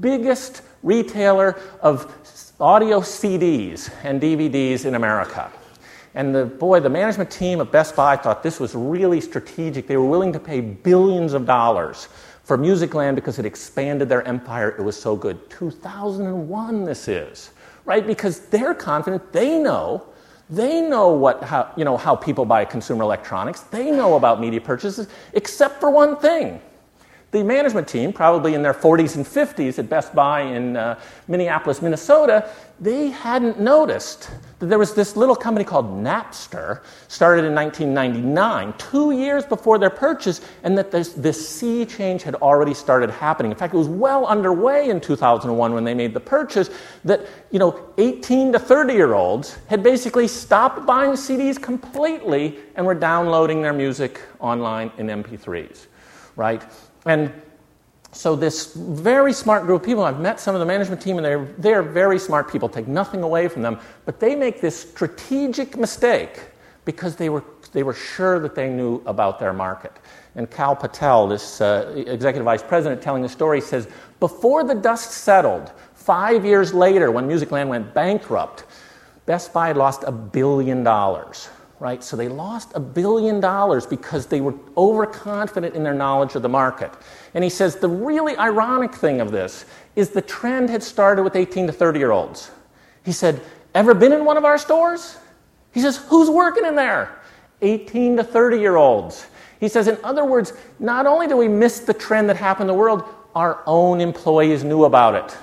biggest 0.00 0.62
retailer 0.82 1.60
of 1.82 2.10
audio 2.60 3.00
CDs 3.00 3.90
and 4.04 4.22
DVDs 4.22 4.86
in 4.86 4.94
America. 4.94 5.52
And 6.16 6.34
the 6.34 6.46
boy, 6.46 6.80
the 6.80 6.88
management 6.88 7.30
team 7.30 7.60
of 7.60 7.70
Best 7.70 7.94
Buy 7.94 8.16
thought 8.16 8.42
this 8.42 8.58
was 8.58 8.74
really 8.74 9.20
strategic. 9.20 9.86
They 9.86 9.98
were 9.98 10.08
willing 10.08 10.32
to 10.32 10.40
pay 10.40 10.62
billions 10.62 11.34
of 11.34 11.44
dollars 11.44 12.08
for 12.42 12.56
Musicland 12.56 13.16
because 13.16 13.38
it 13.38 13.44
expanded 13.44 14.08
their 14.08 14.26
empire. 14.26 14.70
It 14.70 14.82
was 14.82 14.98
so 14.98 15.14
good. 15.14 15.50
2001, 15.50 16.84
this 16.84 17.06
is, 17.06 17.50
right? 17.84 18.06
Because 18.06 18.40
they're 18.40 18.74
confident, 18.74 19.30
they 19.30 19.58
know. 19.58 20.06
They 20.48 20.80
know 20.80 21.08
what, 21.08 21.42
how, 21.42 21.70
you 21.76 21.84
know, 21.84 21.98
how 21.98 22.16
people 22.16 22.46
buy 22.46 22.64
consumer 22.64 23.02
electronics. 23.02 23.60
They 23.60 23.90
know 23.90 24.14
about 24.16 24.40
media 24.40 24.60
purchases, 24.62 25.08
except 25.34 25.80
for 25.80 25.90
one 25.90 26.16
thing 26.16 26.62
the 27.32 27.42
management 27.42 27.88
team, 27.88 28.12
probably 28.12 28.54
in 28.54 28.62
their 28.62 28.72
40s 28.72 29.16
and 29.16 29.26
50s 29.26 29.78
at 29.78 29.88
Best 29.88 30.14
Buy 30.14 30.42
in 30.42 30.76
uh, 30.76 30.98
Minneapolis, 31.26 31.82
Minnesota, 31.82 32.48
they 32.78 33.08
hadn't 33.08 33.58
noticed 33.58 34.30
that 34.58 34.66
there 34.66 34.78
was 34.78 34.94
this 34.94 35.16
little 35.16 35.34
company 35.34 35.64
called 35.64 35.86
Napster, 35.86 36.82
started 37.08 37.44
in 37.44 37.54
1999, 37.54 38.74
two 38.78 39.10
years 39.10 39.44
before 39.44 39.78
their 39.78 39.90
purchase, 39.90 40.40
and 40.62 40.78
that 40.78 40.90
this, 40.90 41.14
this 41.14 41.48
sea 41.48 41.84
change 41.84 42.22
had 42.22 42.36
already 42.36 42.74
started 42.74 43.10
happening. 43.10 43.50
In 43.50 43.58
fact, 43.58 43.74
it 43.74 43.78
was 43.78 43.88
well 43.88 44.24
underway 44.26 44.88
in 44.88 45.00
2001 45.00 45.74
when 45.74 45.84
they 45.84 45.94
made 45.94 46.14
the 46.14 46.20
purchase 46.20 46.70
that, 47.04 47.26
you 47.50 47.58
know, 47.58 47.92
18 47.98 48.52
to 48.52 48.58
30 48.58 48.92
year 48.92 49.14
olds 49.14 49.58
had 49.66 49.82
basically 49.82 50.28
stopped 50.28 50.86
buying 50.86 51.12
CDs 51.12 51.60
completely 51.60 52.58
and 52.76 52.86
were 52.86 52.94
downloading 52.94 53.62
their 53.62 53.72
music 53.72 54.20
online 54.38 54.92
in 54.98 55.08
MP3s, 55.08 55.86
right? 56.36 56.62
And 57.06 57.32
so 58.12 58.34
this 58.34 58.74
very 58.74 59.32
smart 59.32 59.64
group 59.64 59.82
of 59.82 59.86
people, 59.86 60.04
I've 60.04 60.20
met 60.20 60.40
some 60.40 60.54
of 60.54 60.60
the 60.60 60.66
management 60.66 61.00
team, 61.00 61.16
and 61.16 61.24
they're, 61.24 61.44
they're 61.58 61.82
very 61.82 62.18
smart 62.18 62.50
people, 62.50 62.68
take 62.68 62.88
nothing 62.88 63.22
away 63.22 63.48
from 63.48 63.62
them, 63.62 63.78
but 64.04 64.20
they 64.20 64.34
make 64.34 64.60
this 64.60 64.90
strategic 64.90 65.76
mistake 65.76 66.40
because 66.84 67.16
they 67.16 67.28
were, 67.28 67.44
they 67.72 67.82
were 67.82 67.94
sure 67.94 68.38
that 68.40 68.54
they 68.54 68.68
knew 68.68 69.02
about 69.06 69.38
their 69.38 69.52
market. 69.52 69.92
And 70.34 70.50
Kal 70.50 70.74
Patel, 70.76 71.28
this 71.28 71.60
uh, 71.60 71.92
executive 71.96 72.44
vice 72.44 72.62
president 72.62 73.02
telling 73.02 73.22
the 73.22 73.28
story, 73.28 73.60
says, 73.60 73.88
before 74.20 74.64
the 74.64 74.74
dust 74.74 75.10
settled, 75.12 75.72
five 75.94 76.44
years 76.44 76.72
later, 76.72 77.10
when 77.10 77.28
Musicland 77.28 77.68
went 77.68 77.92
bankrupt, 77.94 78.64
Best 79.26 79.52
Buy 79.52 79.68
had 79.68 79.76
lost 79.76 80.04
a 80.06 80.12
billion 80.12 80.84
dollars 80.84 81.48
right? 81.78 82.02
So 82.02 82.16
they 82.16 82.28
lost 82.28 82.72
a 82.74 82.80
billion 82.80 83.40
dollars 83.40 83.86
because 83.86 84.26
they 84.26 84.40
were 84.40 84.54
overconfident 84.76 85.74
in 85.74 85.82
their 85.82 85.94
knowledge 85.94 86.34
of 86.34 86.42
the 86.42 86.48
market. 86.48 86.92
And 87.34 87.44
he 87.44 87.50
says 87.50 87.76
the 87.76 87.88
really 87.88 88.36
ironic 88.36 88.94
thing 88.94 89.20
of 89.20 89.30
this 89.30 89.66
is 89.94 90.10
the 90.10 90.22
trend 90.22 90.70
had 90.70 90.82
started 90.82 91.22
with 91.22 91.36
18 91.36 91.66
to 91.66 91.72
30 91.72 91.98
year 91.98 92.12
olds. 92.12 92.50
He 93.04 93.12
said, 93.12 93.40
Ever 93.74 93.92
been 93.92 94.12
in 94.12 94.24
one 94.24 94.38
of 94.38 94.44
our 94.44 94.56
stores? 94.56 95.18
He 95.72 95.80
says, 95.80 95.98
Who's 96.08 96.30
working 96.30 96.64
in 96.64 96.76
there? 96.76 97.18
18 97.62 98.16
to 98.18 98.24
30 98.24 98.58
year 98.58 98.76
olds. 98.76 99.26
He 99.60 99.68
says, 99.68 99.88
in 99.88 99.98
other 100.04 100.24
words, 100.24 100.52
not 100.78 101.06
only 101.06 101.26
do 101.26 101.36
we 101.36 101.48
miss 101.48 101.80
the 101.80 101.94
trend 101.94 102.28
that 102.28 102.36
happened 102.36 102.68
in 102.68 102.76
the 102.76 102.78
world, 102.78 103.04
our 103.34 103.62
own 103.66 104.00
employees 104.00 104.64
knew 104.64 104.84
about 104.84 105.14
it. 105.14 105.36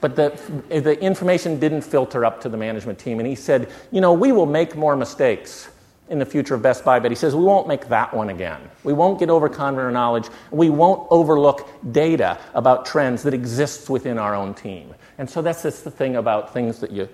But 0.00 0.16
the, 0.16 0.38
the 0.68 0.98
information 1.00 1.60
didn't 1.60 1.82
filter 1.82 2.24
up 2.24 2.40
to 2.42 2.48
the 2.48 2.56
management 2.56 2.98
team. 2.98 3.18
And 3.18 3.26
he 3.26 3.34
said, 3.34 3.70
You 3.90 4.00
know, 4.00 4.12
we 4.12 4.32
will 4.32 4.46
make 4.46 4.74
more 4.76 4.96
mistakes 4.96 5.68
in 6.10 6.18
the 6.18 6.26
future 6.26 6.54
of 6.54 6.62
Best 6.62 6.84
Buy, 6.84 6.98
but 6.98 7.10
he 7.12 7.14
says 7.14 7.36
we 7.36 7.44
won't 7.44 7.68
make 7.68 7.88
that 7.88 8.12
one 8.12 8.30
again. 8.30 8.60
We 8.82 8.92
won't 8.92 9.20
get 9.20 9.30
overconfident 9.30 9.94
knowledge. 9.94 10.26
We 10.50 10.68
won't 10.68 11.06
overlook 11.08 11.68
data 11.92 12.36
about 12.52 12.84
trends 12.84 13.22
that 13.22 13.32
exists 13.32 13.88
within 13.88 14.18
our 14.18 14.34
own 14.34 14.52
team. 14.52 14.92
And 15.18 15.30
so 15.30 15.40
that's 15.40 15.62
just 15.62 15.84
the 15.84 15.90
thing 15.90 16.16
about 16.16 16.52
things 16.52 16.80
that 16.80 16.90
you 16.90 17.08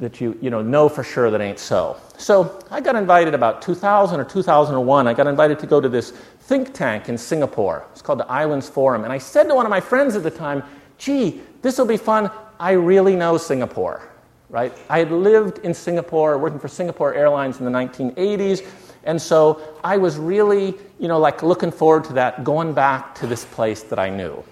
that 0.00 0.20
you, 0.20 0.36
you 0.40 0.50
know, 0.50 0.62
know 0.62 0.88
for 0.88 1.04
sure 1.04 1.30
that 1.30 1.40
ain't 1.40 1.60
so. 1.60 1.96
So 2.16 2.60
I 2.70 2.80
got 2.80 2.96
invited 2.96 3.34
about 3.34 3.62
2000 3.62 4.18
or 4.18 4.24
2001. 4.24 5.06
I 5.06 5.14
got 5.14 5.26
invited 5.28 5.60
to 5.60 5.66
go 5.66 5.80
to 5.80 5.88
this 5.88 6.10
think 6.40 6.74
tank 6.74 7.08
in 7.08 7.16
Singapore. 7.16 7.86
It's 7.92 8.02
called 8.02 8.18
the 8.18 8.26
Islands 8.26 8.68
Forum. 8.68 9.04
And 9.04 9.12
I 9.12 9.18
said 9.18 9.44
to 9.44 9.54
one 9.54 9.64
of 9.64 9.70
my 9.70 9.80
friends 9.80 10.16
at 10.16 10.24
the 10.24 10.30
time, 10.30 10.64
gee, 10.98 11.40
this 11.62 11.78
will 11.78 11.86
be 11.86 11.96
fun. 11.96 12.30
I 12.60 12.72
really 12.72 13.16
know 13.16 13.38
Singapore 13.38 14.12
right? 14.52 14.72
I 14.90 14.98
had 14.98 15.10
lived 15.10 15.58
in 15.64 15.72
Singapore, 15.72 16.36
working 16.36 16.60
for 16.60 16.68
Singapore 16.68 17.14
Airlines 17.14 17.58
in 17.58 17.64
the 17.64 17.70
1980s, 17.70 18.64
and 19.04 19.20
so 19.20 19.60
I 19.82 19.96
was 19.96 20.18
really, 20.18 20.74
you 21.00 21.08
know, 21.08 21.18
like 21.18 21.42
looking 21.42 21.72
forward 21.72 22.04
to 22.04 22.12
that, 22.12 22.44
going 22.44 22.74
back 22.74 23.14
to 23.16 23.26
this 23.26 23.46
place 23.46 23.82
that 23.84 23.98
I 23.98 24.10
knew. 24.10 24.44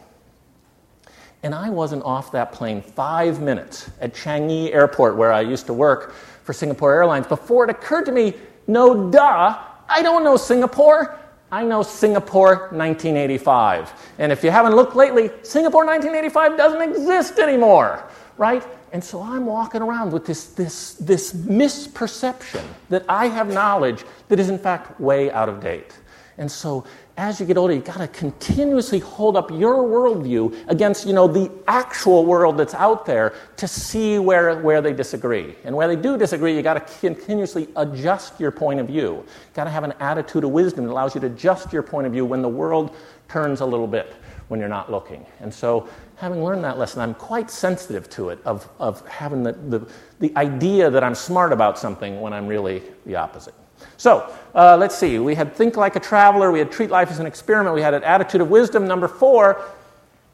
And 1.43 1.55
I 1.55 1.69
wasn't 1.69 2.03
off 2.03 2.33
that 2.33 2.51
plane 2.51 2.81
five 2.81 3.41
minutes 3.41 3.91
at 4.01 4.15
Changi 4.15 4.75
Airport, 4.75 5.17
where 5.17 5.33
I 5.33 5.43
used 5.43 5.67
to 5.67 5.75
work 5.75 6.15
for 6.45 6.55
Singapore 6.55 6.95
Airlines, 6.95 7.27
before 7.27 7.65
it 7.65 7.71
occurred 7.71 8.07
to 8.07 8.13
me 8.13 8.35
no, 8.67 9.11
duh, 9.11 9.59
I 9.89 10.03
don't 10.03 10.25
know 10.25 10.37
Singapore. 10.37 11.19
I 11.53 11.65
know 11.65 11.83
Singapore 11.83 12.69
1985. 12.71 13.93
And 14.19 14.31
if 14.31 14.45
you 14.45 14.51
haven't 14.51 14.77
looked 14.77 14.95
lately, 14.95 15.31
Singapore 15.43 15.85
1985 15.85 16.57
doesn't 16.57 16.83
exist 16.83 17.39
anymore, 17.39 18.09
right? 18.39 18.65
And 18.93 19.03
so 19.03 19.23
I'm 19.23 19.47
walking 19.47 19.83
around 19.83 20.13
with 20.13 20.25
this, 20.27 20.47
this, 20.47 20.95
this 20.95 21.33
misperception 21.33 22.65
that 22.89 23.05
I 23.09 23.27
have 23.27 23.53
knowledge 23.53 24.05
that 24.29 24.39
is 24.39 24.49
in 24.49 24.59
fact 24.59 25.01
way 25.01 25.31
out 25.31 25.49
of 25.49 25.61
date. 25.61 25.99
And 26.39 26.51
so 26.51 26.85
as 27.21 27.39
you 27.39 27.45
get 27.45 27.59
older, 27.59 27.75
you've 27.75 27.85
got 27.85 27.99
to 27.99 28.09
continuously 28.09 28.99
hold 28.99 29.37
up 29.37 29.51
your 29.51 29.85
worldview 29.85 30.57
against, 30.69 31.07
you 31.07 31.13
know, 31.13 31.29
the 31.29 31.53
actual 31.69 32.25
world 32.25 32.57
that's 32.57 32.73
out 32.73 33.05
there 33.05 33.35
to 33.59 33.69
see 33.69 34.19
where, 34.19 34.59
where 34.63 34.81
they 34.81 34.95
disagree. 34.95 35.55
And 35.65 35.77
where 35.77 35.87
they 35.87 35.97
do 35.97 36.17
disagree, 36.17 36.55
you've 36.55 36.65
got 36.65 36.75
to 36.75 36.99
continuously 37.01 37.69
adjust 37.77 38.41
your 38.41 38.51
point 38.51 38.81
of 38.81 38.87
view. 38.87 39.23
Got 39.53 39.65
to 39.65 39.71
have 39.71 39.85
an 39.85 39.93
attitude 40.01 40.45
of 40.45 40.51
wisdom 40.51 40.87
that 40.87 40.93
allows 40.93 41.15
you 41.15 41.21
to 41.21 41.27
adjust 41.27 41.75
your 41.75 41.83
point 41.83 42.07
of 42.07 42.13
view 42.15 42.25
when 42.25 42.41
the 42.41 42.49
world 42.49 42.97
turns 43.29 43.61
a 43.61 43.67
little 43.67 43.87
bit 43.87 44.15
when 44.49 44.59
you're 44.59 44.69
not 44.71 44.91
looking. 44.91 45.27
And 45.41 45.53
so, 45.53 45.91
having 46.17 46.43
learned 46.43 46.65
that 46.65 46.79
lesson, 46.79 47.03
I'm 47.03 47.15
quite 47.15 47.51
sensitive 47.51 48.09
to 48.11 48.31
it, 48.31 48.39
of, 48.47 48.69
of 48.81 49.07
having 49.07 49.43
the, 49.43 49.53
the, 49.53 49.87
the 50.21 50.33
idea 50.37 50.91
that 50.91 51.05
I'm 51.05 51.15
smart 51.15 51.53
about 51.53 51.79
something 51.79 52.21
when 52.23 52.33
I'm 52.33 52.47
really 52.47 52.83
the 53.05 53.17
opposite. 53.17 53.55
So 54.01 54.35
uh, 54.55 54.79
let's 54.79 54.97
see. 54.97 55.19
We 55.19 55.35
had 55.35 55.55
think 55.55 55.77
like 55.77 55.95
a 55.95 56.01
traveler. 56.01 56.51
We 56.51 56.59
had 56.59 56.73
treat 56.73 56.89
life 56.89 57.11
as 57.11 57.19
an 57.19 57.27
experiment. 57.27 57.75
We 57.75 57.83
had 57.83 57.93
an 57.93 58.03
attitude 58.03 58.41
of 58.41 58.49
wisdom. 58.49 58.89
Number 58.89 59.07
four 59.07 59.63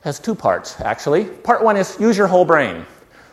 has 0.03 0.21
two 0.21 0.37
parts, 0.37 0.81
actually. 0.83 1.25
Part 1.25 1.65
one 1.65 1.77
is 1.77 1.99
use 1.99 2.17
your 2.17 2.29
whole 2.29 2.45
brain, 2.45 2.87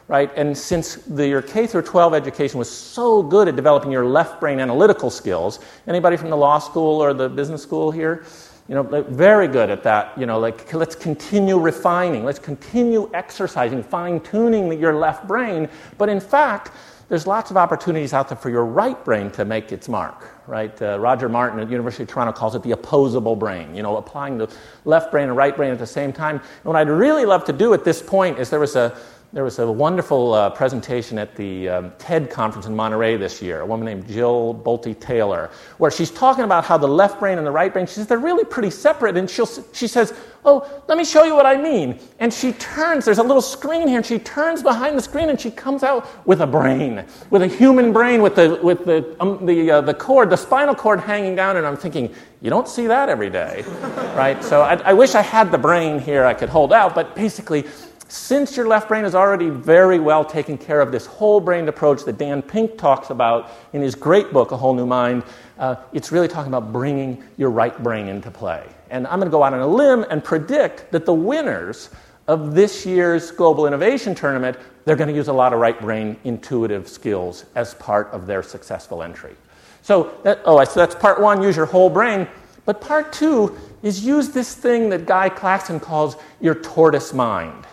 right? 0.07 0.31
And 0.35 0.57
since 0.57 0.95
the, 0.95 1.27
your 1.27 1.43
K 1.43 1.67
through 1.67 1.83
12 1.83 2.15
education 2.15 2.57
was 2.57 2.67
so 2.67 3.21
good 3.21 3.47
at 3.47 3.55
developing 3.55 3.91
your 3.91 4.07
left 4.07 4.39
brain 4.39 4.59
analytical 4.59 5.11
skills, 5.11 5.59
anybody 5.85 6.17
from 6.17 6.31
the 6.31 6.37
law 6.37 6.57
school 6.57 6.99
or 6.99 7.13
the 7.13 7.29
business 7.29 7.61
school 7.61 7.91
here? 7.91 8.25
You 8.67 8.73
know, 8.73 9.03
very 9.09 9.47
good 9.47 9.69
at 9.69 9.83
that. 9.83 10.17
You 10.17 10.25
know, 10.25 10.39
like 10.39 10.73
let's 10.73 10.95
continue 10.95 11.59
refining, 11.59 12.25
let's 12.25 12.39
continue 12.39 13.07
exercising, 13.13 13.83
fine 13.83 14.19
tuning 14.21 14.79
your 14.79 14.95
left 14.95 15.27
brain. 15.27 15.69
But 15.99 16.09
in 16.09 16.19
fact, 16.19 16.71
there's 17.13 17.27
lots 17.27 17.51
of 17.51 17.57
opportunities 17.57 18.11
out 18.11 18.27
there 18.27 18.35
for 18.35 18.49
your 18.49 18.65
right 18.65 19.05
brain 19.05 19.29
to 19.29 19.45
make 19.45 19.71
its 19.71 19.87
mark, 19.87 20.31
right? 20.47 20.81
Uh, 20.81 20.97
Roger 20.99 21.29
Martin 21.29 21.59
at 21.59 21.69
University 21.69 22.01
of 22.01 22.09
Toronto 22.09 22.33
calls 22.33 22.55
it 22.55 22.63
the 22.63 22.71
opposable 22.71 23.35
brain, 23.35 23.75
you 23.75 23.83
know, 23.83 23.97
applying 23.97 24.39
the 24.39 24.51
left 24.83 25.11
brain 25.11 25.27
and 25.27 25.37
right 25.37 25.55
brain 25.55 25.71
at 25.71 25.77
the 25.77 25.85
same 25.85 26.11
time. 26.11 26.37
And 26.37 26.63
what 26.63 26.75
I'd 26.75 26.89
really 26.89 27.25
love 27.25 27.45
to 27.45 27.53
do 27.53 27.71
at 27.75 27.83
this 27.83 28.01
point 28.01 28.39
is 28.39 28.49
there 28.49 28.59
was 28.59 28.75
a, 28.75 28.97
there 29.33 29.43
was 29.43 29.57
a 29.57 29.69
wonderful 29.69 30.35
uh, 30.35 30.51
presentation 30.51 31.17
at 31.17 31.35
the 31.35 31.67
um, 31.67 31.91
TED 31.97 32.29
conference 32.29 32.67
in 32.67 32.75
Monterey 32.75 33.17
this 33.17 33.41
year, 33.41 33.61
a 33.61 33.65
woman 33.65 33.83
named 33.83 34.07
Jill 34.07 34.53
Bolte 34.63 34.99
Taylor, 34.99 35.49
where 35.79 35.89
she's 35.89 36.11
talking 36.11 36.43
about 36.43 36.63
how 36.63 36.77
the 36.77 36.87
left 36.87 37.19
brain 37.19 37.39
and 37.39 37.47
the 37.47 37.51
right 37.51 37.73
brain, 37.73 37.87
she 37.87 37.95
says 37.95 38.05
they're 38.05 38.19
really 38.19 38.45
pretty 38.45 38.69
separate. 38.69 39.17
And 39.17 39.27
she'll, 39.27 39.49
she 39.73 39.87
says, 39.87 40.13
Oh, 40.45 40.83
let 40.87 40.97
me 40.97 41.05
show 41.05 41.23
you 41.23 41.33
what 41.35 41.45
I 41.45 41.55
mean. 41.55 41.99
And 42.19 42.31
she 42.31 42.51
turns, 42.53 43.05
there's 43.05 43.17
a 43.17 43.23
little 43.23 43.41
screen 43.41 43.87
here, 43.87 43.97
and 43.97 44.05
she 44.05 44.19
turns 44.19 44.61
behind 44.61 44.97
the 44.97 45.01
screen 45.01 45.29
and 45.29 45.39
she 45.39 45.49
comes 45.49 45.83
out 45.83 46.27
with 46.27 46.41
a 46.41 46.47
brain, 46.47 47.05
with 47.29 47.41
a 47.41 47.47
human 47.47 47.93
brain, 47.93 48.21
with 48.21 48.35
the, 48.35 48.59
with 48.61 48.85
the, 48.85 49.15
um, 49.19 49.45
the, 49.45 49.71
uh, 49.71 49.81
the 49.81 49.93
cord, 49.93 50.29
the 50.29 50.35
spinal 50.35 50.75
cord 50.75 50.99
hanging 50.99 51.33
down. 51.33 51.57
And 51.57 51.65
I'm 51.65 51.77
thinking, 51.77 52.13
you 52.41 52.49
don't 52.49 52.67
see 52.67 52.87
that 52.87 53.07
every 53.07 53.29
day, 53.29 53.63
right? 54.15 54.43
So 54.43 54.61
I, 54.61 54.75
I 54.75 54.93
wish 54.93 55.15
I 55.15 55.21
had 55.21 55.49
the 55.49 55.57
brain 55.57 55.97
here 55.97 56.25
I 56.25 56.33
could 56.33 56.49
hold 56.49 56.73
out, 56.73 56.93
but 56.93 57.15
basically, 57.15 57.65
since 58.07 58.55
your 58.55 58.67
left 58.67 58.87
brain 58.87 59.05
is 59.05 59.15
already 59.15 59.49
very 59.49 59.99
well 59.99 60.23
taken 60.23 60.57
care 60.57 60.81
of, 60.81 60.91
this 60.91 61.05
whole 61.05 61.39
brain 61.39 61.67
approach 61.67 62.03
that 62.05 62.17
Dan 62.17 62.41
Pink 62.41 62.77
talks 62.77 63.09
about 63.09 63.51
in 63.73 63.81
his 63.81 63.95
great 63.95 64.31
book, 64.31 64.51
A 64.51 64.57
Whole 64.57 64.73
New 64.73 64.85
Mind, 64.85 65.23
uh, 65.57 65.75
it's 65.93 66.11
really 66.11 66.27
talking 66.27 66.53
about 66.53 66.71
bringing 66.71 67.23
your 67.37 67.49
right 67.49 67.81
brain 67.81 68.07
into 68.07 68.29
play. 68.29 68.67
And 68.89 69.07
I'm 69.07 69.19
going 69.19 69.29
to 69.29 69.31
go 69.31 69.43
out 69.43 69.53
on 69.53 69.61
a 69.61 69.67
limb 69.67 70.05
and 70.09 70.23
predict 70.23 70.91
that 70.91 71.05
the 71.05 71.13
winners 71.13 71.89
of 72.27 72.53
this 72.53 72.85
year's 72.85 73.31
Global 73.31 73.67
Innovation 73.67 74.15
Tournament, 74.15 74.57
they're 74.85 74.95
going 74.95 75.09
to 75.09 75.15
use 75.15 75.27
a 75.27 75.33
lot 75.33 75.53
of 75.53 75.59
right 75.59 75.79
brain 75.79 76.15
intuitive 76.23 76.87
skills 76.87 77.45
as 77.55 77.73
part 77.75 78.09
of 78.11 78.27
their 78.27 78.43
successful 78.43 79.03
entry. 79.03 79.35
So, 79.81 80.17
that, 80.23 80.39
oh, 80.45 80.63
so 80.63 80.79
that's 80.79 80.95
part 80.95 81.19
one, 81.19 81.41
use 81.41 81.57
your 81.57 81.65
whole 81.65 81.89
brain. 81.89 82.27
But 82.65 82.79
part 82.79 83.11
two 83.11 83.57
is 83.81 84.05
use 84.05 84.29
this 84.29 84.55
thing 84.55 84.89
that 84.89 85.05
Guy 85.05 85.27
Claxton 85.27 85.79
calls 85.79 86.15
your 86.39 86.55
tortoise 86.55 87.13
mind. 87.13 87.65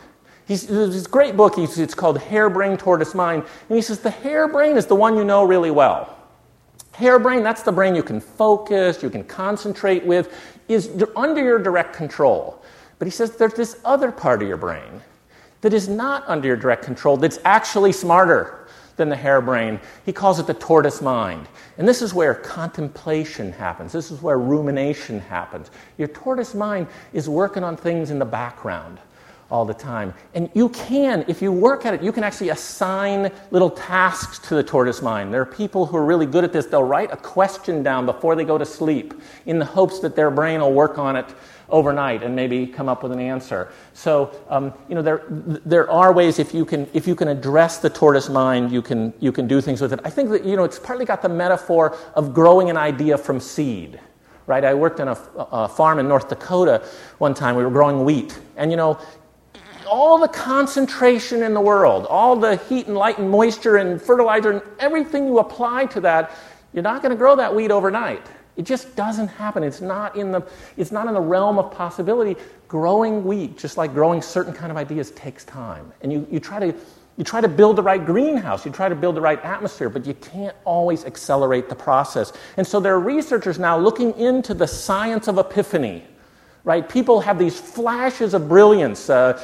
He's, 0.51 0.67
this 0.67 1.07
great 1.07 1.37
book, 1.37 1.59
it's 1.59 1.95
called 1.95 2.19
Harebrained 2.19 2.81
Tortoise 2.81 3.15
Mind. 3.15 3.45
And 3.69 3.77
he 3.77 3.81
says 3.81 4.01
the 4.01 4.11
harebrain 4.11 4.77
is 4.77 4.85
the 4.85 4.97
one 4.97 5.17
you 5.17 5.23
know 5.23 5.45
really 5.45 5.71
well. 5.71 6.19
Harebrain, 6.93 7.45
that's 7.45 7.63
the 7.63 7.71
brain 7.71 7.95
you 7.95 8.03
can 8.03 8.21
focus, 8.21 9.01
you 9.01 9.11
can 9.11 9.23
concentrate 9.23 10.05
with, 10.05 10.37
is 10.67 10.91
under 11.15 11.41
your 11.41 11.61
direct 11.61 11.95
control. 11.95 12.61
But 12.99 13.07
he 13.07 13.13
says 13.13 13.37
there's 13.37 13.55
this 13.55 13.79
other 13.85 14.11
part 14.11 14.43
of 14.43 14.49
your 14.49 14.57
brain 14.57 15.01
that 15.61 15.73
is 15.73 15.89
not 15.89 16.25
under 16.27 16.49
your 16.49 16.57
direct 16.57 16.83
control, 16.85 17.17
that's 17.17 17.39
actually 17.45 17.93
smarter 17.93 18.67
than 18.97 19.09
the 19.09 19.15
harebrain. 19.15 19.81
He 20.05 20.13
calls 20.13 20.41
it 20.41 20.49
the 20.49 20.55
tortoise 20.55 21.01
mind. 21.01 21.47
And 21.79 21.87
this 21.87 22.03
is 22.03 22.13
where 22.13 22.35
contemplation 22.35 23.53
happens. 23.53 23.93
This 23.93 24.11
is 24.11 24.21
where 24.21 24.41
rumination 24.41 25.21
happens. 25.21 25.71
Your 25.97 26.09
tortoise 26.09 26.57
mind 26.57 26.89
is 27.13 27.29
working 27.29 27.63
on 27.63 27.77
things 27.77 28.11
in 28.11 28.19
the 28.19 28.25
background 28.25 28.99
all 29.51 29.65
the 29.65 29.75
time. 29.75 30.15
And 30.35 30.49
you 30.55 30.69
can, 30.69 31.25
if 31.29 31.43
you 31.43 31.53
work 31.53 31.85
at 31.85 31.95
it, 31.95 32.03
you 32.03 32.13
can 32.13 32.25
actually 32.25 32.51
assign 32.51 33.31
little 33.51 33.71
tasks 33.71 34.39
to 34.49 34.55
the 34.55 34.63
tortoise 34.63 35.03
mind. 35.03 35.33
There 35.33 35.43
are 35.43 35.47
people 35.47 35.87
who 35.87 35.97
are 35.97 36.05
really 36.05 36.27
good 36.27 36.45
at 36.45 36.53
this. 36.53 36.67
They'll 36.67 36.83
write 36.83 37.13
a 37.13 37.17
question 37.17 37.83
down 37.83 38.07
before 38.07 38.37
they 38.37 38.45
go 38.45 38.59
to 38.59 38.67
sleep 38.67 39.15
in 39.47 39.59
the 39.59 39.65
hopes 39.65 40.01
that 40.01 40.15
their 40.15 40.31
brain 40.31 40.61
will 40.61 40.73
work 40.73 40.99
on 40.99 41.17
it 41.17 41.27
overnight 41.69 42.23
and 42.23 42.35
maybe 42.35 42.67
come 42.67 42.89
up 42.89 43.03
with 43.03 43.13
an 43.13 43.21
answer. 43.21 43.73
So, 43.95 44.35
um, 44.49 44.73
you 44.89 44.95
know, 44.95 45.03
there, 45.03 45.23
there 45.29 45.91
are 45.91 46.13
ways 46.13 46.39
if 46.39 46.53
you, 46.53 46.65
can, 46.65 46.89
if 46.93 47.07
you 47.07 47.15
can 47.15 47.29
address 47.29 47.79
the 47.79 47.91
tortoise 47.91 48.29
mind, 48.29 48.73
you 48.73 48.83
can, 48.83 49.13
you 49.21 49.33
can 49.33 49.47
do 49.47 49.61
things 49.61 49.81
with 49.81 49.93
it. 49.93 50.01
I 50.05 50.11
think 50.11 50.31
that, 50.31 50.45
you 50.45 50.57
know, 50.57 50.65
it's 50.65 50.79
partly 50.79 51.05
got 51.05 51.23
the 51.23 51.29
metaphor 51.29 51.97
of 52.15 52.35
growing 52.35 52.71
an 52.71 52.77
idea 52.77 53.17
from 53.19 53.41
seed 53.41 54.01
right? 54.47 54.65
I 54.65 54.75
worked 54.75 54.99
on 54.99 55.07
a, 55.07 55.19
a, 55.53 55.69
farm 55.69 56.01
in 56.01 56.09
North 56.09 56.29
Dakota 56.29 56.85
one 57.19 57.35
time. 57.35 57.55
We 57.55 57.63
were 57.63 57.71
growing 57.71 58.05
wheat. 58.05 58.37
And, 58.57 58.73
you 58.73 58.77
know, 58.77 58.99
all 59.91 60.19
the 60.19 60.29
concentration 60.29 61.43
in 61.43 61.53
the 61.53 61.61
world, 61.61 62.07
all 62.07 62.37
the 62.37 62.57
heat 62.69 62.87
and 62.87 62.97
light 62.97 63.19
and 63.19 63.29
moisture 63.29 63.77
and 63.77 64.01
fertilizer 64.01 64.51
and 64.53 64.63
everything 64.79 65.27
you 65.27 65.41
apply 65.41 65.87
to 65.87 66.01
that, 66.01 66.31
you're 66.73 66.85
not 66.85 67.03
going 67.03 67.11
to 67.11 67.17
grow 67.17 67.35
that 67.35 67.53
wheat 67.53 67.73
overnight. 67.73 68.25
It 68.57 68.63
just 68.63 68.95
doesn't 68.95 69.27
happen. 69.27 69.65
It's 69.65 69.81
not 69.81 70.15
in 70.17 70.31
the, 70.31 70.43
it's 70.77 70.93
not 70.93 71.09
in 71.09 71.15
the 71.15 71.21
realm 71.21 71.59
of 71.59 71.73
possibility. 71.73 72.37
Growing 72.69 73.25
wheat, 73.25 73.59
just 73.59 73.77
like 73.77 73.93
growing 73.93 74.23
certain 74.23 74.53
kind 74.53 74.71
of 74.71 74.77
ideas, 74.77 75.11
takes 75.11 75.45
time. 75.45 75.93
And 76.03 76.13
you, 76.13 76.27
you, 76.31 76.39
try 76.39 76.61
to, 76.61 76.75
you 77.17 77.25
try 77.25 77.41
to 77.41 77.49
build 77.49 77.75
the 77.75 77.83
right 77.83 78.05
greenhouse, 78.05 78.65
you 78.65 78.71
try 78.71 78.89
to 78.89 78.95
build 78.95 79.17
the 79.17 79.21
right 79.21 79.43
atmosphere, 79.45 79.89
but 79.89 80.07
you 80.07 80.15
can't 80.15 80.55
always 80.65 81.05
accelerate 81.05 81.69
the 81.69 81.75
process. 81.75 82.33
And 82.57 82.67
so 82.67 82.79
there 82.79 82.95
are 82.95 83.01
researchers 83.01 83.59
now 83.59 83.77
looking 83.77 84.17
into 84.17 84.55
the 84.55 84.69
science 84.69 85.27
of 85.27 85.37
epiphany 85.39 86.05
right? 86.65 86.89
People 86.89 87.21
have 87.21 87.39
these 87.39 87.59
flashes 87.59 88.35
of 88.35 88.49
brilliance. 88.49 89.09
Uh, 89.09 89.43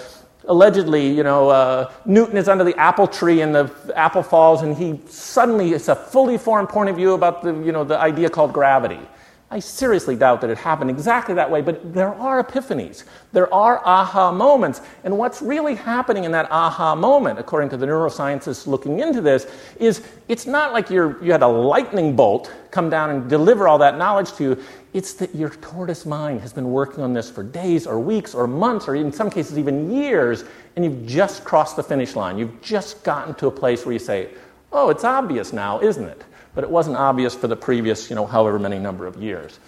allegedly, 0.49 1.09
you 1.09 1.23
know, 1.23 1.49
uh, 1.49 1.91
Newton 2.05 2.37
is 2.37 2.49
under 2.49 2.65
the 2.65 2.77
apple 2.79 3.07
tree 3.07 3.41
and 3.41 3.55
the 3.55 3.71
apple 3.95 4.23
falls, 4.23 4.63
and 4.63 4.77
he 4.77 5.01
suddenly 5.09 5.73
it's 5.73 5.89
a 5.89 5.95
fully 5.97 6.39
formed 6.39 6.69
point 6.69 6.89
of 6.91 6.97
view 6.97 7.13
about 7.13 7.43
the, 7.43 7.53
you 7.53 7.73
know, 7.73 7.85
the 7.85 7.99
idea 7.99 8.31
called 8.31 8.53
gravity. 8.53 9.01
I 9.49 9.61
seriously 9.61 10.17
doubt 10.17 10.41
that 10.41 10.51
it 10.51 10.59
happened 10.59 10.91
exactly 10.91 11.33
that 11.37 11.49
way, 11.49 11.63
but 11.63 11.95
there 11.95 12.13
are 12.13 12.43
epiphanies. 12.43 13.05
There 13.33 13.53
are 13.55 13.81
aha 13.87 14.33
moments. 14.33 14.81
And 15.05 15.17
what's 15.17 15.41
really 15.41 15.77
happening 15.77 16.25
in 16.25 16.33
that 16.33 16.51
aha 16.51 16.97
moment, 16.97 17.39
according 17.39 17.69
to 17.69 17.77
the 17.77 17.87
neuroscientists 17.87 18.67
looking 18.67 18.99
into 18.99 19.21
this, 19.21 19.47
is 19.79 20.03
it's 20.27 20.47
not 20.47 20.73
like 20.73 20.91
you're, 20.91 21.23
you 21.23 21.31
had 21.31 21.43
a 21.43 21.49
lightning 21.49 22.17
bolt 22.17 22.53
come 22.73 22.91
down 22.91 23.11
and 23.11 23.31
deliver 23.31 23.69
all 23.69 23.79
that 23.79 23.97
knowledge 23.97 24.33
to 24.33 24.43
you. 24.43 24.65
It's 24.93 25.15
that 25.15 25.33
your 25.33 25.51
tortoise 25.51 26.07
mind 26.07 26.41
has 26.41 26.53
been 26.53 26.73
working 26.73 27.05
on 27.05 27.13
this 27.13 27.31
for 27.31 27.45
days 27.45 27.87
or 27.87 28.01
weeks 28.01 28.35
or 28.35 28.49
months 28.49 28.89
or 28.89 28.97
in 28.97 29.13
some 29.13 29.31
cases 29.31 29.61
even 29.61 29.93
years, 29.93 30.45
and 30.75 30.85
you've 30.85 31.07
just 31.07 31.45
crossed 31.45 31.77
the 31.77 31.85
finish 31.85 32.17
line. 32.17 32.37
You've 32.37 32.61
just 32.63 33.05
gotten 33.05 33.33
to 33.37 33.47
a 33.47 33.53
place 33.53 33.87
where 33.87 33.93
you 33.93 34.01
say, 34.01 34.31
oh, 34.73 34.91
it's 34.91 35.05
obvious 35.05 35.53
now, 35.53 35.81
isn't 35.81 36.05
it? 36.05 36.25
But 36.57 36.65
it 36.65 36.71
wasn't 36.71 36.97
obvious 36.97 37.37
for 37.37 37.47
the 37.47 37.55
previous, 37.55 38.11
you 38.11 38.17
know, 38.17 38.27
however 38.27 38.59
many 38.59 38.81
number 38.81 39.07
of 39.07 39.23
years. 39.23 39.61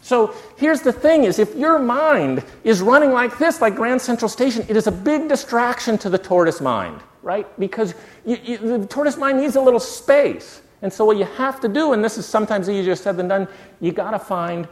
So 0.00 0.34
here's 0.56 0.80
the 0.80 0.92
thing 0.92 1.24
is 1.24 1.38
if 1.38 1.54
your 1.54 1.78
mind 1.78 2.42
is 2.64 2.80
running 2.80 3.12
like 3.12 3.36
this, 3.36 3.60
like 3.60 3.74
Grand 3.76 4.00
Central 4.00 4.30
Station, 4.30 4.64
it 4.66 4.76
is 4.76 4.86
a 4.86 4.92
big 4.92 5.28
distraction 5.28 5.98
to 5.98 6.08
the 6.08 6.16
tortoise 6.16 6.62
mind, 6.62 7.02
right? 7.22 7.46
Because 7.60 7.94
you, 8.24 8.38
you, 8.42 8.56
the 8.78 8.86
tortoise 8.86 9.18
mind 9.18 9.38
needs 9.38 9.56
a 9.56 9.60
little 9.60 9.80
space. 9.80 10.62
And 10.80 10.90
so 10.90 11.04
what 11.04 11.18
you 11.18 11.24
have 11.24 11.60
to 11.60 11.68
do, 11.68 11.92
and 11.92 12.02
this 12.02 12.16
is 12.16 12.24
sometimes 12.24 12.70
easier 12.70 12.94
said 12.94 13.18
than 13.18 13.28
done, 13.28 13.48
you 13.80 13.92
gotta 13.92 14.18
find 14.18 14.66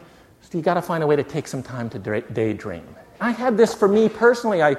you 0.52 0.62
gotta 0.62 0.80
find 0.80 1.02
a 1.02 1.06
way 1.06 1.16
to 1.16 1.24
take 1.24 1.48
some 1.48 1.62
time 1.62 1.90
to 1.90 1.98
daydream. 1.98 2.86
I 3.20 3.32
had 3.32 3.56
this 3.56 3.74
for 3.74 3.88
me 3.88 4.08
personally. 4.08 4.62
I, 4.62 4.76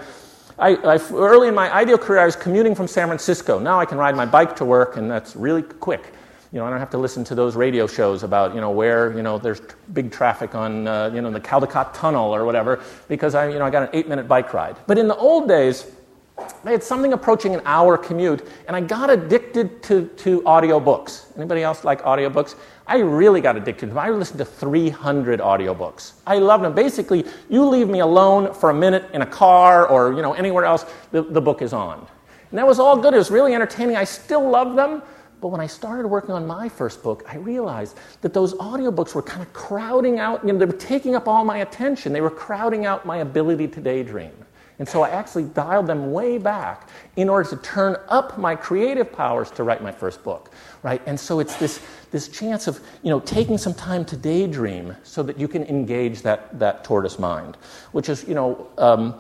I, 0.58 0.76
I, 0.76 1.00
early 1.12 1.50
in 1.50 1.56
my 1.56 1.72
IDEO 1.76 1.98
career, 1.98 2.20
I 2.20 2.26
was 2.26 2.36
commuting 2.36 2.74
from 2.74 2.88
San 2.88 3.08
Francisco. 3.08 3.60
Now 3.60 3.80
I 3.80 3.86
can 3.86 3.98
ride 3.98 4.16
my 4.16 4.26
bike 4.26 4.56
to 4.56 4.66
work, 4.66 4.98
and 4.98 5.12
that's 5.12 5.36
really 5.36 5.62
quick. 5.62 6.14
You 6.52 6.60
know, 6.60 6.66
I 6.66 6.70
don't 6.70 6.80
have 6.80 6.90
to 6.92 6.98
listen 6.98 7.24
to 7.26 7.36
those 7.36 7.56
radio 7.56 7.88
shows 7.88 8.24
about, 8.24 8.56
you 8.56 8.62
know, 8.62 8.72
where, 8.72 9.16
you 9.16 9.22
know, 9.22 9.38
there's 9.38 9.62
big 9.92 10.12
traffic 10.12 10.56
on, 10.56 10.88
uh, 10.88 11.12
you 11.14 11.22
know, 11.22 11.30
the 11.30 11.42
Caldecott 11.42 11.94
Tunnel 11.94 12.34
or 12.34 12.46
whatever, 12.46 12.82
because 13.10 13.36
I, 13.36 13.50
you 13.50 13.60
know, 13.60 13.66
I 13.66 13.70
got 13.70 13.84
an 13.84 13.90
eight 13.92 14.08
minute 14.08 14.28
bike 14.28 14.54
ride. 14.54 14.78
But 14.88 14.98
in 14.98 15.08
the 15.10 15.16
old 15.18 15.50
days, 15.50 15.86
I 16.64 16.72
had 16.72 16.84
something 16.84 17.14
approaching 17.14 17.56
an 17.56 17.62
hour 17.66 17.98
commute, 17.98 18.48
and 18.68 18.76
I 18.76 18.82
got 18.82 19.10
addicted 19.10 19.82
to, 19.84 20.06
to 20.18 20.42
audiobooks. 20.42 21.36
Anybody 21.36 21.64
else 21.64 21.84
like 21.84 22.02
audiobooks? 22.04 22.56
I 22.86 23.00
really 23.00 23.42
got 23.42 23.58
addicted 23.58 23.88
to 23.88 23.88
them. 23.88 23.98
I 23.98 24.10
listened 24.10 24.38
to 24.40 24.46
300 24.46 25.40
audiobooks. 25.40 26.14
I 26.26 26.38
loved 26.38 26.64
them. 26.64 26.74
Basically, 26.74 27.26
you 27.50 27.66
leave 27.66 27.90
me 27.90 28.00
alone 28.00 28.54
for 28.54 28.70
a 28.70 28.74
minute 28.74 29.10
in 29.14 29.22
a 29.22 29.26
car 29.26 29.88
or 29.88 30.14
you 30.14 30.22
know 30.22 30.34
anywhere 30.34 30.64
else, 30.64 30.86
the, 31.12 31.24
the 31.24 31.42
book 31.42 31.62
is 31.62 31.74
on. 31.74 32.08
And 32.52 32.58
that 32.58 32.68
was 32.68 32.80
all 32.80 32.98
good. 32.98 33.14
It 33.14 33.18
was 33.18 33.32
really 33.32 33.54
entertaining. 33.54 33.98
I 33.98 34.06
still 34.06 34.48
love 34.48 34.76
them. 34.76 35.02
But 35.40 35.50
when 35.50 35.62
I 35.62 35.68
started 35.68 36.08
working 36.08 36.32
on 36.32 36.48
my 36.48 36.68
first 36.68 37.04
book, 37.04 37.24
I 37.28 37.38
realized 37.38 37.98
that 38.22 38.34
those 38.34 38.54
audiobooks 38.56 39.14
were 39.14 39.22
kind 39.22 39.42
of 39.42 39.54
crowding 39.54 40.20
out, 40.20 40.44
you 40.46 40.52
know, 40.52 40.60
they 40.60 40.66
were 40.66 40.74
taking 40.74 41.16
up 41.16 41.28
all 41.28 41.46
my 41.46 41.60
attention. 41.60 42.12
They 42.12 42.22
were 42.22 42.32
crowding 42.32 42.86
out 42.86 43.06
my 43.06 43.18
ability 43.18 43.68
to 43.70 43.82
daydream. 43.82 44.32
And 44.80 44.88
so 44.88 45.02
I 45.02 45.10
actually 45.10 45.46
dialed 45.46 45.88
them 45.88 46.12
way 46.12 46.38
back 46.38 46.90
in 47.16 47.30
order 47.30 47.50
to 47.50 47.58
turn 47.58 47.98
up 48.10 48.38
my 48.38 48.56
creative 48.56 49.12
powers 49.12 49.50
to 49.52 49.64
write 49.64 49.82
my 49.82 49.92
first 49.92 50.24
book, 50.24 50.52
right? 50.84 51.02
And 51.08 51.20
so 51.20 51.40
it's 51.40 51.56
this, 51.58 51.82
this 52.12 52.28
chance 52.28 52.68
of, 52.68 52.80
you 53.02 53.10
know, 53.10 53.20
taking 53.20 53.58
some 53.58 53.74
time 53.74 54.06
to 54.06 54.16
daydream 54.16 54.96
so 55.04 55.24
that 55.24 55.40
you 55.40 55.48
can 55.48 55.64
engage 55.64 56.22
that, 56.22 56.60
that 56.60 56.84
tortoise 56.84 57.18
mind, 57.18 57.58
which 57.92 58.08
is, 58.08 58.28
you 58.28 58.36
know, 58.36 58.68
um, 58.78 59.20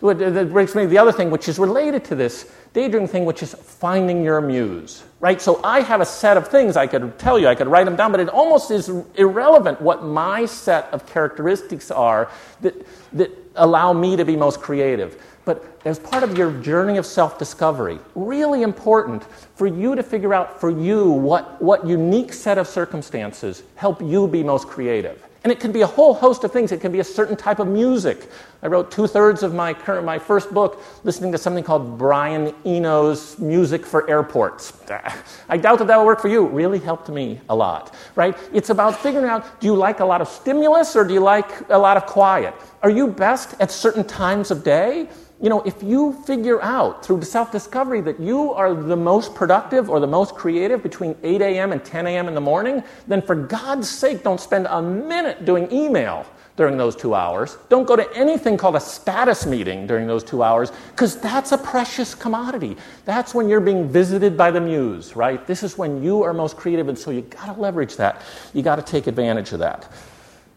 that 0.00 0.50
brings 0.52 0.74
me 0.74 0.82
to 0.82 0.88
the 0.88 0.98
other 0.98 1.12
thing, 1.12 1.30
which 1.30 1.48
is 1.48 1.58
related 1.58 2.04
to 2.06 2.14
this 2.14 2.52
daydream 2.74 3.06
thing, 3.06 3.24
which 3.24 3.42
is 3.42 3.54
finding 3.54 4.22
your 4.22 4.40
muse, 4.40 5.02
right? 5.20 5.40
So 5.40 5.60
I 5.64 5.80
have 5.80 6.02
a 6.02 6.04
set 6.04 6.36
of 6.36 6.48
things 6.48 6.76
I 6.76 6.86
could 6.86 7.18
tell 7.18 7.38
you, 7.38 7.48
I 7.48 7.54
could 7.54 7.68
write 7.68 7.84
them 7.84 7.96
down, 7.96 8.10
but 8.10 8.20
it 8.20 8.28
almost 8.28 8.70
is 8.70 8.90
irrelevant 9.14 9.80
what 9.80 10.04
my 10.04 10.44
set 10.44 10.84
of 10.92 11.06
characteristics 11.06 11.90
are 11.90 12.30
that, 12.60 12.86
that 13.14 13.30
allow 13.54 13.94
me 13.94 14.16
to 14.16 14.24
be 14.24 14.36
most 14.36 14.60
creative. 14.60 15.22
But 15.46 15.80
as 15.86 15.98
part 15.98 16.22
of 16.24 16.36
your 16.36 16.50
journey 16.60 16.98
of 16.98 17.06
self 17.06 17.38
discovery, 17.38 17.98
really 18.14 18.62
important 18.62 19.24
for 19.54 19.66
you 19.66 19.94
to 19.94 20.02
figure 20.02 20.34
out 20.34 20.60
for 20.60 20.70
you 20.70 21.08
what, 21.10 21.62
what 21.62 21.86
unique 21.86 22.32
set 22.32 22.58
of 22.58 22.66
circumstances 22.66 23.62
help 23.76 24.02
you 24.02 24.28
be 24.28 24.42
most 24.42 24.66
creative. 24.66 25.25
And 25.46 25.52
it 25.52 25.60
can 25.60 25.70
be 25.70 25.82
a 25.82 25.86
whole 25.86 26.12
host 26.12 26.42
of 26.42 26.50
things. 26.50 26.72
It 26.72 26.80
can 26.80 26.90
be 26.90 26.98
a 26.98 27.04
certain 27.04 27.36
type 27.36 27.60
of 27.60 27.68
music. 27.68 28.28
I 28.64 28.66
wrote 28.66 28.90
two 28.90 29.06
thirds 29.06 29.44
of 29.44 29.54
my, 29.54 29.76
my 30.02 30.18
first 30.18 30.52
book 30.52 30.82
listening 31.04 31.30
to 31.30 31.38
something 31.38 31.62
called 31.62 31.96
Brian 31.96 32.52
Eno's 32.66 33.38
Music 33.38 33.86
for 33.86 34.10
Airports. 34.10 34.72
I 35.48 35.56
doubt 35.56 35.78
that 35.78 35.86
that 35.86 35.98
will 35.98 36.04
work 36.04 36.20
for 36.20 36.26
you. 36.26 36.48
Really 36.48 36.80
helped 36.80 37.08
me 37.10 37.40
a 37.48 37.54
lot, 37.54 37.94
right? 38.16 38.36
It's 38.52 38.70
about 38.70 39.00
figuring 39.00 39.26
out 39.28 39.60
do 39.60 39.68
you 39.68 39.76
like 39.76 40.00
a 40.00 40.04
lot 40.04 40.20
of 40.20 40.26
stimulus 40.26 40.96
or 40.96 41.04
do 41.04 41.14
you 41.14 41.20
like 41.20 41.70
a 41.70 41.78
lot 41.78 41.96
of 41.96 42.06
quiet? 42.06 42.52
Are 42.82 42.90
you 42.90 43.06
best 43.06 43.54
at 43.60 43.70
certain 43.70 44.02
times 44.02 44.50
of 44.50 44.64
day? 44.64 45.08
You 45.40 45.50
know, 45.50 45.60
if 45.62 45.82
you 45.82 46.14
figure 46.24 46.62
out 46.62 47.04
through 47.04 47.22
self 47.22 47.52
discovery 47.52 48.00
that 48.02 48.18
you 48.18 48.52
are 48.52 48.74
the 48.74 48.96
most 48.96 49.34
productive 49.34 49.90
or 49.90 50.00
the 50.00 50.06
most 50.06 50.34
creative 50.34 50.82
between 50.82 51.14
8 51.22 51.42
a.m. 51.42 51.72
and 51.72 51.84
10 51.84 52.06
a.m. 52.06 52.28
in 52.28 52.34
the 52.34 52.40
morning, 52.40 52.82
then 53.06 53.20
for 53.20 53.34
God's 53.34 53.88
sake, 53.88 54.22
don't 54.22 54.40
spend 54.40 54.66
a 54.70 54.80
minute 54.80 55.44
doing 55.44 55.70
email 55.70 56.26
during 56.56 56.78
those 56.78 56.96
two 56.96 57.14
hours. 57.14 57.58
Don't 57.68 57.86
go 57.86 57.96
to 57.96 58.16
anything 58.16 58.56
called 58.56 58.76
a 58.76 58.80
status 58.80 59.44
meeting 59.44 59.86
during 59.86 60.06
those 60.06 60.24
two 60.24 60.42
hours, 60.42 60.72
because 60.92 61.20
that's 61.20 61.52
a 61.52 61.58
precious 61.58 62.14
commodity. 62.14 62.78
That's 63.04 63.34
when 63.34 63.48
you're 63.48 63.60
being 63.60 63.88
visited 63.88 64.38
by 64.38 64.50
the 64.50 64.60
muse, 64.60 65.14
right? 65.14 65.46
This 65.46 65.62
is 65.62 65.76
when 65.76 66.02
you 66.02 66.22
are 66.22 66.32
most 66.32 66.56
creative, 66.56 66.88
and 66.88 66.98
so 66.98 67.10
you 67.10 67.20
got 67.20 67.54
to 67.54 67.60
leverage 67.60 67.96
that. 67.96 68.22
You 68.54 68.62
got 68.62 68.76
to 68.76 68.82
take 68.82 69.06
advantage 69.06 69.52
of 69.52 69.58
that. 69.58 69.86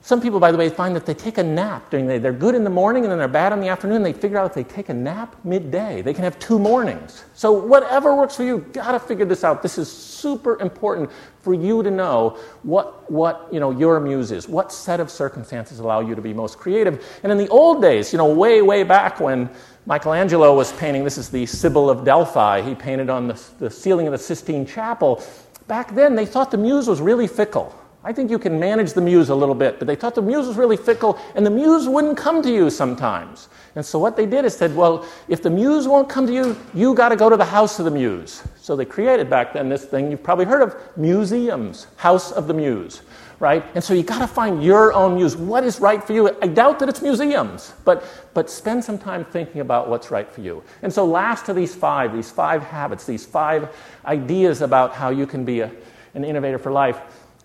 Some 0.10 0.22
people, 0.22 0.40
by 0.40 0.52
the 0.52 0.58
way, 0.58 0.70
find 0.70 0.96
that 0.96 1.06
they 1.06 1.14
take 1.14 1.38
a 1.38 1.44
nap 1.44 1.92
during 1.92 2.08
the 2.08 2.14
day. 2.14 2.18
They're 2.18 2.34
good 2.34 2.56
in 2.56 2.64
the 2.64 2.70
morning 2.72 3.04
and 3.04 3.12
then 3.12 3.20
they're 3.20 3.28
bad 3.28 3.54
in 3.54 3.60
the 3.60 3.68
afternoon. 3.68 4.02
They 4.02 4.12
figure 4.12 4.40
out 4.40 4.48
if 4.48 4.56
they 4.56 4.64
take 4.64 4.90
a 4.90 4.94
nap 4.96 5.36
midday, 5.44 6.02
they 6.02 6.16
can 6.16 6.24
have 6.24 6.40
two 6.40 6.58
mornings. 6.58 7.26
So, 7.36 7.52
whatever 7.52 8.16
works 8.16 8.36
for 8.36 8.42
you, 8.42 8.58
got 8.74 8.94
to 8.94 9.00
figure 9.00 9.24
this 9.24 9.44
out. 9.44 9.62
This 9.62 9.78
is 9.78 9.88
super 9.88 10.60
important 10.62 11.12
for 11.44 11.54
you 11.54 11.84
to 11.84 11.92
know 11.92 12.40
what, 12.64 13.12
what 13.12 13.50
you 13.52 13.60
know, 13.60 13.70
your 13.70 14.00
muse 14.00 14.32
is, 14.32 14.48
what 14.48 14.72
set 14.72 15.00
of 15.00 15.12
circumstances 15.12 15.78
allow 15.78 16.00
you 16.00 16.16
to 16.16 16.24
be 16.24 16.34
most 16.34 16.58
creative. 16.58 17.06
And 17.22 17.32
in 17.32 17.38
the 17.38 17.48
old 17.50 17.80
days, 17.80 18.12
you 18.12 18.18
know, 18.18 18.34
way, 18.34 18.64
way 18.64 18.82
back 18.82 19.20
when 19.20 19.48
Michelangelo 19.86 20.56
was 20.56 20.72
painting, 20.72 21.04
this 21.04 21.20
is 21.20 21.30
the 21.30 21.46
Sibyl 21.46 21.88
of 21.88 22.04
Delphi, 22.04 22.64
he 22.64 22.74
painted 22.74 23.12
on 23.12 23.28
the, 23.28 23.40
the 23.60 23.70
ceiling 23.70 24.08
of 24.08 24.14
the 24.14 24.18
Sistine 24.18 24.66
Chapel. 24.66 25.24
Back 25.68 25.94
then, 25.94 26.16
they 26.16 26.26
thought 26.26 26.50
the 26.50 26.58
muse 26.58 26.88
was 26.88 27.00
really 27.00 27.28
fickle. 27.28 27.79
I 28.02 28.14
think 28.14 28.32
you 28.32 28.40
can 28.40 28.58
manage 28.58 28.94
the 28.94 29.02
muse 29.02 29.28
a 29.28 29.36
little 29.36 29.56
bit, 29.56 29.78
but 29.78 29.86
they 29.86 29.96
thought 29.96 30.16
the 30.16 30.22
muse 30.22 30.48
was 30.48 30.56
really 30.56 30.78
fickle, 30.78 31.20
and 31.36 31.46
the 31.46 31.50
muse 31.50 31.88
wouldn't 31.88 32.18
come 32.18 32.42
to 32.44 32.52
you 32.52 32.70
sometimes. 32.70 33.50
And 33.76 33.86
so 33.86 34.00
what 34.00 34.16
they 34.16 34.26
did 34.26 34.46
is 34.46 34.56
said, 34.56 34.74
well, 34.74 35.06
if 35.28 35.44
the 35.44 35.50
muse 35.50 35.86
won't 35.86 36.08
come 36.08 36.26
to 36.26 36.34
you, 36.34 36.56
you 36.74 36.94
got 36.94 37.10
to 37.10 37.18
go 37.18 37.30
to 37.30 37.36
the 37.36 37.44
house 37.46 37.78
of 37.78 37.84
the 37.84 37.92
muse. 37.92 38.42
So 38.56 38.78
they 38.78 38.86
created 38.86 39.30
back 39.30 39.52
then 39.52 39.68
this 39.68 39.84
thing 39.84 40.10
you've 40.10 40.24
probably 40.24 40.46
heard 40.46 40.62
of 40.62 40.78
museums, 40.96 41.88
House 41.98 42.32
of 42.32 42.48
the 42.48 42.54
Muse, 42.54 43.02
right? 43.40 43.66
And 43.76 43.84
so 43.84 43.94
you 43.94 44.04
got 44.04 44.20
to 44.20 44.28
find 44.28 44.64
your 44.64 44.94
own 44.94 45.16
muse. 45.16 45.36
What 45.36 45.66
is 45.66 45.82
right 45.82 46.02
for 46.02 46.14
you? 46.14 46.30
I 46.42 46.48
doubt 46.48 46.80
that 46.80 46.88
it's 46.88 47.02
museums, 47.02 47.74
but 47.84 48.06
but 48.34 48.50
spend 48.50 48.84
some 48.84 48.98
time 48.98 49.26
thinking 49.26 49.60
about 49.60 49.90
what's 49.90 50.10
right 50.10 50.30
for 50.32 50.40
you. 50.40 50.64
And 50.84 50.94
so 50.94 51.06
last 51.06 51.46
to 51.48 51.54
these 51.54 51.76
five, 51.76 52.14
these 52.14 52.32
five 52.32 52.64
habits, 52.64 53.06
these 53.06 53.26
five 53.26 53.76
ideas 54.06 54.62
about 54.62 54.94
how 54.94 55.10
you 55.10 55.28
can 55.28 55.44
be 55.44 55.60
a, 55.62 55.72
an 56.14 56.24
innovator 56.24 56.58
for 56.58 56.72
life 56.72 57.02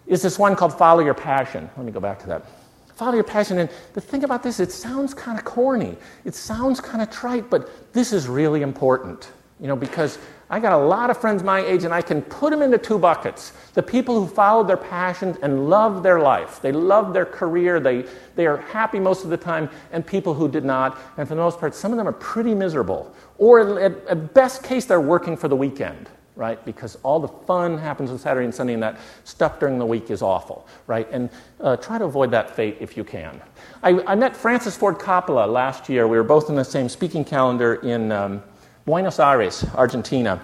is 0.06 0.22
this 0.22 0.38
one 0.38 0.56
called 0.56 0.76
Follow 0.76 1.02
Your 1.02 1.14
Passion. 1.14 1.68
Let 1.76 1.86
me 1.86 1.92
go 1.92 2.00
back 2.00 2.18
to 2.20 2.26
that. 2.28 2.46
Follow 2.94 3.14
your 3.14 3.24
passion. 3.24 3.58
And 3.58 3.68
the 3.94 4.00
thing 4.00 4.22
about 4.22 4.42
this, 4.42 4.60
it 4.60 4.70
sounds 4.70 5.14
kind 5.14 5.36
of 5.36 5.44
corny. 5.44 5.96
It 6.24 6.34
sounds 6.34 6.80
kind 6.80 7.02
of 7.02 7.10
trite, 7.10 7.50
but 7.50 7.92
this 7.92 8.12
is 8.12 8.28
really 8.28 8.62
important. 8.62 9.30
You 9.60 9.66
know, 9.66 9.76
because 9.76 10.18
I 10.50 10.60
got 10.60 10.72
a 10.72 10.76
lot 10.76 11.10
of 11.10 11.16
friends 11.20 11.42
my 11.42 11.60
age, 11.60 11.84
and 11.84 11.94
I 11.94 12.02
can 12.02 12.22
put 12.22 12.50
them 12.50 12.62
into 12.62 12.78
two 12.78 12.98
buckets. 12.98 13.52
The 13.72 13.82
people 13.82 14.20
who 14.20 14.32
followed 14.32 14.68
their 14.68 14.76
passions 14.76 15.38
and 15.42 15.68
loved 15.68 16.04
their 16.04 16.20
life. 16.20 16.60
They 16.60 16.70
love 16.70 17.12
their 17.12 17.24
career. 17.24 17.80
They, 17.80 18.04
they 18.36 18.46
are 18.46 18.58
happy 18.58 19.00
most 19.00 19.24
of 19.24 19.30
the 19.30 19.36
time, 19.36 19.68
and 19.90 20.06
people 20.06 20.34
who 20.34 20.48
did 20.48 20.64
not. 20.64 20.98
And 21.16 21.26
for 21.26 21.34
the 21.34 21.40
most 21.40 21.58
part, 21.58 21.74
some 21.74 21.92
of 21.92 21.98
them 21.98 22.06
are 22.06 22.12
pretty 22.12 22.54
miserable. 22.54 23.12
Or 23.38 23.80
at, 23.80 24.06
at 24.06 24.34
best 24.34 24.62
case, 24.62 24.84
they're 24.84 25.00
working 25.00 25.36
for 25.36 25.48
the 25.48 25.56
weekend 25.56 26.08
right? 26.36 26.64
Because 26.64 26.96
all 27.02 27.20
the 27.20 27.28
fun 27.28 27.78
happens 27.78 28.10
on 28.10 28.18
Saturday 28.18 28.44
and 28.44 28.54
Sunday, 28.54 28.74
and 28.74 28.82
that 28.82 28.98
stuff 29.24 29.60
during 29.60 29.78
the 29.78 29.86
week 29.86 30.10
is 30.10 30.20
awful, 30.20 30.66
right? 30.86 31.08
And 31.12 31.30
uh, 31.60 31.76
try 31.76 31.98
to 31.98 32.04
avoid 32.04 32.30
that 32.32 32.54
fate 32.54 32.76
if 32.80 32.96
you 32.96 33.04
can. 33.04 33.40
I, 33.82 33.90
I, 34.06 34.14
met 34.14 34.36
Francis 34.36 34.76
Ford 34.76 34.98
Coppola 34.98 35.50
last 35.50 35.88
year. 35.88 36.08
We 36.08 36.16
were 36.16 36.24
both 36.24 36.48
in 36.48 36.56
the 36.56 36.64
same 36.64 36.88
speaking 36.88 37.24
calendar 37.24 37.76
in 37.76 38.10
um, 38.10 38.42
Buenos 38.84 39.20
Aires, 39.20 39.64
Argentina. 39.74 40.42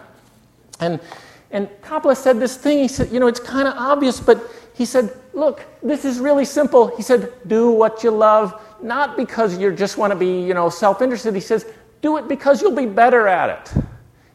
And, 0.78 1.00
and 1.50 1.68
Coppola 1.82 2.16
said 2.16 2.38
this 2.38 2.56
thing. 2.56 2.78
He 2.78 2.88
said, 2.88 3.10
you 3.10 3.18
know, 3.18 3.26
it's 3.26 3.40
kind 3.40 3.66
of 3.66 3.74
obvious, 3.76 4.20
but 4.20 4.48
he 4.74 4.84
said, 4.84 5.12
look, 5.34 5.66
this 5.82 6.04
is 6.04 6.20
really 6.20 6.44
simple. 6.44 6.96
He 6.96 7.02
said, 7.02 7.32
do 7.48 7.70
what 7.70 8.04
you 8.04 8.10
love, 8.10 8.62
not 8.80 9.16
because 9.16 9.58
you 9.58 9.74
just 9.74 9.98
want 9.98 10.12
to 10.12 10.18
be, 10.18 10.40
you 10.40 10.54
know, 10.54 10.70
self-interested. 10.70 11.34
He 11.34 11.40
says, 11.40 11.66
do 12.00 12.16
it 12.16 12.28
because 12.28 12.62
you'll 12.62 12.76
be 12.76 12.86
better 12.86 13.26
at 13.26 13.50
it. 13.50 13.82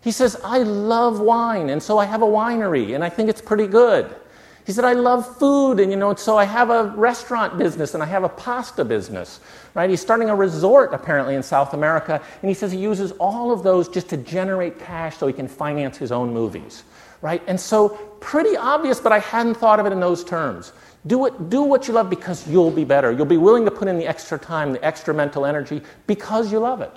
He 0.06 0.12
says, 0.12 0.40
I 0.44 0.60
love 0.60 1.20
wine, 1.20 1.72
and 1.72 1.82
so 1.82 1.98
I 1.98 2.06
have 2.06 2.22
a 2.22 2.28
winery, 2.28 2.94
and 2.94 3.04
I 3.04 3.10
think 3.10 3.28
it's 3.28 3.42
pretty 3.42 3.66
good. 3.66 4.16
He 4.64 4.72
said, 4.72 4.86
I 4.86 4.94
love 4.94 5.38
food, 5.40 5.80
and 5.80 5.90
you 5.90 5.98
know, 5.98 6.14
so 6.14 6.38
I 6.38 6.44
have 6.44 6.70
a 6.70 6.94
restaurant 6.96 7.58
business 7.58 7.96
and 7.96 8.04
I 8.04 8.06
have 8.06 8.24
a 8.24 8.30
pasta 8.30 8.86
business, 8.86 9.40
right? 9.74 9.90
He's 9.90 10.02
starting 10.02 10.30
a 10.30 10.36
resort 10.36 10.94
apparently 10.94 11.34
in 11.34 11.42
South 11.42 11.74
America, 11.74 12.22
and 12.44 12.48
he 12.48 12.54
says 12.54 12.72
he 12.72 12.78
uses 12.78 13.14
all 13.14 13.52
of 13.52 13.64
those 13.64 13.90
just 13.90 14.08
to 14.10 14.18
generate 14.18 14.78
cash 14.78 15.18
so 15.18 15.26
he 15.26 15.34
can 15.34 15.48
finance 15.48 15.98
his 15.98 16.12
own 16.12 16.32
movies, 16.32 16.84
right? 17.22 17.42
And 17.48 17.60
so, 17.60 17.90
pretty 18.20 18.56
obvious, 18.56 19.00
but 19.00 19.12
I 19.12 19.18
hadn't 19.18 19.56
thought 19.56 19.80
of 19.80 19.88
it 19.88 19.92
in 19.92 20.00
those 20.00 20.24
terms. 20.24 20.72
Do, 21.08 21.26
it, 21.26 21.50
do 21.50 21.64
what 21.64 21.88
you 21.88 21.96
love 21.96 22.12
because 22.12 22.48
you'll 22.48 22.70
be 22.70 22.86
better. 22.86 23.12
You'll 23.12 23.26
be 23.26 23.38
willing 23.38 23.66
to 23.66 23.72
put 23.72 23.88
in 23.88 23.98
the 23.98 24.06
extra 24.06 24.38
time, 24.38 24.72
the 24.72 24.86
extra 24.86 25.16
mental 25.16 25.48
energy 25.48 25.82
because 26.06 26.52
you 26.52 26.60
love 26.60 26.82
it. 26.82 26.96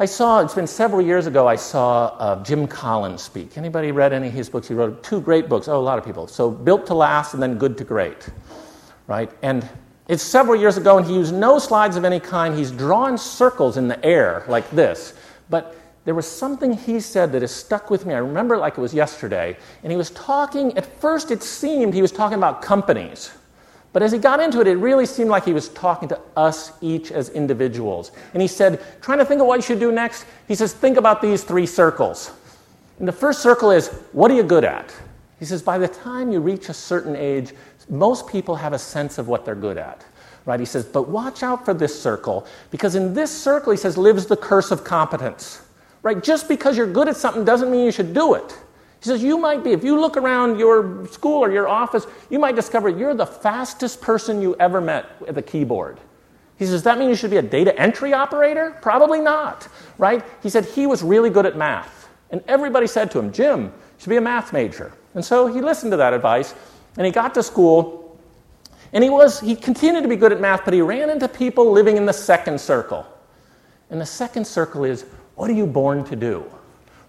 I 0.00 0.06
saw, 0.06 0.40
it's 0.40 0.54
been 0.54 0.66
several 0.66 1.02
years 1.02 1.26
ago, 1.26 1.46
I 1.46 1.56
saw 1.56 2.06
uh, 2.18 2.42
Jim 2.42 2.66
Collins 2.66 3.22
speak. 3.22 3.58
Anybody 3.58 3.92
read 3.92 4.14
any 4.14 4.28
of 4.28 4.32
his 4.32 4.48
books? 4.48 4.66
He 4.66 4.72
wrote 4.72 5.04
two 5.04 5.20
great 5.20 5.46
books. 5.46 5.68
Oh, 5.68 5.76
a 5.76 5.78
lot 5.78 5.98
of 5.98 6.06
people. 6.06 6.26
So, 6.26 6.50
Built 6.50 6.86
to 6.86 6.94
Last 6.94 7.34
and 7.34 7.42
then 7.42 7.58
Good 7.58 7.76
to 7.76 7.84
Great. 7.84 8.30
Right? 9.08 9.30
And 9.42 9.68
it's 10.08 10.22
several 10.22 10.58
years 10.58 10.78
ago, 10.78 10.96
and 10.96 11.06
he 11.06 11.12
used 11.12 11.34
no 11.34 11.58
slides 11.58 11.96
of 11.96 12.06
any 12.06 12.18
kind. 12.18 12.56
He's 12.56 12.70
drawn 12.70 13.18
circles 13.18 13.76
in 13.76 13.88
the 13.88 14.02
air 14.02 14.42
like 14.48 14.70
this. 14.70 15.12
But 15.50 15.76
there 16.06 16.14
was 16.14 16.26
something 16.26 16.72
he 16.72 16.98
said 16.98 17.30
that 17.32 17.42
has 17.42 17.54
stuck 17.54 17.90
with 17.90 18.06
me. 18.06 18.14
I 18.14 18.18
remember 18.20 18.56
like 18.56 18.78
it 18.78 18.80
was 18.80 18.94
yesterday. 18.94 19.54
And 19.82 19.92
he 19.92 19.98
was 19.98 20.08
talking, 20.12 20.74
at 20.78 20.86
first 20.86 21.30
it 21.30 21.42
seemed 21.42 21.92
he 21.92 22.00
was 22.00 22.10
talking 22.10 22.38
about 22.38 22.62
companies. 22.62 23.32
But 23.92 24.02
as 24.02 24.12
he 24.12 24.18
got 24.18 24.38
into 24.38 24.60
it, 24.60 24.68
it 24.68 24.76
really 24.76 25.06
seemed 25.06 25.30
like 25.30 25.44
he 25.44 25.52
was 25.52 25.68
talking 25.70 26.08
to 26.10 26.20
us 26.36 26.72
each 26.80 27.10
as 27.10 27.28
individuals. 27.30 28.12
And 28.32 28.40
he 28.40 28.46
said, 28.46 28.80
trying 29.00 29.18
to 29.18 29.24
think 29.24 29.40
of 29.40 29.48
what 29.48 29.56
you 29.56 29.62
should 29.62 29.80
do 29.80 29.90
next, 29.90 30.26
he 30.46 30.54
says, 30.54 30.72
think 30.72 30.96
about 30.96 31.20
these 31.20 31.42
three 31.42 31.66
circles. 31.66 32.30
And 33.00 33.08
the 33.08 33.12
first 33.12 33.42
circle 33.42 33.72
is, 33.72 33.88
what 34.12 34.30
are 34.30 34.34
you 34.34 34.44
good 34.44 34.64
at? 34.64 34.94
He 35.40 35.44
says, 35.44 35.62
by 35.62 35.78
the 35.78 35.88
time 35.88 36.30
you 36.30 36.38
reach 36.38 36.68
a 36.68 36.74
certain 36.74 37.16
age, 37.16 37.52
most 37.88 38.28
people 38.28 38.54
have 38.54 38.72
a 38.72 38.78
sense 38.78 39.18
of 39.18 39.26
what 39.26 39.44
they're 39.44 39.54
good 39.54 39.78
at. 39.78 40.04
Right? 40.44 40.60
He 40.60 40.66
says, 40.66 40.84
but 40.84 41.08
watch 41.08 41.42
out 41.42 41.64
for 41.64 41.74
this 41.74 42.00
circle, 42.00 42.46
because 42.70 42.94
in 42.94 43.12
this 43.12 43.30
circle, 43.30 43.72
he 43.72 43.76
says, 43.76 43.98
lives 43.98 44.26
the 44.26 44.36
curse 44.36 44.70
of 44.70 44.84
competence. 44.84 45.62
Right? 46.02 46.22
Just 46.22 46.48
because 46.48 46.76
you're 46.76 46.90
good 46.90 47.08
at 47.08 47.16
something 47.16 47.44
doesn't 47.44 47.70
mean 47.70 47.84
you 47.84 47.92
should 47.92 48.14
do 48.14 48.34
it. 48.34 48.56
He 49.00 49.06
says, 49.06 49.22
You 49.22 49.38
might 49.38 49.64
be, 49.64 49.72
if 49.72 49.82
you 49.82 49.98
look 49.98 50.16
around 50.16 50.58
your 50.58 51.06
school 51.08 51.40
or 51.40 51.50
your 51.50 51.68
office, 51.68 52.06
you 52.28 52.38
might 52.38 52.54
discover 52.54 52.88
you're 52.88 53.14
the 53.14 53.26
fastest 53.26 54.00
person 54.00 54.42
you 54.42 54.54
ever 54.60 54.80
met 54.80 55.06
at 55.26 55.34
the 55.34 55.42
keyboard. 55.42 55.98
He 56.58 56.66
says, 56.66 56.74
Does 56.74 56.82
that 56.82 56.98
mean 56.98 57.08
you 57.08 57.14
should 57.14 57.30
be 57.30 57.38
a 57.38 57.42
data 57.42 57.78
entry 57.80 58.12
operator? 58.12 58.76
Probably 58.82 59.20
not, 59.20 59.68
right? 59.96 60.22
He 60.42 60.50
said 60.50 60.66
he 60.66 60.86
was 60.86 61.02
really 61.02 61.30
good 61.30 61.46
at 61.46 61.56
math. 61.56 62.08
And 62.30 62.44
everybody 62.46 62.86
said 62.86 63.10
to 63.12 63.18
him, 63.18 63.32
Jim, 63.32 63.64
you 63.64 63.72
should 63.98 64.10
be 64.10 64.16
a 64.16 64.20
math 64.20 64.52
major. 64.52 64.92
And 65.14 65.24
so 65.24 65.46
he 65.46 65.60
listened 65.60 65.92
to 65.92 65.96
that 65.96 66.12
advice 66.12 66.54
and 66.96 67.06
he 67.06 67.12
got 67.12 67.34
to 67.34 67.42
school 67.42 68.18
and 68.92 69.02
he 69.02 69.10
was 69.10 69.40
he 69.40 69.56
continued 69.56 70.02
to 70.02 70.08
be 70.08 70.16
good 70.16 70.32
at 70.32 70.40
math, 70.40 70.64
but 70.64 70.74
he 70.74 70.82
ran 70.82 71.10
into 71.10 71.28
people 71.28 71.70
living 71.70 71.96
in 71.96 72.06
the 72.06 72.12
second 72.12 72.60
circle. 72.60 73.06
And 73.88 74.00
the 74.00 74.06
second 74.06 74.46
circle 74.46 74.84
is 74.84 75.06
what 75.34 75.48
are 75.50 75.54
you 75.54 75.66
born 75.66 76.04
to 76.04 76.16
do? 76.16 76.44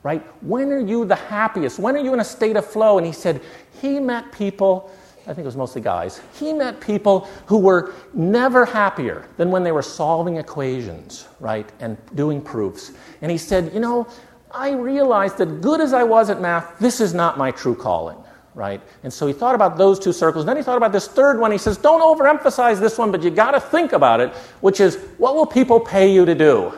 Right? 0.04 0.24
When 0.43 0.72
are 0.72 0.80
you 0.80 1.06
the 1.06 1.16
happiest? 1.16 1.80
When 1.80 1.95
are 1.95 1.99
you 1.99 2.14
in 2.14 2.20
a 2.20 2.26
state 2.26 2.56
of 2.56 2.66
flow? 2.66 2.97
And 2.97 3.06
he 3.06 3.14
said 3.14 3.41
he 3.82 3.99
met 3.99 4.32
people, 4.32 4.91
I 5.24 5.34
think 5.34 5.39
it 5.39 5.45
was 5.45 5.58
mostly 5.58 5.82
guys, 5.82 6.22
he 6.34 6.54
met 6.54 6.82
people 6.82 7.28
who 7.45 7.58
were 7.58 7.93
never 8.14 8.66
happier 8.66 9.28
than 9.38 9.52
when 9.52 9.64
they 9.64 9.72
were 9.72 9.84
solving 9.84 10.38
equations, 10.38 11.28
right? 11.39 11.70
And 11.80 11.97
doing 12.16 12.41
proofs. 12.41 12.91
And 13.22 13.32
he 13.32 13.38
said, 13.38 13.74
you 13.74 13.80
know, 13.80 14.08
I 14.54 14.72
realized 14.72 15.38
that 15.38 15.62
good 15.62 15.80
as 15.80 15.93
I 15.93 16.04
was 16.04 16.30
at 16.30 16.41
math, 16.41 16.78
this 16.80 16.99
is 16.99 17.14
not 17.14 17.38
my 17.38 17.52
true 17.52 17.76
calling. 17.76 18.18
Right? 18.54 18.82
And 19.04 19.14
so 19.14 19.28
he 19.28 19.32
thought 19.32 19.56
about 19.56 19.78
those 19.78 19.97
two 19.97 20.12
circles. 20.12 20.45
Then 20.45 20.58
he 20.58 20.62
thought 20.62 20.76
about 20.76 20.91
this 20.91 21.08
third 21.08 21.39
one. 21.39 21.54
He 21.54 21.58
says, 21.58 21.78
Don't 21.78 22.02
overemphasize 22.02 22.82
this 22.82 22.97
one, 22.97 23.10
but 23.10 23.24
you 23.24 23.30
got 23.30 23.52
to 23.52 23.62
think 23.62 23.93
about 23.93 24.20
it, 24.20 24.34
which 24.60 24.82
is, 24.82 24.97
what 25.18 25.36
will 25.36 25.45
people 25.45 25.80
pay 25.80 26.14
you 26.14 26.26
to 26.26 26.36
do? 26.36 26.74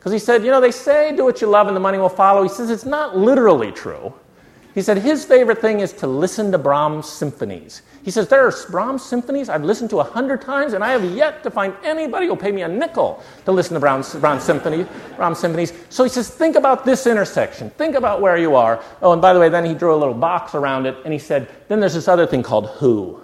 Because 0.00 0.12
he 0.12 0.18
said, 0.18 0.42
you 0.42 0.50
know, 0.50 0.62
they 0.62 0.70
say 0.70 1.14
do 1.14 1.24
what 1.24 1.42
you 1.42 1.46
love 1.46 1.66
and 1.66 1.76
the 1.76 1.80
money 1.80 1.98
will 1.98 2.08
follow. 2.08 2.42
He 2.42 2.48
says 2.48 2.70
it's 2.70 2.86
not 2.86 3.18
literally 3.18 3.70
true. 3.70 4.14
He 4.74 4.80
said 4.80 4.96
his 4.96 5.26
favorite 5.26 5.58
thing 5.58 5.80
is 5.80 5.92
to 5.94 6.06
listen 6.06 6.50
to 6.52 6.58
Brahms 6.58 7.06
symphonies. 7.06 7.82
He 8.02 8.10
says, 8.10 8.28
There 8.28 8.46
are 8.46 8.54
Brahms 8.70 9.04
symphonies 9.04 9.50
I've 9.50 9.62
listened 9.62 9.90
to 9.90 9.98
a 9.98 10.04
hundred 10.04 10.40
times, 10.40 10.72
and 10.72 10.82
I 10.82 10.92
have 10.92 11.04
yet 11.04 11.42
to 11.42 11.50
find 11.50 11.74
anybody 11.84 12.26
who'll 12.26 12.36
pay 12.36 12.50
me 12.50 12.62
a 12.62 12.68
nickel 12.68 13.22
to 13.44 13.52
listen 13.52 13.74
to 13.74 13.80
Brahms, 13.80 14.14
Brahms, 14.14 14.42
symphony, 14.42 14.86
Brahms 15.16 15.38
symphonies. 15.38 15.74
So 15.90 16.02
he 16.02 16.08
says, 16.08 16.30
Think 16.30 16.56
about 16.56 16.86
this 16.86 17.06
intersection. 17.06 17.68
Think 17.70 17.94
about 17.94 18.22
where 18.22 18.38
you 18.38 18.56
are. 18.56 18.82
Oh, 19.02 19.12
and 19.12 19.20
by 19.20 19.34
the 19.34 19.40
way, 19.40 19.50
then 19.50 19.66
he 19.66 19.74
drew 19.74 19.94
a 19.94 19.98
little 19.98 20.14
box 20.14 20.54
around 20.54 20.86
it, 20.86 20.96
and 21.04 21.12
he 21.12 21.18
said, 21.18 21.46
Then 21.68 21.80
there's 21.80 21.92
this 21.92 22.08
other 22.08 22.26
thing 22.26 22.42
called 22.42 22.70
who, 22.70 23.20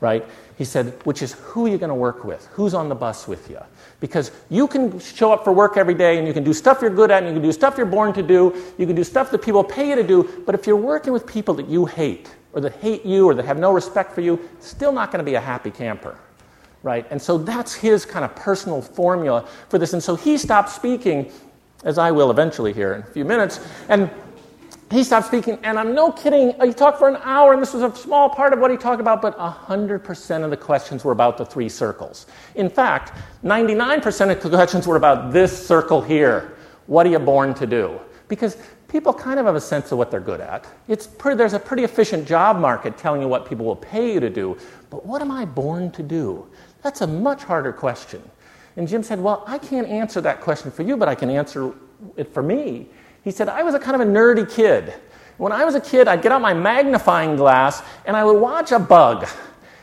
right? 0.00 0.26
He 0.60 0.66
said, 0.66 0.92
Which 1.06 1.22
is 1.22 1.32
who 1.32 1.68
you're 1.68 1.78
going 1.78 1.88
to 1.88 1.94
work 1.94 2.22
with? 2.22 2.46
Who's 2.48 2.74
on 2.74 2.90
the 2.90 2.94
bus 2.94 3.26
with 3.26 3.48
you? 3.48 3.60
Because 3.98 4.30
you 4.50 4.68
can 4.68 5.00
show 5.00 5.32
up 5.32 5.42
for 5.42 5.54
work 5.54 5.78
every 5.78 5.94
day 5.94 6.18
and 6.18 6.26
you 6.26 6.34
can 6.34 6.44
do 6.44 6.52
stuff 6.52 6.82
you're 6.82 6.90
good 6.90 7.10
at 7.10 7.22
and 7.22 7.28
you 7.28 7.40
can 7.40 7.42
do 7.42 7.50
stuff 7.50 7.78
you're 7.78 7.86
born 7.86 8.12
to 8.12 8.22
do. 8.22 8.54
You 8.76 8.86
can 8.86 8.94
do 8.94 9.02
stuff 9.02 9.30
that 9.30 9.40
people 9.40 9.64
pay 9.64 9.88
you 9.88 9.96
to 9.96 10.02
do. 10.02 10.42
But 10.44 10.54
if 10.54 10.66
you're 10.66 10.76
working 10.76 11.14
with 11.14 11.26
people 11.26 11.54
that 11.54 11.66
you 11.66 11.86
hate 11.86 12.28
or 12.52 12.60
that 12.60 12.74
hate 12.74 13.06
you 13.06 13.26
or 13.26 13.32
that 13.36 13.46
have 13.46 13.58
no 13.58 13.72
respect 13.72 14.12
for 14.12 14.20
you, 14.20 14.38
still 14.58 14.92
not 14.92 15.10
going 15.10 15.24
to 15.24 15.30
be 15.30 15.36
a 15.36 15.40
happy 15.40 15.70
camper. 15.70 16.18
Right? 16.82 17.06
And 17.10 17.22
so 17.22 17.38
that's 17.38 17.72
his 17.72 18.04
kind 18.04 18.22
of 18.22 18.36
personal 18.36 18.82
formula 18.82 19.48
for 19.70 19.78
this. 19.78 19.94
And 19.94 20.02
so 20.02 20.14
he 20.14 20.36
stopped 20.36 20.68
speaking, 20.68 21.32
as 21.84 21.96
I 21.96 22.10
will 22.10 22.30
eventually 22.30 22.74
here 22.74 22.92
in 22.92 23.00
a 23.00 23.06
few 23.06 23.24
minutes. 23.24 23.66
And 23.88 24.10
he 24.90 25.04
stopped 25.04 25.26
speaking, 25.26 25.58
and 25.62 25.78
I'm 25.78 25.94
no 25.94 26.10
kidding. 26.10 26.60
Uh, 26.60 26.66
he 26.66 26.72
talked 26.72 26.98
for 26.98 27.08
an 27.08 27.18
hour, 27.22 27.52
and 27.52 27.62
this 27.62 27.72
was 27.72 27.82
a 27.82 27.94
small 27.94 28.28
part 28.28 28.52
of 28.52 28.58
what 28.58 28.72
he 28.72 28.76
talked 28.76 29.00
about, 29.00 29.22
but 29.22 29.38
100% 29.38 30.44
of 30.44 30.50
the 30.50 30.56
questions 30.56 31.04
were 31.04 31.12
about 31.12 31.38
the 31.38 31.46
three 31.46 31.68
circles. 31.68 32.26
In 32.56 32.68
fact, 32.68 33.12
99% 33.44 34.32
of 34.32 34.42
the 34.42 34.48
questions 34.50 34.88
were 34.88 34.96
about 34.96 35.32
this 35.32 35.66
circle 35.66 36.02
here. 36.02 36.56
What 36.86 37.06
are 37.06 37.10
you 37.10 37.20
born 37.20 37.54
to 37.54 37.66
do? 37.68 38.00
Because 38.26 38.56
people 38.88 39.12
kind 39.12 39.38
of 39.38 39.46
have 39.46 39.54
a 39.54 39.60
sense 39.60 39.92
of 39.92 39.98
what 39.98 40.10
they're 40.10 40.18
good 40.18 40.40
at. 40.40 40.66
It's 40.88 41.06
pretty, 41.06 41.36
there's 41.36 41.52
a 41.52 41.60
pretty 41.60 41.84
efficient 41.84 42.26
job 42.26 42.58
market 42.58 42.98
telling 42.98 43.22
you 43.22 43.28
what 43.28 43.48
people 43.48 43.64
will 43.64 43.76
pay 43.76 44.12
you 44.12 44.18
to 44.18 44.30
do. 44.30 44.58
But 44.90 45.06
what 45.06 45.22
am 45.22 45.30
I 45.30 45.44
born 45.44 45.92
to 45.92 46.02
do? 46.02 46.48
That's 46.82 47.00
a 47.00 47.06
much 47.06 47.44
harder 47.44 47.72
question. 47.72 48.22
And 48.76 48.88
Jim 48.88 49.04
said, 49.04 49.20
Well, 49.20 49.44
I 49.46 49.58
can't 49.58 49.86
answer 49.86 50.20
that 50.22 50.40
question 50.40 50.70
for 50.70 50.82
you, 50.82 50.96
but 50.96 51.08
I 51.08 51.14
can 51.14 51.30
answer 51.30 51.72
it 52.16 52.32
for 52.32 52.42
me. 52.42 52.88
He 53.22 53.30
said, 53.30 53.48
I 53.48 53.62
was 53.62 53.74
a 53.74 53.78
kind 53.78 54.00
of 54.00 54.06
a 54.06 54.10
nerdy 54.10 54.50
kid. 54.50 54.94
When 55.36 55.52
I 55.52 55.64
was 55.64 55.74
a 55.74 55.80
kid, 55.80 56.08
I'd 56.08 56.22
get 56.22 56.32
out 56.32 56.42
my 56.42 56.54
magnifying 56.54 57.36
glass 57.36 57.82
and 58.04 58.16
I 58.16 58.24
would 58.24 58.38
watch 58.38 58.72
a 58.72 58.78
bug. 58.78 59.26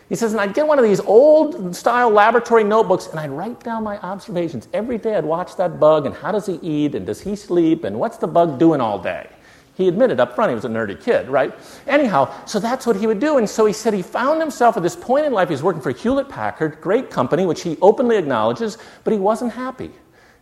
He 0.10 0.16
says, 0.16 0.32
and 0.32 0.40
I'd 0.40 0.54
get 0.54 0.68
one 0.68 0.80
of 0.80 0.86
these 0.86 1.00
old 1.02 1.76
style 1.76 2.10
laboratory 2.10 2.64
notebooks 2.64 3.08
and 3.08 3.20
I'd 3.20 3.30
write 3.30 3.62
down 3.62 3.84
my 3.84 3.98
observations. 4.00 4.68
Every 4.74 4.98
day 4.98 5.16
I'd 5.16 5.26
watch 5.26 5.56
that 5.58 5.80
bug 5.80 6.06
and 6.06 6.16
how 6.16 6.32
does 6.32 6.46
he 6.46 6.60
eat 6.62 6.96
and 6.96 7.06
does 7.06 7.22
he 7.22 7.36
sleep 7.36 7.84
and 7.84 8.00
what's 8.00 8.18
the 8.18 8.28
bug 8.28 8.60
doing 8.60 8.80
all 8.80 9.00
day. 9.00 9.28
He 9.76 9.88
admitted 9.88 10.20
up 10.20 10.34
front 10.34 10.50
he 10.50 10.56
was 10.56 10.66
a 10.66 10.70
nerdy 10.70 11.00
kid, 11.00 11.28
right? 11.28 11.54
Anyhow, 11.86 12.34
so 12.46 12.60
that's 12.60 12.88
what 12.88 12.96
he 12.96 13.06
would 13.06 13.20
do. 13.20 13.38
And 13.38 13.48
so 13.48 13.66
he 13.66 13.74
said 13.74 13.94
he 13.94 14.02
found 14.02 14.42
himself 14.42 14.76
at 14.76 14.82
this 14.82 14.96
point 14.96 15.26
in 15.26 15.34
life. 15.34 15.50
He's 15.50 15.62
working 15.62 15.84
for 15.84 15.92
Hewlett 15.92 16.30
Packard, 16.30 16.82
great 16.82 17.12
company, 17.12 17.46
which 17.46 17.62
he 17.62 17.78
openly 17.80 18.18
acknowledges, 18.18 18.80
but 19.04 19.14
he 19.14 19.20
wasn't 19.20 19.54
happy. 19.54 19.92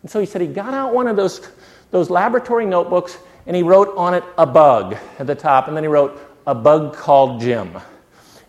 And 0.03 0.09
so 0.09 0.21
he 0.21 0.25
said 0.25 0.39
he 0.39 0.47
got 0.47 0.73
out 0.73 0.93
one 0.93 1.07
of 1.07 1.17
those 1.17 1.49
those 1.91 2.09
laboratory 2.09 2.65
notebooks 2.65 3.17
and 3.47 3.55
he 3.55 3.63
wrote 3.63 3.95
on 3.95 4.13
it 4.13 4.23
a 4.37 4.45
bug 4.45 4.97
at 5.19 5.27
the 5.27 5.35
top, 5.35 5.67
and 5.67 5.77
then 5.77 5.83
he 5.83 5.87
wrote 5.87 6.19
a 6.47 6.55
bug 6.55 6.95
called 6.95 7.41
Jim. 7.41 7.77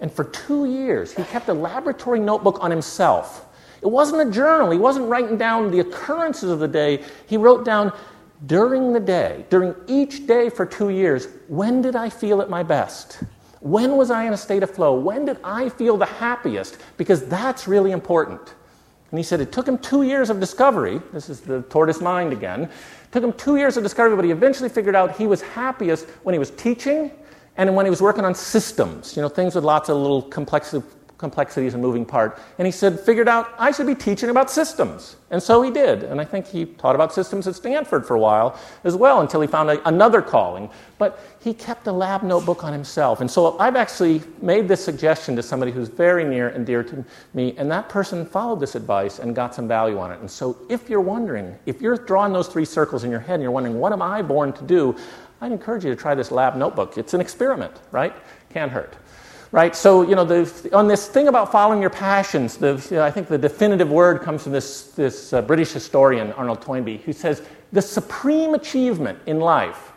And 0.01 0.13
for 0.13 0.25
two 0.25 0.67
years, 0.67 1.13
he 1.13 1.23
kept 1.25 1.49
a 1.49 1.55
laboratory 1.55 2.21
notebook 2.21 2.59
on 2.63 2.71
himself. 2.71 3.47
It 3.83 3.89
wasn't 3.89 4.29
a 4.29 4.31
journal, 4.31 4.71
he 4.71 4.79
wasn't 4.79 5.09
writing 5.09 5.37
down 5.37 5.71
the 5.71 5.81
occurrences 5.81 6.51
of 6.51 6.61
the 6.61 6.69
day. 6.69 7.05
He 7.27 7.37
wrote 7.37 7.65
down 7.65 7.93
during 8.47 8.93
the 8.93 9.01
day, 9.01 9.45
during 9.49 9.75
each 9.87 10.27
day 10.27 10.51
for 10.51 10.67
two 10.67 10.91
years, 10.91 11.29
when 11.49 11.83
did 11.83 11.97
I 11.97 12.09
feel 12.09 12.43
at 12.43 12.51
my 12.51 12.63
best? 12.63 13.23
When 13.61 13.97
was 13.97 14.11
I 14.11 14.25
in 14.25 14.33
a 14.33 14.37
state 14.37 14.63
of 14.63 14.71
flow? 14.71 14.99
When 14.99 15.25
did 15.25 15.39
I 15.43 15.69
feel 15.71 15.97
the 15.97 16.07
happiest? 16.07 16.79
Because 16.97 17.27
that's 17.27 17.67
really 17.67 17.93
important. 17.93 18.55
And 19.11 19.19
he 19.19 19.23
said 19.23 19.41
it 19.41 19.53
took 19.53 19.69
him 19.69 19.79
two 19.79 20.03
years 20.03 20.31
of 20.31 20.41
discovery. 20.41 21.01
This 21.13 21.29
is 21.29 21.41
the 21.41 21.63
tortoise 21.63 22.01
mind 22.01 22.33
again. 22.33 22.63
It 22.63 22.71
Took 23.13 23.25
him 23.25 23.33
two 23.35 23.57
years 23.57 23.77
of 23.77 23.83
discovery, 23.83 24.17
but 24.17 24.25
he 24.25 24.31
eventually 24.31 24.69
figured 24.69 24.97
out 24.97 25.17
he 25.17 25.27
was 25.27 25.41
happiest 25.43 26.07
when 26.25 26.33
he 26.33 26.39
was 26.39 26.51
teaching 26.51 27.11
and 27.57 27.75
when 27.75 27.87
he 27.87 27.91
was 27.91 28.03
working 28.03 28.25
on 28.25 28.35
systems, 28.35 29.17
you 29.17 29.23
know, 29.23 29.29
things 29.29 29.55
with 29.55 29.65
lots 29.65 29.89
of 29.89 29.97
little 29.97 30.23
complexities 31.19 31.75
and 31.75 31.83
moving 31.83 32.05
part. 32.05 32.39
And 32.59 32.67
he 32.67 32.73
said, 32.73 33.01
figured 33.01 33.29
out 33.29 33.49
I 33.59 33.71
should 33.71 33.87
be 33.87 33.95
teaching 33.95 34.29
about 34.29 34.51
systems. 34.51 35.17
And 35.31 35.43
so 35.43 35.63
he 35.63 35.71
did. 35.71 36.05
And 36.05 36.21
I 36.21 36.25
think 36.25 36.47
he 36.47 36.67
taught 36.67 36.95
about 36.95 37.13
systems 37.13 37.49
at 37.49 37.55
Stanford 37.55 38.07
for 38.07 38.15
a 38.15 38.19
while 38.19 38.59
as 38.85 38.95
well 38.95 39.23
until 39.23 39.41
he 39.41 39.47
found 39.47 39.71
a, 39.71 39.89
another 39.89 40.21
calling. 40.21 40.71
But 40.99 41.19
he 41.41 41.55
kept 41.55 41.87
a 41.87 41.93
lab 41.93 42.23
notebook 42.23 42.65
on 42.65 42.73
himself. 42.73 43.21
And 43.21 43.31
so 43.31 43.59
I've 43.59 43.77
actually 43.77 44.23
made 44.43 44.69
this 44.69 44.85
suggestion 44.85 45.35
to 45.37 45.43
somebody 45.43 45.73
who's 45.73 45.89
very 45.89 46.25
near 46.25 46.49
and 46.51 46.67
dear 46.67 46.83
to 46.85 47.05
me, 47.35 47.55
and 47.57 47.71
that 47.71 47.89
person 47.89 48.27
followed 48.27 48.61
this 48.61 48.75
advice 48.75 49.19
and 49.19 49.35
got 49.35 49.55
some 49.55 49.67
value 49.67 49.99
on 49.99 50.13
it. 50.13 50.21
And 50.21 50.31
so 50.31 50.59
if 50.69 50.91
you're 50.91 51.01
wondering, 51.01 51.57
if 51.67 51.81
you're 51.81 51.97
drawing 51.97 52.33
those 52.33 52.49
three 52.49 52.65
circles 52.65 53.05
in 53.05 53.11
your 53.11 53.21
head 53.21 53.35
and 53.35 53.43
you're 53.43 53.53
wondering, 53.53 53.79
what 53.81 53.93
am 53.93 54.03
I 54.03 54.23
born 54.23 54.53
to 54.53 54.65
do? 54.65 54.97
I'd 55.41 55.53
encourage 55.53 55.85
you 55.85 55.91
to 55.91 55.97
try 55.97 56.15
this 56.15 56.31
lab 56.31 56.57
notebook. 56.57 56.97
It's 56.97 57.15
an 57.15 57.21
experiment, 57.21 57.75
right? 57.91 58.15
Can't 58.51 58.71
hurt 58.71 58.97
right? 59.57 59.75
So, 59.75 60.03
you 60.03 60.15
know, 60.15 60.25
the, 60.25 60.77
on 60.77 60.87
this 60.87 61.09
thing 61.09 61.29
about 61.29 61.51
following 61.51 61.81
your 61.81 61.89
passions, 61.89 62.59
the, 62.59 62.87
you 62.91 62.99
know, 62.99 63.03
I 63.03 63.11
think 63.11 63.27
the 63.27 63.39
definitive 63.39 63.91
word 63.91 64.21
comes 64.21 64.43
from 64.43 64.53
this, 64.53 64.89
this 64.89 65.33
uh, 65.33 65.41
British 65.41 65.73
historian, 65.73 66.31
Arnold 66.33 66.61
Toynbee, 66.61 66.99
who 66.99 67.15
says 67.15 67.43
the 67.73 67.81
supreme 67.81 68.53
achievement 68.53 69.19
in 69.25 69.41
life 69.41 69.93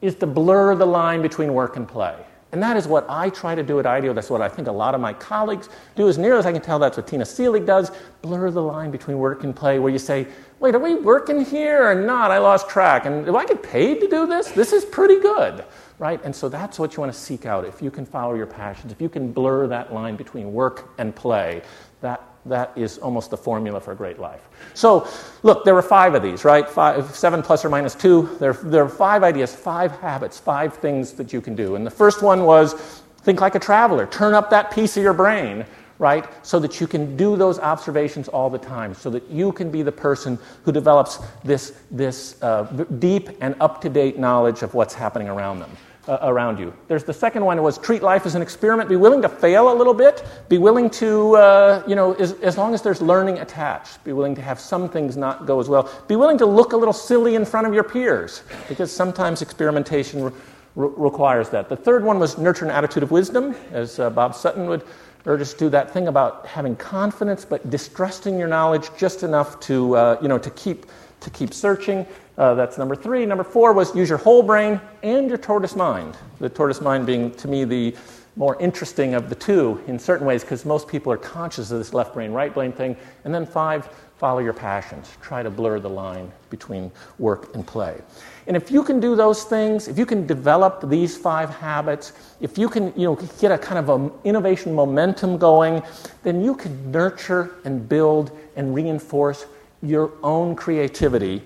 is 0.00 0.14
to 0.14 0.26
blur 0.26 0.74
the 0.76 0.86
line 0.86 1.20
between 1.20 1.52
work 1.52 1.76
and 1.76 1.86
play. 1.86 2.16
And 2.52 2.62
that 2.62 2.78
is 2.78 2.88
what 2.88 3.04
I 3.06 3.28
try 3.28 3.54
to 3.54 3.62
do 3.62 3.78
at 3.80 3.86
IDEO. 3.86 4.14
That's 4.14 4.30
what 4.30 4.40
I 4.40 4.48
think 4.48 4.66
a 4.66 4.72
lot 4.72 4.94
of 4.94 5.00
my 5.00 5.12
colleagues 5.12 5.68
do. 5.94 6.08
As 6.08 6.16
near 6.16 6.38
as 6.38 6.46
I 6.46 6.52
can 6.52 6.62
tell, 6.62 6.78
that's 6.78 6.96
what 6.96 7.06
Tina 7.06 7.24
Seelig 7.24 7.66
does. 7.66 7.92
Blur 8.22 8.50
the 8.50 8.62
line 8.62 8.90
between 8.90 9.18
work 9.18 9.44
and 9.44 9.54
play, 9.54 9.78
where 9.78 9.92
you 9.92 9.98
say, 9.98 10.26
wait, 10.58 10.74
are 10.74 10.80
we 10.80 10.94
working 10.94 11.44
here 11.44 11.86
or 11.86 11.94
not? 11.94 12.30
I 12.30 12.38
lost 12.38 12.70
track. 12.70 13.04
And 13.04 13.26
do 13.26 13.36
I 13.36 13.44
get 13.44 13.62
paid 13.62 14.00
to 14.00 14.08
do 14.08 14.26
this? 14.26 14.50
This 14.50 14.72
is 14.72 14.86
pretty 14.86 15.20
good 15.20 15.64
right? 16.00 16.18
And 16.24 16.34
so 16.34 16.48
that's 16.48 16.78
what 16.78 16.96
you 16.96 17.00
want 17.00 17.12
to 17.12 17.18
seek 17.18 17.44
out. 17.44 17.66
If 17.66 17.82
you 17.82 17.90
can 17.90 18.06
follow 18.06 18.34
your 18.34 18.46
passions, 18.46 18.90
if 18.90 19.02
you 19.02 19.10
can 19.10 19.32
blur 19.32 19.66
that 19.66 19.92
line 19.92 20.16
between 20.16 20.50
work 20.50 20.94
and 20.96 21.14
play, 21.14 21.60
that, 22.00 22.22
that 22.46 22.72
is 22.74 22.96
almost 22.96 23.28
the 23.28 23.36
formula 23.36 23.78
for 23.80 23.92
a 23.92 23.94
great 23.94 24.18
life. 24.18 24.48
So, 24.72 25.06
look, 25.42 25.66
there 25.66 25.74
were 25.74 25.82
five 25.82 26.14
of 26.14 26.22
these, 26.22 26.42
right? 26.42 26.66
Five, 26.66 27.14
seven 27.14 27.42
plus 27.42 27.66
or 27.66 27.68
minus 27.68 27.94
two. 27.94 28.34
There, 28.40 28.54
there 28.54 28.82
are 28.82 28.88
five 28.88 29.22
ideas, 29.22 29.54
five 29.54 29.92
habits, 30.00 30.40
five 30.40 30.74
things 30.78 31.12
that 31.12 31.34
you 31.34 31.42
can 31.42 31.54
do. 31.54 31.76
And 31.76 31.86
the 31.86 31.90
first 31.90 32.22
one 32.22 32.44
was 32.44 32.72
think 33.18 33.42
like 33.42 33.54
a 33.54 33.60
traveler. 33.60 34.06
Turn 34.06 34.32
up 34.32 34.48
that 34.48 34.70
piece 34.70 34.96
of 34.96 35.02
your 35.02 35.12
brain, 35.12 35.66
right? 35.98 36.24
So 36.42 36.58
that 36.60 36.80
you 36.80 36.86
can 36.86 37.14
do 37.14 37.36
those 37.36 37.58
observations 37.58 38.26
all 38.26 38.48
the 38.48 38.58
time, 38.58 38.94
so 38.94 39.10
that 39.10 39.28
you 39.28 39.52
can 39.52 39.70
be 39.70 39.82
the 39.82 39.92
person 39.92 40.38
who 40.62 40.72
develops 40.72 41.18
this, 41.44 41.78
this 41.90 42.42
uh, 42.42 42.62
deep 42.98 43.28
and 43.42 43.54
up 43.60 43.82
to 43.82 43.90
date 43.90 44.18
knowledge 44.18 44.62
of 44.62 44.72
what's 44.72 44.94
happening 44.94 45.28
around 45.28 45.58
them 45.58 45.70
uh, 46.08 46.18
around 46.22 46.58
you. 46.58 46.72
There's 46.88 47.04
the 47.04 47.12
second 47.12 47.44
one 47.44 47.62
was 47.62 47.78
treat 47.78 48.02
life 48.02 48.26
as 48.26 48.34
an 48.34 48.42
experiment. 48.42 48.88
Be 48.88 48.96
willing 48.96 49.22
to 49.22 49.28
fail 49.28 49.72
a 49.72 49.76
little 49.76 49.94
bit. 49.94 50.24
Be 50.48 50.58
willing 50.58 50.90
to, 50.90 51.36
uh, 51.36 51.82
you 51.86 51.94
know, 51.94 52.14
as, 52.14 52.32
as 52.40 52.56
long 52.56 52.74
as 52.74 52.82
there's 52.82 53.02
learning 53.02 53.38
attached. 53.38 54.02
Be 54.04 54.12
willing 54.12 54.34
to 54.34 54.42
have 54.42 54.58
some 54.58 54.88
things 54.88 55.16
not 55.16 55.46
go 55.46 55.60
as 55.60 55.68
well. 55.68 55.90
Be 56.08 56.16
willing 56.16 56.38
to 56.38 56.46
look 56.46 56.72
a 56.72 56.76
little 56.76 56.94
silly 56.94 57.34
in 57.34 57.44
front 57.44 57.66
of 57.66 57.74
your 57.74 57.84
peers 57.84 58.42
because 58.68 58.90
sometimes 58.90 59.42
experimentation 59.42 60.24
re- 60.24 60.32
re- 60.74 60.90
requires 60.96 61.50
that. 61.50 61.68
The 61.68 61.76
third 61.76 62.04
one 62.04 62.18
was 62.18 62.38
nurture 62.38 62.64
an 62.64 62.70
attitude 62.70 63.02
of 63.02 63.10
wisdom, 63.10 63.54
as 63.70 63.98
uh, 63.98 64.10
Bob 64.10 64.34
Sutton 64.34 64.66
would 64.68 64.84
urge 65.26 65.42
us 65.42 65.52
to 65.52 65.58
do 65.58 65.68
that 65.68 65.90
thing 65.90 66.08
about 66.08 66.46
having 66.46 66.74
confidence 66.76 67.44
but 67.44 67.68
distrusting 67.68 68.38
your 68.38 68.48
knowledge 68.48 68.88
just 68.96 69.22
enough 69.22 69.60
to, 69.60 69.94
uh, 69.94 70.18
you 70.22 70.28
know, 70.28 70.38
to 70.38 70.50
keep 70.50 70.86
to 71.20 71.30
keep 71.30 71.52
searching. 71.52 72.06
Uh, 72.40 72.54
that's 72.54 72.78
number 72.78 72.96
three. 72.96 73.26
Number 73.26 73.44
four 73.44 73.74
was 73.74 73.94
use 73.94 74.08
your 74.08 74.16
whole 74.16 74.42
brain 74.42 74.80
and 75.02 75.28
your 75.28 75.36
tortoise 75.36 75.76
mind. 75.76 76.16
The 76.38 76.48
tortoise 76.48 76.80
mind 76.80 77.04
being, 77.04 77.32
to 77.32 77.48
me, 77.48 77.64
the 77.64 77.94
more 78.34 78.58
interesting 78.58 79.12
of 79.12 79.28
the 79.28 79.34
two 79.34 79.78
in 79.86 79.98
certain 79.98 80.26
ways 80.26 80.40
because 80.40 80.64
most 80.64 80.88
people 80.88 81.12
are 81.12 81.18
conscious 81.18 81.70
of 81.70 81.76
this 81.76 81.92
left 81.92 82.14
brain, 82.14 82.32
right 82.32 82.54
brain 82.54 82.72
thing. 82.72 82.96
And 83.24 83.34
then 83.34 83.44
five, 83.44 83.90
follow 84.16 84.38
your 84.38 84.54
passions. 84.54 85.12
Try 85.20 85.42
to 85.42 85.50
blur 85.50 85.80
the 85.80 85.90
line 85.90 86.32
between 86.48 86.90
work 87.18 87.54
and 87.54 87.66
play. 87.66 88.00
And 88.46 88.56
if 88.56 88.70
you 88.70 88.84
can 88.84 89.00
do 89.00 89.14
those 89.14 89.44
things, 89.44 89.86
if 89.86 89.98
you 89.98 90.06
can 90.06 90.26
develop 90.26 90.88
these 90.88 91.18
five 91.18 91.50
habits, 91.50 92.14
if 92.40 92.56
you 92.56 92.70
can 92.70 92.86
you 92.96 93.04
know, 93.04 93.16
get 93.38 93.52
a 93.52 93.58
kind 93.58 93.78
of 93.78 93.90
an 93.90 94.10
innovation 94.24 94.74
momentum 94.74 95.36
going, 95.36 95.82
then 96.22 96.42
you 96.42 96.54
can 96.54 96.90
nurture 96.90 97.56
and 97.66 97.86
build 97.86 98.30
and 98.56 98.74
reinforce 98.74 99.44
your 99.82 100.12
own 100.22 100.54
creativity, 100.54 101.42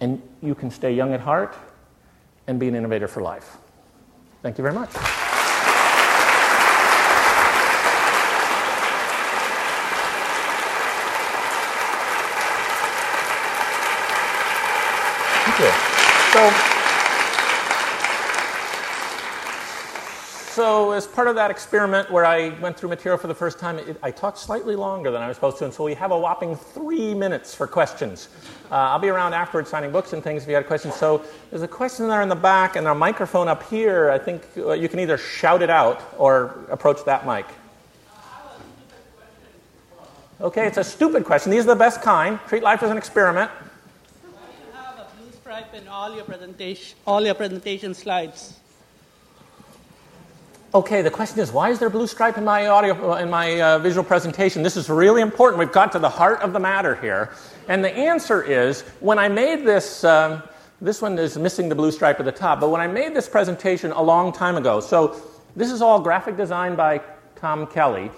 and 0.00 0.20
you 0.42 0.54
can 0.54 0.70
stay 0.70 0.94
young 0.94 1.12
at 1.12 1.20
heart 1.20 1.56
and 2.46 2.60
be 2.60 2.68
an 2.68 2.74
innovator 2.74 3.08
for 3.08 3.22
life. 3.22 3.56
Thank 4.42 4.58
you 4.58 4.62
very 4.62 4.74
much. 4.74 4.90
Thank 15.44 15.58
you. 15.60 15.70
So, 16.32 16.72
so, 20.56 20.92
as 20.92 21.06
part 21.06 21.28
of 21.28 21.34
that 21.34 21.50
experiment 21.50 22.10
where 22.10 22.24
I 22.24 22.48
went 22.60 22.78
through 22.78 22.88
material 22.88 23.18
for 23.18 23.26
the 23.26 23.34
first 23.34 23.58
time, 23.58 23.78
it, 23.78 23.98
I 24.02 24.10
talked 24.10 24.38
slightly 24.38 24.74
longer 24.74 25.10
than 25.10 25.20
I 25.20 25.28
was 25.28 25.36
supposed 25.36 25.58
to, 25.58 25.66
and 25.66 25.74
so 25.74 25.84
we 25.84 25.92
have 25.92 26.12
a 26.12 26.18
whopping 26.18 26.56
three 26.56 27.12
minutes 27.12 27.54
for 27.54 27.66
questions. 27.66 28.30
Uh, 28.70 28.76
I'll 28.76 28.98
be 28.98 29.10
around 29.10 29.34
afterwards 29.34 29.68
signing 29.68 29.92
books 29.92 30.14
and 30.14 30.24
things 30.24 30.44
if 30.44 30.48
you 30.48 30.54
had 30.54 30.66
questions. 30.66 30.94
So, 30.94 31.22
there's 31.50 31.60
a 31.60 31.68
question 31.68 32.08
there 32.08 32.22
in 32.22 32.30
the 32.30 32.34
back 32.34 32.76
and 32.76 32.88
a 32.88 32.94
microphone 32.94 33.48
up 33.48 33.68
here. 33.68 34.10
I 34.10 34.16
think 34.16 34.44
uh, 34.56 34.72
you 34.72 34.88
can 34.88 34.98
either 34.98 35.18
shout 35.18 35.60
it 35.60 35.68
out 35.68 36.00
or 36.16 36.64
approach 36.70 37.04
that 37.04 37.26
mic. 37.26 37.44
Okay, 40.40 40.66
it's 40.66 40.78
a 40.78 40.84
stupid 40.84 41.26
question. 41.26 41.52
These 41.52 41.64
are 41.64 41.74
the 41.74 41.76
best 41.76 42.00
kind. 42.00 42.40
Treat 42.48 42.62
life 42.62 42.82
as 42.82 42.90
an 42.90 42.96
experiment. 42.96 43.50
Why 43.50 44.30
do 44.32 44.66
you 44.66 44.72
have 44.72 45.00
a 45.00 45.20
blue 45.20 45.32
stripe 45.32 45.74
in 45.74 45.86
all 45.86 46.14
your 46.14 46.24
presentation, 46.24 46.96
all 47.06 47.22
your 47.22 47.34
presentation 47.34 47.92
slides? 47.92 48.54
Okay, 50.76 51.00
the 51.00 51.10
question 51.10 51.40
is, 51.40 51.52
why 51.52 51.70
is 51.70 51.78
there 51.78 51.88
a 51.88 51.90
blue 51.90 52.06
stripe 52.06 52.36
in 52.36 52.44
my 52.44 52.66
audio 52.66 53.14
in 53.14 53.30
my 53.30 53.62
uh, 53.62 53.78
visual 53.78 54.04
presentation? 54.04 54.62
This 54.62 54.76
is 54.76 54.90
really 54.90 55.22
important. 55.22 55.58
We've 55.58 55.72
got 55.72 55.90
to 55.92 55.98
the 55.98 56.10
heart 56.10 56.42
of 56.42 56.52
the 56.52 56.60
matter 56.60 56.96
here, 56.96 57.30
and 57.66 57.82
the 57.82 57.90
answer 57.90 58.42
is 58.42 58.82
when 59.00 59.18
I 59.18 59.26
made 59.26 59.64
this. 59.64 60.04
Um, 60.04 60.42
this 60.82 61.00
one 61.00 61.18
is 61.18 61.38
missing 61.38 61.70
the 61.70 61.74
blue 61.74 61.90
stripe 61.90 62.20
at 62.20 62.26
the 62.26 62.30
top, 62.30 62.60
but 62.60 62.68
when 62.68 62.82
I 62.82 62.86
made 62.86 63.14
this 63.14 63.26
presentation 63.26 63.90
a 63.92 64.02
long 64.02 64.34
time 64.34 64.58
ago, 64.58 64.80
so 64.80 65.16
this 65.56 65.70
is 65.70 65.80
all 65.80 65.98
graphic 65.98 66.36
design 66.36 66.76
by 66.76 67.00
Tom 67.36 67.66
Kelley. 67.68 68.10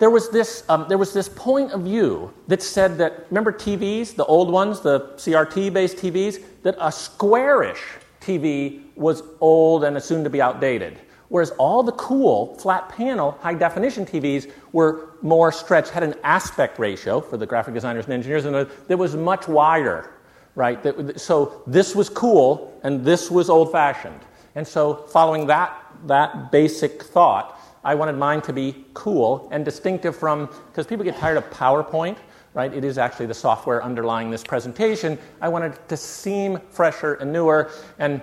There 0.00 0.10
was 0.10 0.30
this, 0.30 0.64
um, 0.68 0.86
there 0.88 0.98
was 0.98 1.12
this 1.12 1.28
point 1.28 1.70
of 1.70 1.82
view 1.82 2.34
that 2.48 2.64
said 2.64 2.98
that, 2.98 3.26
remember 3.30 3.52
TVs, 3.52 4.16
the 4.16 4.24
old 4.24 4.50
ones, 4.50 4.80
the 4.80 5.02
CRT 5.18 5.72
based 5.72 5.98
TVs, 5.98 6.42
that 6.64 6.74
a 6.80 6.90
squarish 6.90 7.84
TV 8.20 8.82
was 8.96 9.22
old 9.40 9.84
and 9.84 10.02
soon 10.02 10.24
to 10.24 10.30
be 10.30 10.42
outdated. 10.42 10.98
Whereas 11.34 11.50
all 11.58 11.82
the 11.82 11.90
cool 11.90 12.54
flat 12.58 12.88
panel 12.88 13.32
high 13.40 13.54
definition 13.54 14.06
TVs 14.06 14.52
were 14.70 15.16
more 15.20 15.50
stretched, 15.50 15.90
had 15.90 16.04
an 16.04 16.14
aspect 16.22 16.78
ratio 16.78 17.20
for 17.20 17.36
the 17.36 17.44
graphic 17.44 17.74
designers 17.74 18.04
and 18.04 18.14
engineers, 18.14 18.44
and 18.44 18.54
that 18.54 18.96
was 18.96 19.16
much 19.16 19.48
wider, 19.48 20.14
right? 20.54 20.78
So 21.18 21.64
this 21.66 21.92
was 21.96 22.08
cool 22.08 22.78
and 22.84 23.04
this 23.04 23.32
was 23.32 23.50
old 23.50 23.72
fashioned. 23.72 24.20
And 24.54 24.64
so, 24.64 24.94
following 25.08 25.48
that, 25.48 25.76
that 26.06 26.52
basic 26.52 27.02
thought, 27.02 27.58
I 27.82 27.96
wanted 27.96 28.12
mine 28.12 28.40
to 28.42 28.52
be 28.52 28.84
cool 28.94 29.48
and 29.50 29.64
distinctive 29.64 30.16
from, 30.16 30.48
because 30.68 30.86
people 30.86 31.04
get 31.04 31.16
tired 31.16 31.36
of 31.36 31.50
PowerPoint, 31.50 32.18
right? 32.52 32.72
It 32.72 32.84
is 32.84 32.96
actually 32.96 33.26
the 33.26 33.34
software 33.34 33.82
underlying 33.82 34.30
this 34.30 34.44
presentation. 34.44 35.18
I 35.40 35.48
wanted 35.48 35.72
it 35.72 35.88
to 35.88 35.96
seem 35.96 36.60
fresher 36.70 37.14
and 37.14 37.32
newer, 37.32 37.72
and 37.98 38.22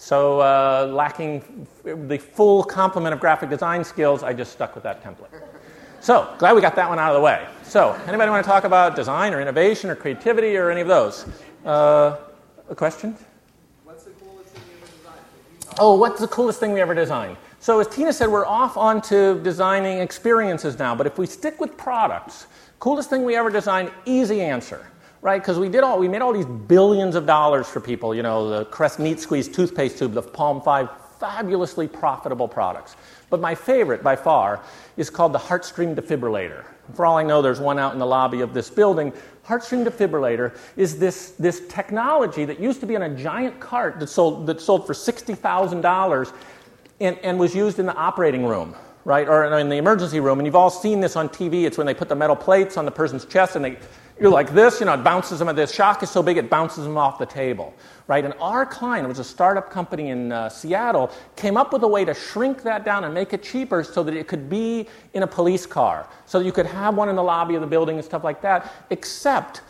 so, 0.00 0.40
uh, 0.40 0.88
lacking 0.92 1.66
the 1.82 2.18
full 2.18 2.62
complement 2.62 3.12
of 3.12 3.20
graphic 3.20 3.50
design 3.50 3.82
skills, 3.82 4.22
I 4.22 4.32
just 4.32 4.52
stuck 4.52 4.76
with 4.76 4.84
that 4.84 5.02
template. 5.02 5.42
So, 6.00 6.32
glad 6.38 6.54
we 6.54 6.60
got 6.60 6.76
that 6.76 6.88
one 6.88 7.00
out 7.00 7.10
of 7.10 7.16
the 7.16 7.20
way. 7.20 7.44
So, 7.64 8.00
anybody 8.06 8.30
want 8.30 8.44
to 8.44 8.48
talk 8.48 8.62
about 8.62 8.94
design 8.94 9.34
or 9.34 9.40
innovation 9.40 9.90
or 9.90 9.96
creativity 9.96 10.56
or 10.56 10.70
any 10.70 10.80
of 10.80 10.86
those? 10.86 11.26
Uh, 11.64 12.16
a 12.70 12.76
question? 12.76 13.16
What's 13.82 14.04
the 14.04 14.10
coolest 14.12 14.50
thing 14.50 14.62
you 14.70 14.76
ever 14.76 14.86
designed? 14.86 15.80
Oh, 15.80 15.96
what's 15.96 16.20
the 16.20 16.28
coolest 16.28 16.60
thing 16.60 16.72
we 16.72 16.80
ever 16.80 16.94
designed? 16.94 17.36
So, 17.58 17.80
as 17.80 17.88
Tina 17.88 18.12
said, 18.12 18.28
we're 18.28 18.46
off 18.46 18.76
onto 18.76 19.42
designing 19.42 19.98
experiences 19.98 20.78
now, 20.78 20.94
but 20.94 21.08
if 21.08 21.18
we 21.18 21.26
stick 21.26 21.60
with 21.60 21.76
products, 21.76 22.46
coolest 22.78 23.10
thing 23.10 23.24
we 23.24 23.34
ever 23.34 23.50
designed, 23.50 23.90
easy 24.06 24.42
answer 24.42 24.86
right? 25.20 25.40
Because 25.40 25.58
we 25.58 25.68
did 25.68 25.82
all, 25.82 25.98
we 25.98 26.08
made 26.08 26.22
all 26.22 26.32
these 26.32 26.46
billions 26.46 27.14
of 27.14 27.26
dollars 27.26 27.68
for 27.68 27.80
people. 27.80 28.14
You 28.14 28.22
know, 28.22 28.48
the 28.48 28.64
Crest 28.66 28.98
Neat 28.98 29.20
Squeeze 29.20 29.48
toothpaste 29.48 29.98
tube, 29.98 30.12
the 30.12 30.22
Palm 30.22 30.62
V, 30.62 30.90
fabulously 31.18 31.88
profitable 31.88 32.48
products. 32.48 32.96
But 33.30 33.40
my 33.40 33.54
favorite 33.54 34.02
by 34.02 34.16
far 34.16 34.62
is 34.96 35.10
called 35.10 35.32
the 35.32 35.38
Heartstream 35.38 35.94
defibrillator. 35.94 36.64
For 36.94 37.04
all 37.04 37.18
I 37.18 37.22
know, 37.22 37.42
there's 37.42 37.60
one 37.60 37.78
out 37.78 37.92
in 37.92 37.98
the 37.98 38.06
lobby 38.06 38.40
of 38.40 38.54
this 38.54 38.70
building. 38.70 39.12
Heartstream 39.46 39.84
defibrillator 39.84 40.56
is 40.76 40.98
this, 40.98 41.32
this 41.32 41.66
technology 41.68 42.44
that 42.44 42.60
used 42.60 42.80
to 42.80 42.86
be 42.86 42.94
in 42.94 43.02
a 43.02 43.14
giant 43.14 43.60
cart 43.60 43.98
that 44.00 44.06
sold, 44.06 44.46
that 44.46 44.60
sold 44.60 44.86
for 44.86 44.94
$60,000 44.94 46.32
and, 47.00 47.18
and 47.18 47.38
was 47.38 47.54
used 47.54 47.78
in 47.78 47.86
the 47.86 47.94
operating 47.94 48.46
room 48.46 48.74
right? 49.04 49.26
Or 49.26 49.58
in 49.58 49.70
the 49.70 49.76
emergency 49.76 50.20
room. 50.20 50.38
And 50.38 50.44
you've 50.44 50.54
all 50.54 50.68
seen 50.68 51.00
this 51.00 51.16
on 51.16 51.30
TV. 51.30 51.64
It's 51.64 51.78
when 51.78 51.86
they 51.86 51.94
put 51.94 52.10
the 52.10 52.14
metal 52.14 52.36
plates 52.36 52.76
on 52.76 52.84
the 52.84 52.90
person's 52.90 53.24
chest 53.24 53.56
and 53.56 53.64
they 53.64 53.78
you're 54.20 54.30
like 54.30 54.52
this, 54.52 54.80
you 54.80 54.86
know, 54.86 54.94
it 54.94 55.04
bounces 55.04 55.38
them. 55.38 55.54
The 55.54 55.66
shock 55.66 56.02
is 56.02 56.10
so 56.10 56.22
big 56.22 56.36
it 56.36 56.50
bounces 56.50 56.84
them 56.84 56.96
off 56.96 57.18
the 57.18 57.26
table, 57.26 57.74
right? 58.06 58.24
And 58.24 58.34
our 58.40 58.66
client, 58.66 59.04
it 59.04 59.08
was 59.08 59.18
a 59.18 59.24
startup 59.24 59.70
company 59.70 60.10
in 60.10 60.32
uh, 60.32 60.48
Seattle, 60.48 61.10
came 61.36 61.56
up 61.56 61.72
with 61.72 61.82
a 61.84 61.88
way 61.88 62.04
to 62.04 62.14
shrink 62.14 62.62
that 62.64 62.84
down 62.84 63.04
and 63.04 63.14
make 63.14 63.32
it 63.32 63.42
cheaper 63.42 63.82
so 63.82 64.02
that 64.02 64.14
it 64.14 64.28
could 64.28 64.50
be 64.50 64.88
in 65.14 65.22
a 65.22 65.26
police 65.26 65.66
car, 65.66 66.08
so 66.26 66.38
that 66.38 66.44
you 66.44 66.52
could 66.52 66.66
have 66.66 66.96
one 66.96 67.08
in 67.08 67.16
the 67.16 67.22
lobby 67.22 67.54
of 67.54 67.60
the 67.60 67.66
building 67.66 67.96
and 67.96 68.04
stuff 68.04 68.24
like 68.24 68.42
that. 68.42 68.72
Except 68.90 69.62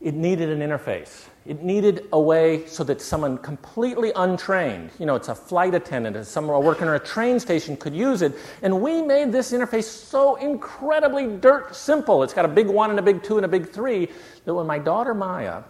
it 0.00 0.14
needed 0.14 0.50
an 0.50 0.60
interface. 0.60 1.29
It 1.50 1.64
needed 1.64 2.06
a 2.12 2.20
way 2.20 2.64
so 2.66 2.84
that 2.84 3.02
someone 3.02 3.36
completely 3.36 4.12
untrained, 4.14 4.90
you 5.00 5.04
know, 5.04 5.16
it's 5.16 5.26
a 5.26 5.34
flight 5.34 5.74
attendant, 5.74 6.16
or 6.16 6.22
someone 6.22 6.62
working 6.62 6.86
on 6.86 6.94
a 6.94 7.00
train 7.00 7.40
station 7.40 7.76
could 7.76 7.92
use 7.92 8.22
it. 8.22 8.36
And 8.62 8.80
we 8.80 9.02
made 9.02 9.32
this 9.32 9.50
interface 9.50 9.82
so 9.82 10.36
incredibly 10.36 11.26
dirt 11.26 11.74
simple. 11.74 12.22
It's 12.22 12.32
got 12.32 12.44
a 12.44 12.48
big 12.48 12.68
one 12.68 12.90
and 12.90 13.00
a 13.00 13.02
big 13.02 13.24
two 13.24 13.36
and 13.36 13.44
a 13.44 13.48
big 13.48 13.68
three 13.68 14.06
that 14.44 14.54
when 14.54 14.64
my 14.68 14.78
daughter 14.78 15.12
Maya 15.12 15.64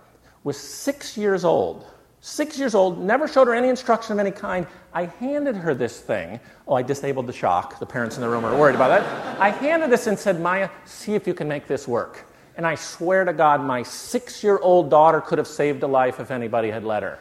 was 0.45 0.59
six 0.59 1.17
years 1.17 1.47
old, 1.47 1.87
six 2.21 2.59
years 2.59 2.75
old, 2.75 3.03
never 3.03 3.27
showed 3.27 3.47
her 3.47 3.55
any 3.55 3.71
instruction 3.71 4.13
of 4.13 4.19
any 4.19 4.33
kind, 4.33 4.67
I 4.93 5.07
handed 5.07 5.57
her 5.57 5.75
this 5.75 5.99
thing. 5.99 6.41
Oh, 6.69 6.75
I 6.75 6.83
disabled 6.83 7.27
the 7.27 7.33
shock. 7.33 7.79
The 7.79 7.87
parents 7.87 8.17
in 8.17 8.21
the 8.21 8.29
room 8.29 8.45
are 8.45 8.55
worried 8.55 8.75
about 8.75 8.89
that. 8.89 9.41
I 9.41 9.49
handed 9.49 9.89
this 9.89 10.07
and 10.09 10.19
said, 10.19 10.43
Maya, 10.43 10.69
see 10.85 11.15
if 11.15 11.27
you 11.27 11.33
can 11.33 11.49
make 11.49 11.67
this 11.67 11.89
work. 11.89 12.27
And 12.61 12.67
I 12.67 12.75
swear 12.75 13.25
to 13.25 13.33
God, 13.33 13.63
my 13.63 13.83
six 13.83 14.45
year 14.45 14.59
old 14.59 14.91
daughter 14.91 15.23
could 15.23 15.39
have 15.39 15.47
saved 15.47 15.83
a 15.83 15.87
life 15.87 16.21
if 16.21 16.31
anybody 16.31 16.71
had 16.71 16.85
let 16.85 17.03
her 17.03 17.19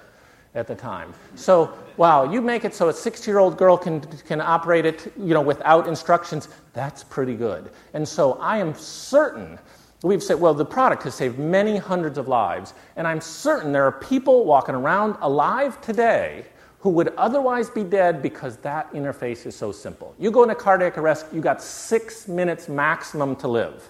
at 0.54 0.68
the 0.68 0.76
time. 0.76 1.14
So, 1.36 1.74
wow, 1.96 2.30
you 2.30 2.42
make 2.42 2.66
it 2.66 2.76
so 2.76 2.90
a 2.90 2.94
six 2.94 3.26
year 3.26 3.40
old 3.40 3.58
girl 3.58 3.78
can, 3.78 4.02
can 4.02 4.42
operate 4.42 4.86
it 4.86 5.14
you 5.18 5.34
know, 5.34 5.40
without 5.40 5.88
instructions. 5.88 6.50
That's 6.74 7.06
pretty 7.06 7.36
good. 7.36 7.72
And 7.94 8.06
so 8.06 8.34
I 8.34 8.58
am 8.58 8.74
certain. 8.74 9.58
We've 10.04 10.22
said, 10.22 10.42
well, 10.42 10.54
the 10.54 10.66
product 10.66 11.04
has 11.04 11.16
saved 11.16 11.40
many 11.40 11.78
hundreds 11.78 12.18
of 12.18 12.28
lives, 12.28 12.74
and 12.98 13.08
I'm 13.08 13.22
certain 13.22 13.72
there 13.72 13.86
are 13.86 13.94
people 13.94 14.44
walking 14.44 14.76
around 14.76 15.16
alive 15.22 15.80
today 15.80 16.48
who 16.80 16.90
would 16.90 17.14
otherwise 17.16 17.70
be 17.70 17.86
dead 17.86 18.22
because 18.22 18.58
that 18.58 18.92
interface 18.94 19.46
is 19.46 19.56
so 19.56 19.72
simple. 19.72 20.16
You 20.20 20.32
go 20.32 20.44
into 20.44 20.56
cardiac 20.56 20.98
arrest, 20.98 21.28
you 21.32 21.40
got 21.40 21.62
six 21.62 22.28
minutes 22.28 22.68
maximum 22.70 23.38
to 23.38 23.48
live, 23.48 23.90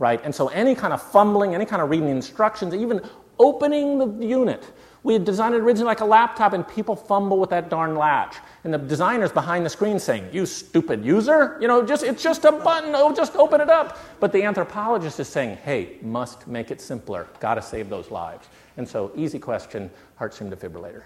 right? 0.00 0.20
And 0.24 0.34
so 0.34 0.48
any 0.48 0.74
kind 0.74 0.92
of 0.92 1.00
fumbling, 1.00 1.54
any 1.54 1.66
kind 1.66 1.80
of 1.80 1.90
reading 1.90 2.08
instructions, 2.08 2.74
even 2.74 3.02
opening 3.38 4.18
the 4.18 4.26
unit, 4.26 4.66
we 5.02 5.12
had 5.12 5.24
designed 5.24 5.54
it 5.54 5.60
originally 5.60 5.86
like 5.86 6.00
a 6.00 6.06
laptop, 6.06 6.52
and 6.52 6.66
people 6.66 6.96
fumble 6.96 7.38
with 7.38 7.50
that 7.50 7.70
darn 7.70 7.94
latch. 7.94 8.36
And 8.64 8.74
the 8.74 8.78
designer's 8.78 9.30
behind 9.30 9.64
the 9.64 9.70
screen 9.70 9.98
saying, 9.98 10.28
You 10.32 10.46
stupid 10.46 11.04
user, 11.04 11.56
you 11.60 11.68
know, 11.68 11.84
just, 11.84 12.02
it's 12.02 12.22
just 12.22 12.44
a 12.44 12.52
button, 12.52 12.92
oh, 12.94 13.14
just 13.14 13.36
open 13.36 13.60
it 13.60 13.70
up. 13.70 13.98
But 14.20 14.32
the 14.32 14.42
anthropologist 14.42 15.20
is 15.20 15.28
saying, 15.28 15.58
Hey, 15.58 15.98
must 16.02 16.48
make 16.48 16.70
it 16.70 16.80
simpler, 16.80 17.28
gotta 17.38 17.62
save 17.62 17.88
those 17.88 18.10
lives. 18.10 18.48
And 18.76 18.88
so, 18.88 19.12
easy 19.14 19.38
question 19.38 19.90
Heartstream 20.18 20.52
defibrillator 20.52 21.02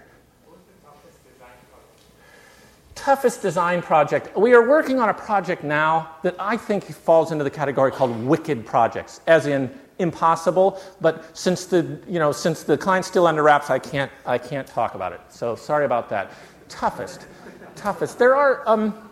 toughest 2.95 3.41
design 3.41 3.81
project. 3.81 4.35
We 4.35 4.53
are 4.53 4.67
working 4.67 4.99
on 4.99 5.09
a 5.09 5.13
project 5.13 5.63
now 5.63 6.15
that 6.23 6.35
I 6.39 6.57
think 6.57 6.85
falls 6.85 7.31
into 7.31 7.43
the 7.43 7.49
category 7.49 7.91
called 7.91 8.17
wicked 8.23 8.65
projects, 8.65 9.21
as 9.27 9.45
in 9.45 9.69
impossible. 9.99 10.81
But 11.01 11.37
since 11.37 11.65
the 11.65 11.99
you 12.07 12.19
know 12.19 12.31
since 12.31 12.63
the 12.63 12.77
client's 12.77 13.07
still 13.07 13.27
under 13.27 13.43
wraps, 13.43 13.69
I 13.69 13.79
can't 13.79 14.11
I 14.25 14.37
can't 14.37 14.67
talk 14.67 14.95
about 14.95 15.13
it. 15.13 15.21
So 15.29 15.55
sorry 15.55 15.85
about 15.85 16.09
that. 16.09 16.31
Toughest, 16.69 17.27
toughest. 17.75 18.17
There 18.17 18.35
are 18.35 18.63
um, 18.67 19.09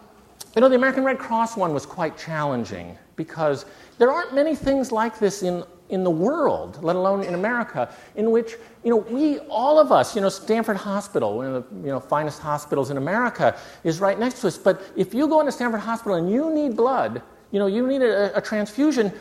you 0.56 0.62
know 0.62 0.70
the 0.70 0.76
American 0.76 1.04
Red 1.04 1.20
Cross 1.20 1.58
one 1.58 1.74
was 1.74 1.86
quite 1.86 2.18
challenging 2.18 2.98
because 3.16 3.66
there 3.98 4.12
aren't 4.12 4.34
many 4.34 4.56
things 4.56 4.92
like 4.92 5.20
this 5.20 5.44
in 5.44 5.64
in 5.94 6.04
the 6.04 6.12
world, 6.12 6.84
let 6.84 6.96
alone 6.96 7.24
in 7.24 7.34
America, 7.36 7.94
in 8.16 8.32
which 8.32 8.56
you 8.84 8.90
know 8.90 8.98
we 8.98 9.40
all 9.50 9.80
of 9.80 9.92
us, 9.92 10.16
you 10.16 10.22
know, 10.22 10.30
Stanford 10.30 10.78
Hospital, 10.78 11.38
one 11.38 11.54
of 11.54 11.54
the 11.54 11.76
you 11.78 11.92
know 11.94 12.00
finest 12.00 12.42
hospitals 12.42 12.90
in 12.90 12.98
America, 12.98 13.58
is 13.84 14.00
right 14.00 14.18
next 14.18 14.42
to 14.42 14.48
us. 14.48 14.58
But 14.58 14.82
if 14.96 15.14
you 15.14 15.28
go 15.28 15.40
into 15.40 15.52
Stanford 15.52 15.82
Hospital 15.82 16.16
and 16.16 16.30
you 16.30 16.54
need 16.54 16.76
blood, 16.76 17.22
you 17.52 17.60
know, 17.60 17.68
you 17.68 17.86
need 17.88 18.02
a, 18.02 18.36
a 18.38 18.42
transfusion, 18.42 19.14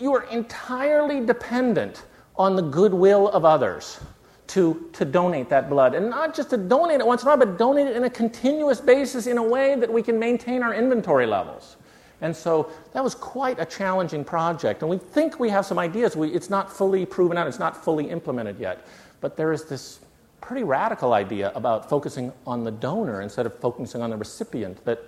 you 0.00 0.14
are 0.14 0.24
entirely 0.24 1.24
dependent 1.24 2.04
on 2.36 2.56
the 2.56 2.62
goodwill 2.62 3.28
of 3.28 3.44
others 3.44 4.00
to, 4.48 4.90
to 4.92 5.04
donate 5.04 5.48
that 5.48 5.70
blood. 5.70 5.94
And 5.94 6.10
not 6.10 6.34
just 6.34 6.50
to 6.50 6.56
donate 6.56 7.00
it 7.00 7.06
once 7.06 7.22
in 7.22 7.28
a 7.28 7.30
while, 7.30 7.38
but 7.38 7.56
donate 7.56 7.86
it 7.86 7.96
in 7.96 8.04
a 8.04 8.10
continuous 8.10 8.80
basis 8.80 9.26
in 9.26 9.38
a 9.38 9.42
way 9.42 9.74
that 9.76 9.90
we 9.90 10.02
can 10.02 10.18
maintain 10.18 10.62
our 10.62 10.74
inventory 10.74 11.26
levels. 11.26 11.76
And 12.20 12.34
so 12.34 12.70
that 12.92 13.02
was 13.02 13.14
quite 13.14 13.58
a 13.58 13.64
challenging 13.66 14.24
project. 14.24 14.82
And 14.82 14.90
we 14.90 14.98
think 14.98 15.38
we 15.40 15.50
have 15.50 15.66
some 15.66 15.78
ideas. 15.78 16.16
We, 16.16 16.28
it's 16.30 16.48
not 16.50 16.72
fully 16.72 17.04
proven 17.04 17.36
out, 17.36 17.46
it's 17.46 17.58
not 17.58 17.76
fully 17.84 18.08
implemented 18.08 18.58
yet. 18.58 18.86
But 19.20 19.36
there 19.36 19.52
is 19.52 19.64
this 19.64 20.00
pretty 20.40 20.62
radical 20.62 21.14
idea 21.14 21.50
about 21.54 21.88
focusing 21.88 22.32
on 22.46 22.64
the 22.64 22.70
donor 22.70 23.22
instead 23.22 23.46
of 23.46 23.58
focusing 23.58 24.02
on 24.02 24.10
the 24.10 24.16
recipient 24.16 24.84
that 24.84 25.00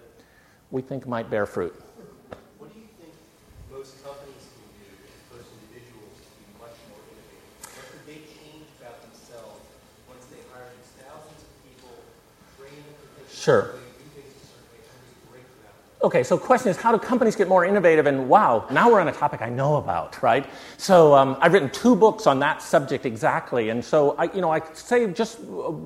we 0.70 0.82
think 0.82 1.06
might 1.06 1.28
bear 1.30 1.46
fruit. 1.46 1.74
What 2.58 2.72
do 2.72 2.80
you 2.80 2.88
think 2.98 3.12
most 3.70 4.02
companies 4.02 4.48
can 4.56 4.64
do 4.80 4.88
opposed 5.28 5.52
individuals 5.60 6.16
to 6.24 6.32
be 6.40 6.48
much 6.58 6.74
more 6.88 6.98
innovative? 7.04 7.68
What 7.68 7.86
could 7.92 8.04
they 8.08 8.20
change 8.32 8.66
about 8.80 8.96
themselves 9.04 9.60
once 10.08 10.24
they 10.32 10.40
hire 10.56 10.72
thousands 11.04 11.44
of 11.44 11.52
people, 11.68 11.92
train 12.56 12.80
them 12.80 12.96
Sure. 13.28 13.76
differently, 13.76 13.92
do 13.92 14.24
things 14.24 14.32
a 14.32 14.44
certain 14.56 14.66
way, 14.72 14.80
and 14.88 15.00
just 15.04 15.20
break 15.30 15.44
them 15.44 15.68
out? 15.68 15.78
Okay, 16.02 16.22
so 16.22 16.36
question 16.36 16.70
is 16.70 16.76
how 16.76 16.92
do 16.92 16.98
companies 16.98 17.36
get 17.36 17.48
more 17.48 17.64
innovative? 17.64 18.06
And 18.06 18.28
wow, 18.28 18.66
now 18.70 18.90
we're 18.90 19.00
on 19.00 19.08
a 19.08 19.12
topic 19.12 19.40
I 19.40 19.48
know 19.48 19.76
about, 19.76 20.22
right? 20.22 20.46
So 20.76 21.14
um, 21.14 21.38
I've 21.40 21.54
written 21.54 21.70
two 21.70 21.96
books 21.96 22.26
on 22.26 22.38
that 22.40 22.60
subject 22.60 23.06
exactly, 23.06 23.70
and 23.70 23.82
so 23.82 24.14
I, 24.18 24.24
you 24.34 24.42
know, 24.42 24.50
I 24.50 24.60
say 24.74 25.10
just 25.10 25.38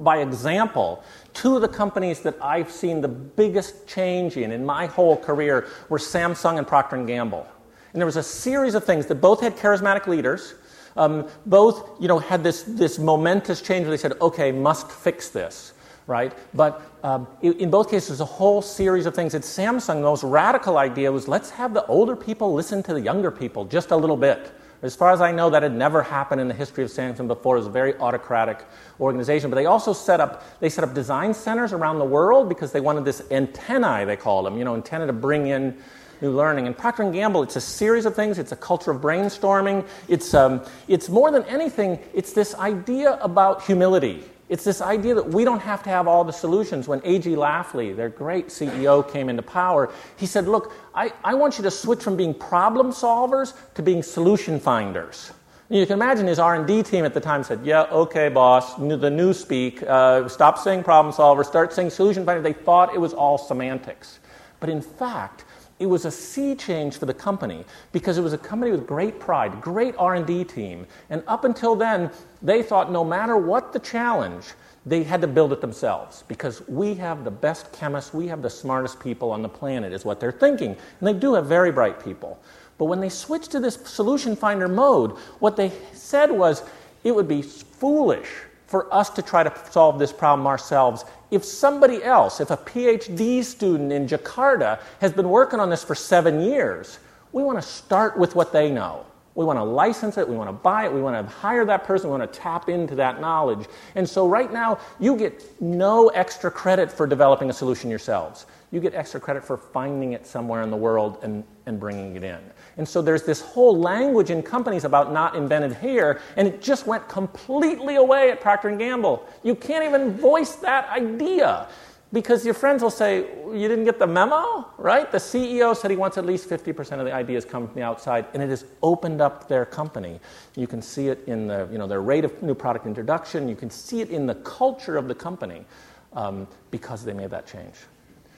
by 0.02 0.18
example, 0.18 1.04
two 1.32 1.54
of 1.54 1.62
the 1.62 1.68
companies 1.68 2.20
that 2.22 2.36
I've 2.42 2.72
seen 2.72 3.00
the 3.00 3.08
biggest 3.08 3.86
change 3.86 4.36
in 4.36 4.50
in 4.50 4.66
my 4.66 4.86
whole 4.86 5.16
career 5.16 5.68
were 5.88 5.98
Samsung 5.98 6.58
and 6.58 6.66
Procter 6.66 6.96
and 6.96 7.06
Gamble, 7.06 7.46
and 7.92 8.00
there 8.00 8.06
was 8.06 8.16
a 8.16 8.22
series 8.22 8.74
of 8.74 8.82
things 8.82 9.06
that 9.06 9.16
both 9.16 9.40
had 9.40 9.56
charismatic 9.56 10.08
leaders. 10.08 10.54
Um, 10.96 11.28
both, 11.46 11.88
you 12.00 12.08
know, 12.08 12.18
had 12.18 12.42
this, 12.42 12.64
this 12.64 12.98
momentous 12.98 13.62
change 13.62 13.82
where 13.82 13.92
they 13.92 13.96
said, 13.96 14.14
okay, 14.20 14.50
must 14.50 14.90
fix 14.90 15.28
this 15.28 15.72
right? 16.10 16.36
But 16.52 16.82
um, 17.04 17.28
in, 17.40 17.70
both 17.70 17.88
cases, 17.88 18.20
a 18.20 18.24
whole 18.24 18.60
series 18.60 19.06
of 19.06 19.14
things. 19.14 19.34
At 19.34 19.42
Samsung, 19.42 19.94
the 19.94 20.00
most 20.00 20.24
radical 20.24 20.76
idea 20.76 21.10
was 21.10 21.28
let's 21.28 21.50
have 21.50 21.72
the 21.72 21.86
older 21.86 22.16
people 22.16 22.52
listen 22.52 22.82
to 22.82 22.92
the 22.92 23.00
younger 23.00 23.30
people 23.30 23.64
just 23.64 23.92
a 23.92 23.96
little 23.96 24.16
bit. 24.16 24.52
As 24.82 24.96
far 24.96 25.12
as 25.12 25.20
I 25.20 25.30
know, 25.30 25.50
that 25.50 25.62
had 25.62 25.74
never 25.74 26.02
happened 26.02 26.40
in 26.40 26.48
the 26.48 26.54
history 26.54 26.82
of 26.82 26.90
Samsung 26.90 27.28
before. 27.28 27.56
It 27.56 27.60
was 27.60 27.66
a 27.68 27.70
very 27.70 27.94
autocratic 27.98 28.64
organization. 28.98 29.50
But 29.50 29.56
they 29.56 29.66
also 29.66 29.92
set 29.92 30.20
up 30.20 30.42
they 30.58 30.68
set 30.68 30.84
up 30.84 30.94
design 30.94 31.32
centers 31.32 31.72
around 31.72 31.98
the 31.98 32.04
world 32.04 32.48
because 32.48 32.72
they 32.72 32.80
wanted 32.80 33.04
this 33.04 33.22
antennae, 33.30 34.04
they 34.04 34.16
called 34.16 34.46
them, 34.46 34.58
you 34.58 34.64
know, 34.64 34.74
antenna 34.74 35.06
to 35.06 35.12
bring 35.12 35.46
in 35.46 35.78
new 36.20 36.32
learning. 36.32 36.66
And 36.66 36.76
Procter 36.76 37.10
& 37.10 37.12
Gamble, 37.12 37.42
it's 37.42 37.56
a 37.56 37.60
series 37.60 38.04
of 38.04 38.14
things. 38.14 38.38
It's 38.38 38.52
a 38.52 38.56
culture 38.56 38.90
of 38.90 39.00
brainstorming. 39.00 39.86
It's, 40.08 40.34
um, 40.34 40.62
it's 40.88 41.08
more 41.08 41.30
than 41.30 41.44
anything, 41.44 41.98
it's 42.12 42.32
this 42.32 42.54
idea 42.56 43.18
about 43.22 43.62
humility. 43.62 44.24
It's 44.50 44.64
this 44.64 44.82
idea 44.82 45.14
that 45.14 45.28
we 45.28 45.44
don't 45.44 45.60
have 45.60 45.80
to 45.84 45.90
have 45.90 46.08
all 46.08 46.24
the 46.24 46.32
solutions. 46.32 46.88
When 46.88 47.00
A.G. 47.04 47.36
Lafley, 47.36 47.94
their 47.94 48.08
great 48.08 48.48
CEO, 48.48 49.08
came 49.08 49.28
into 49.28 49.42
power, 49.42 49.92
he 50.16 50.26
said, 50.26 50.48
Look, 50.48 50.72
I, 50.92 51.12
I 51.22 51.34
want 51.34 51.56
you 51.56 51.62
to 51.62 51.70
switch 51.70 52.02
from 52.02 52.16
being 52.16 52.34
problem 52.34 52.90
solvers 52.90 53.54
to 53.74 53.82
being 53.82 54.02
solution 54.02 54.58
finders. 54.58 55.30
And 55.68 55.78
you 55.78 55.86
can 55.86 55.94
imagine 55.94 56.26
his 56.26 56.40
R&D 56.40 56.82
team 56.82 57.04
at 57.04 57.14
the 57.14 57.20
time 57.20 57.44
said, 57.44 57.60
"Yeah, 57.62 57.82
okay, 57.92 58.28
boss. 58.28 58.74
The 58.74 59.08
new 59.08 59.32
speak. 59.32 59.84
Uh, 59.84 60.28
stop 60.28 60.58
saying 60.58 60.82
problem 60.82 61.12
solver. 61.14 61.44
Start 61.44 61.72
saying 61.72 61.90
solution 61.90 62.26
finder." 62.26 62.42
They 62.42 62.52
thought 62.52 62.92
it 62.92 63.00
was 63.00 63.14
all 63.14 63.38
semantics, 63.38 64.18
but 64.58 64.68
in 64.68 64.82
fact, 64.82 65.44
it 65.80 65.86
was 65.86 66.04
a 66.04 66.10
sea 66.10 66.54
change 66.54 66.98
for 66.98 67.06
the 67.06 67.14
company 67.14 67.64
because 67.90 68.18
it 68.18 68.20
was 68.20 68.34
a 68.34 68.38
company 68.38 68.70
with 68.70 68.86
great 68.86 69.18
pride, 69.18 69.60
great 69.62 69.94
R&D 69.98 70.44
team, 70.44 70.86
and 71.08 71.24
up 71.26 71.44
until 71.44 71.74
then, 71.74 72.10
they 72.42 72.62
thought 72.62 72.92
no 72.92 73.02
matter 73.02 73.38
what 73.38 73.72
the 73.72 73.78
challenge, 73.78 74.44
they 74.84 75.02
had 75.02 75.22
to 75.22 75.26
build 75.26 75.52
it 75.52 75.60
themselves 75.62 76.22
because 76.28 76.66
we 76.68 76.94
have 76.94 77.24
the 77.24 77.30
best 77.30 77.72
chemists, 77.72 78.12
we 78.12 78.28
have 78.28 78.42
the 78.42 78.50
smartest 78.50 79.00
people 79.00 79.30
on 79.30 79.40
the 79.40 79.48
planet, 79.48 79.92
is 79.92 80.04
what 80.04 80.20
they're 80.20 80.30
thinking. 80.30 80.70
And 80.70 81.08
they 81.08 81.14
do 81.14 81.34
have 81.34 81.46
very 81.46 81.72
bright 81.72 82.02
people. 82.02 82.38
But 82.76 82.84
when 82.86 83.00
they 83.00 83.08
switched 83.08 83.50
to 83.52 83.60
this 83.60 83.76
solution 83.84 84.36
finder 84.36 84.68
mode, 84.68 85.12
what 85.38 85.56
they 85.56 85.72
said 85.92 86.30
was 86.30 86.62
it 87.04 87.14
would 87.14 87.28
be 87.28 87.42
foolish 87.42 88.28
for 88.70 88.92
us 88.94 89.10
to 89.10 89.20
try 89.20 89.42
to 89.42 89.52
solve 89.68 89.98
this 89.98 90.12
problem 90.12 90.46
ourselves. 90.46 91.04
If 91.32 91.44
somebody 91.44 92.04
else, 92.04 92.40
if 92.40 92.52
a 92.52 92.56
PhD 92.56 93.42
student 93.42 93.90
in 93.90 94.06
Jakarta 94.06 94.80
has 95.00 95.12
been 95.12 95.28
working 95.28 95.58
on 95.58 95.70
this 95.70 95.82
for 95.82 95.96
seven 95.96 96.40
years, 96.40 97.00
we 97.32 97.42
want 97.42 97.58
to 97.60 97.66
start 97.66 98.16
with 98.16 98.36
what 98.36 98.52
they 98.52 98.70
know. 98.70 99.04
We 99.34 99.44
want 99.44 99.58
to 99.58 99.64
license 99.64 100.18
it, 100.18 100.28
we 100.28 100.36
want 100.36 100.50
to 100.50 100.52
buy 100.52 100.84
it, 100.84 100.92
we 100.92 101.02
want 101.02 101.16
to 101.16 101.34
hire 101.34 101.64
that 101.64 101.82
person, 101.82 102.10
we 102.10 102.16
want 102.16 102.32
to 102.32 102.38
tap 102.38 102.68
into 102.68 102.94
that 102.94 103.20
knowledge. 103.20 103.66
And 103.96 104.08
so, 104.08 104.28
right 104.28 104.52
now, 104.52 104.78
you 105.00 105.16
get 105.16 105.60
no 105.60 106.08
extra 106.08 106.50
credit 106.50 106.92
for 106.92 107.08
developing 107.08 107.50
a 107.50 107.52
solution 107.52 107.90
yourselves. 107.90 108.46
You 108.70 108.78
get 108.78 108.94
extra 108.94 109.18
credit 109.18 109.44
for 109.44 109.56
finding 109.56 110.12
it 110.12 110.26
somewhere 110.26 110.62
in 110.62 110.70
the 110.70 110.76
world 110.76 111.18
and, 111.22 111.42
and 111.66 111.80
bringing 111.80 112.14
it 112.14 112.22
in. 112.22 112.38
And 112.80 112.88
so 112.88 113.02
there's 113.02 113.24
this 113.24 113.42
whole 113.42 113.78
language 113.78 114.30
in 114.30 114.42
companies 114.42 114.84
about 114.84 115.12
not 115.12 115.36
invented 115.36 115.76
here, 115.76 116.18
and 116.38 116.48
it 116.48 116.62
just 116.62 116.86
went 116.86 117.06
completely 117.10 117.96
away 117.96 118.30
at 118.30 118.40
Procter 118.40 118.74
& 118.76 118.78
Gamble. 118.78 119.22
You 119.42 119.54
can't 119.54 119.84
even 119.84 120.16
voice 120.16 120.54
that 120.56 120.88
idea 120.88 121.68
because 122.10 122.42
your 122.42 122.54
friends 122.54 122.82
will 122.82 122.88
say, 122.88 123.26
You 123.52 123.68
didn't 123.68 123.84
get 123.84 123.98
the 123.98 124.06
memo, 124.06 124.66
right? 124.78 125.12
The 125.12 125.18
CEO 125.18 125.76
said 125.76 125.90
he 125.90 125.96
wants 125.98 126.16
at 126.16 126.24
least 126.24 126.48
50% 126.48 127.00
of 127.00 127.04
the 127.04 127.12
ideas 127.12 127.44
come 127.44 127.66
from 127.66 127.74
the 127.74 127.82
outside, 127.82 128.24
and 128.32 128.42
it 128.42 128.48
has 128.48 128.64
opened 128.82 129.20
up 129.20 129.46
their 129.46 129.66
company. 129.66 130.18
You 130.56 130.66
can 130.66 130.80
see 130.80 131.08
it 131.08 131.22
in 131.26 131.48
the, 131.48 131.68
you 131.70 131.76
know, 131.76 131.86
their 131.86 132.00
rate 132.00 132.24
of 132.24 132.42
new 132.42 132.54
product 132.54 132.86
introduction, 132.86 133.46
you 133.46 133.56
can 133.56 133.68
see 133.68 134.00
it 134.00 134.08
in 134.08 134.24
the 134.24 134.36
culture 134.36 134.96
of 134.96 135.06
the 135.06 135.14
company 135.14 135.66
um, 136.14 136.48
because 136.70 137.04
they 137.04 137.12
made 137.12 137.28
that 137.28 137.46
change. 137.46 137.74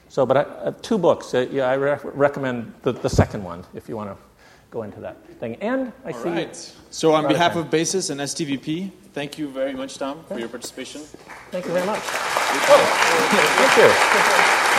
So, 0.08 0.26
but 0.26 0.36
I, 0.36 0.40
uh, 0.42 0.72
two 0.82 0.98
books. 0.98 1.32
Uh, 1.32 1.46
yeah, 1.50 1.70
I 1.70 1.74
re- 1.74 1.98
recommend 2.02 2.74
the, 2.82 2.90
the 2.90 3.08
second 3.08 3.44
one 3.44 3.64
if 3.72 3.88
you 3.88 3.96
want 3.96 4.10
to 4.10 4.31
go 4.72 4.82
into 4.82 5.00
that 5.00 5.16
thing. 5.38 5.54
And 5.56 5.92
I 6.04 6.10
All 6.10 6.22
see. 6.22 6.28
right. 6.30 6.74
So, 6.90 7.12
on 7.12 7.28
behalf 7.28 7.52
okay. 7.52 7.60
of 7.60 7.70
BASES 7.70 8.10
and 8.10 8.20
STVP, 8.20 8.90
thank 9.12 9.38
you 9.38 9.48
very 9.48 9.74
much, 9.74 9.98
Tom, 9.98 10.24
for 10.26 10.38
your 10.38 10.48
participation. 10.48 11.02
Thank 11.52 11.66
you 11.66 11.72
very 11.72 11.86
much. 11.86 12.02
Oh, 12.02 12.82
thank 13.30 14.66
you. 14.66 14.71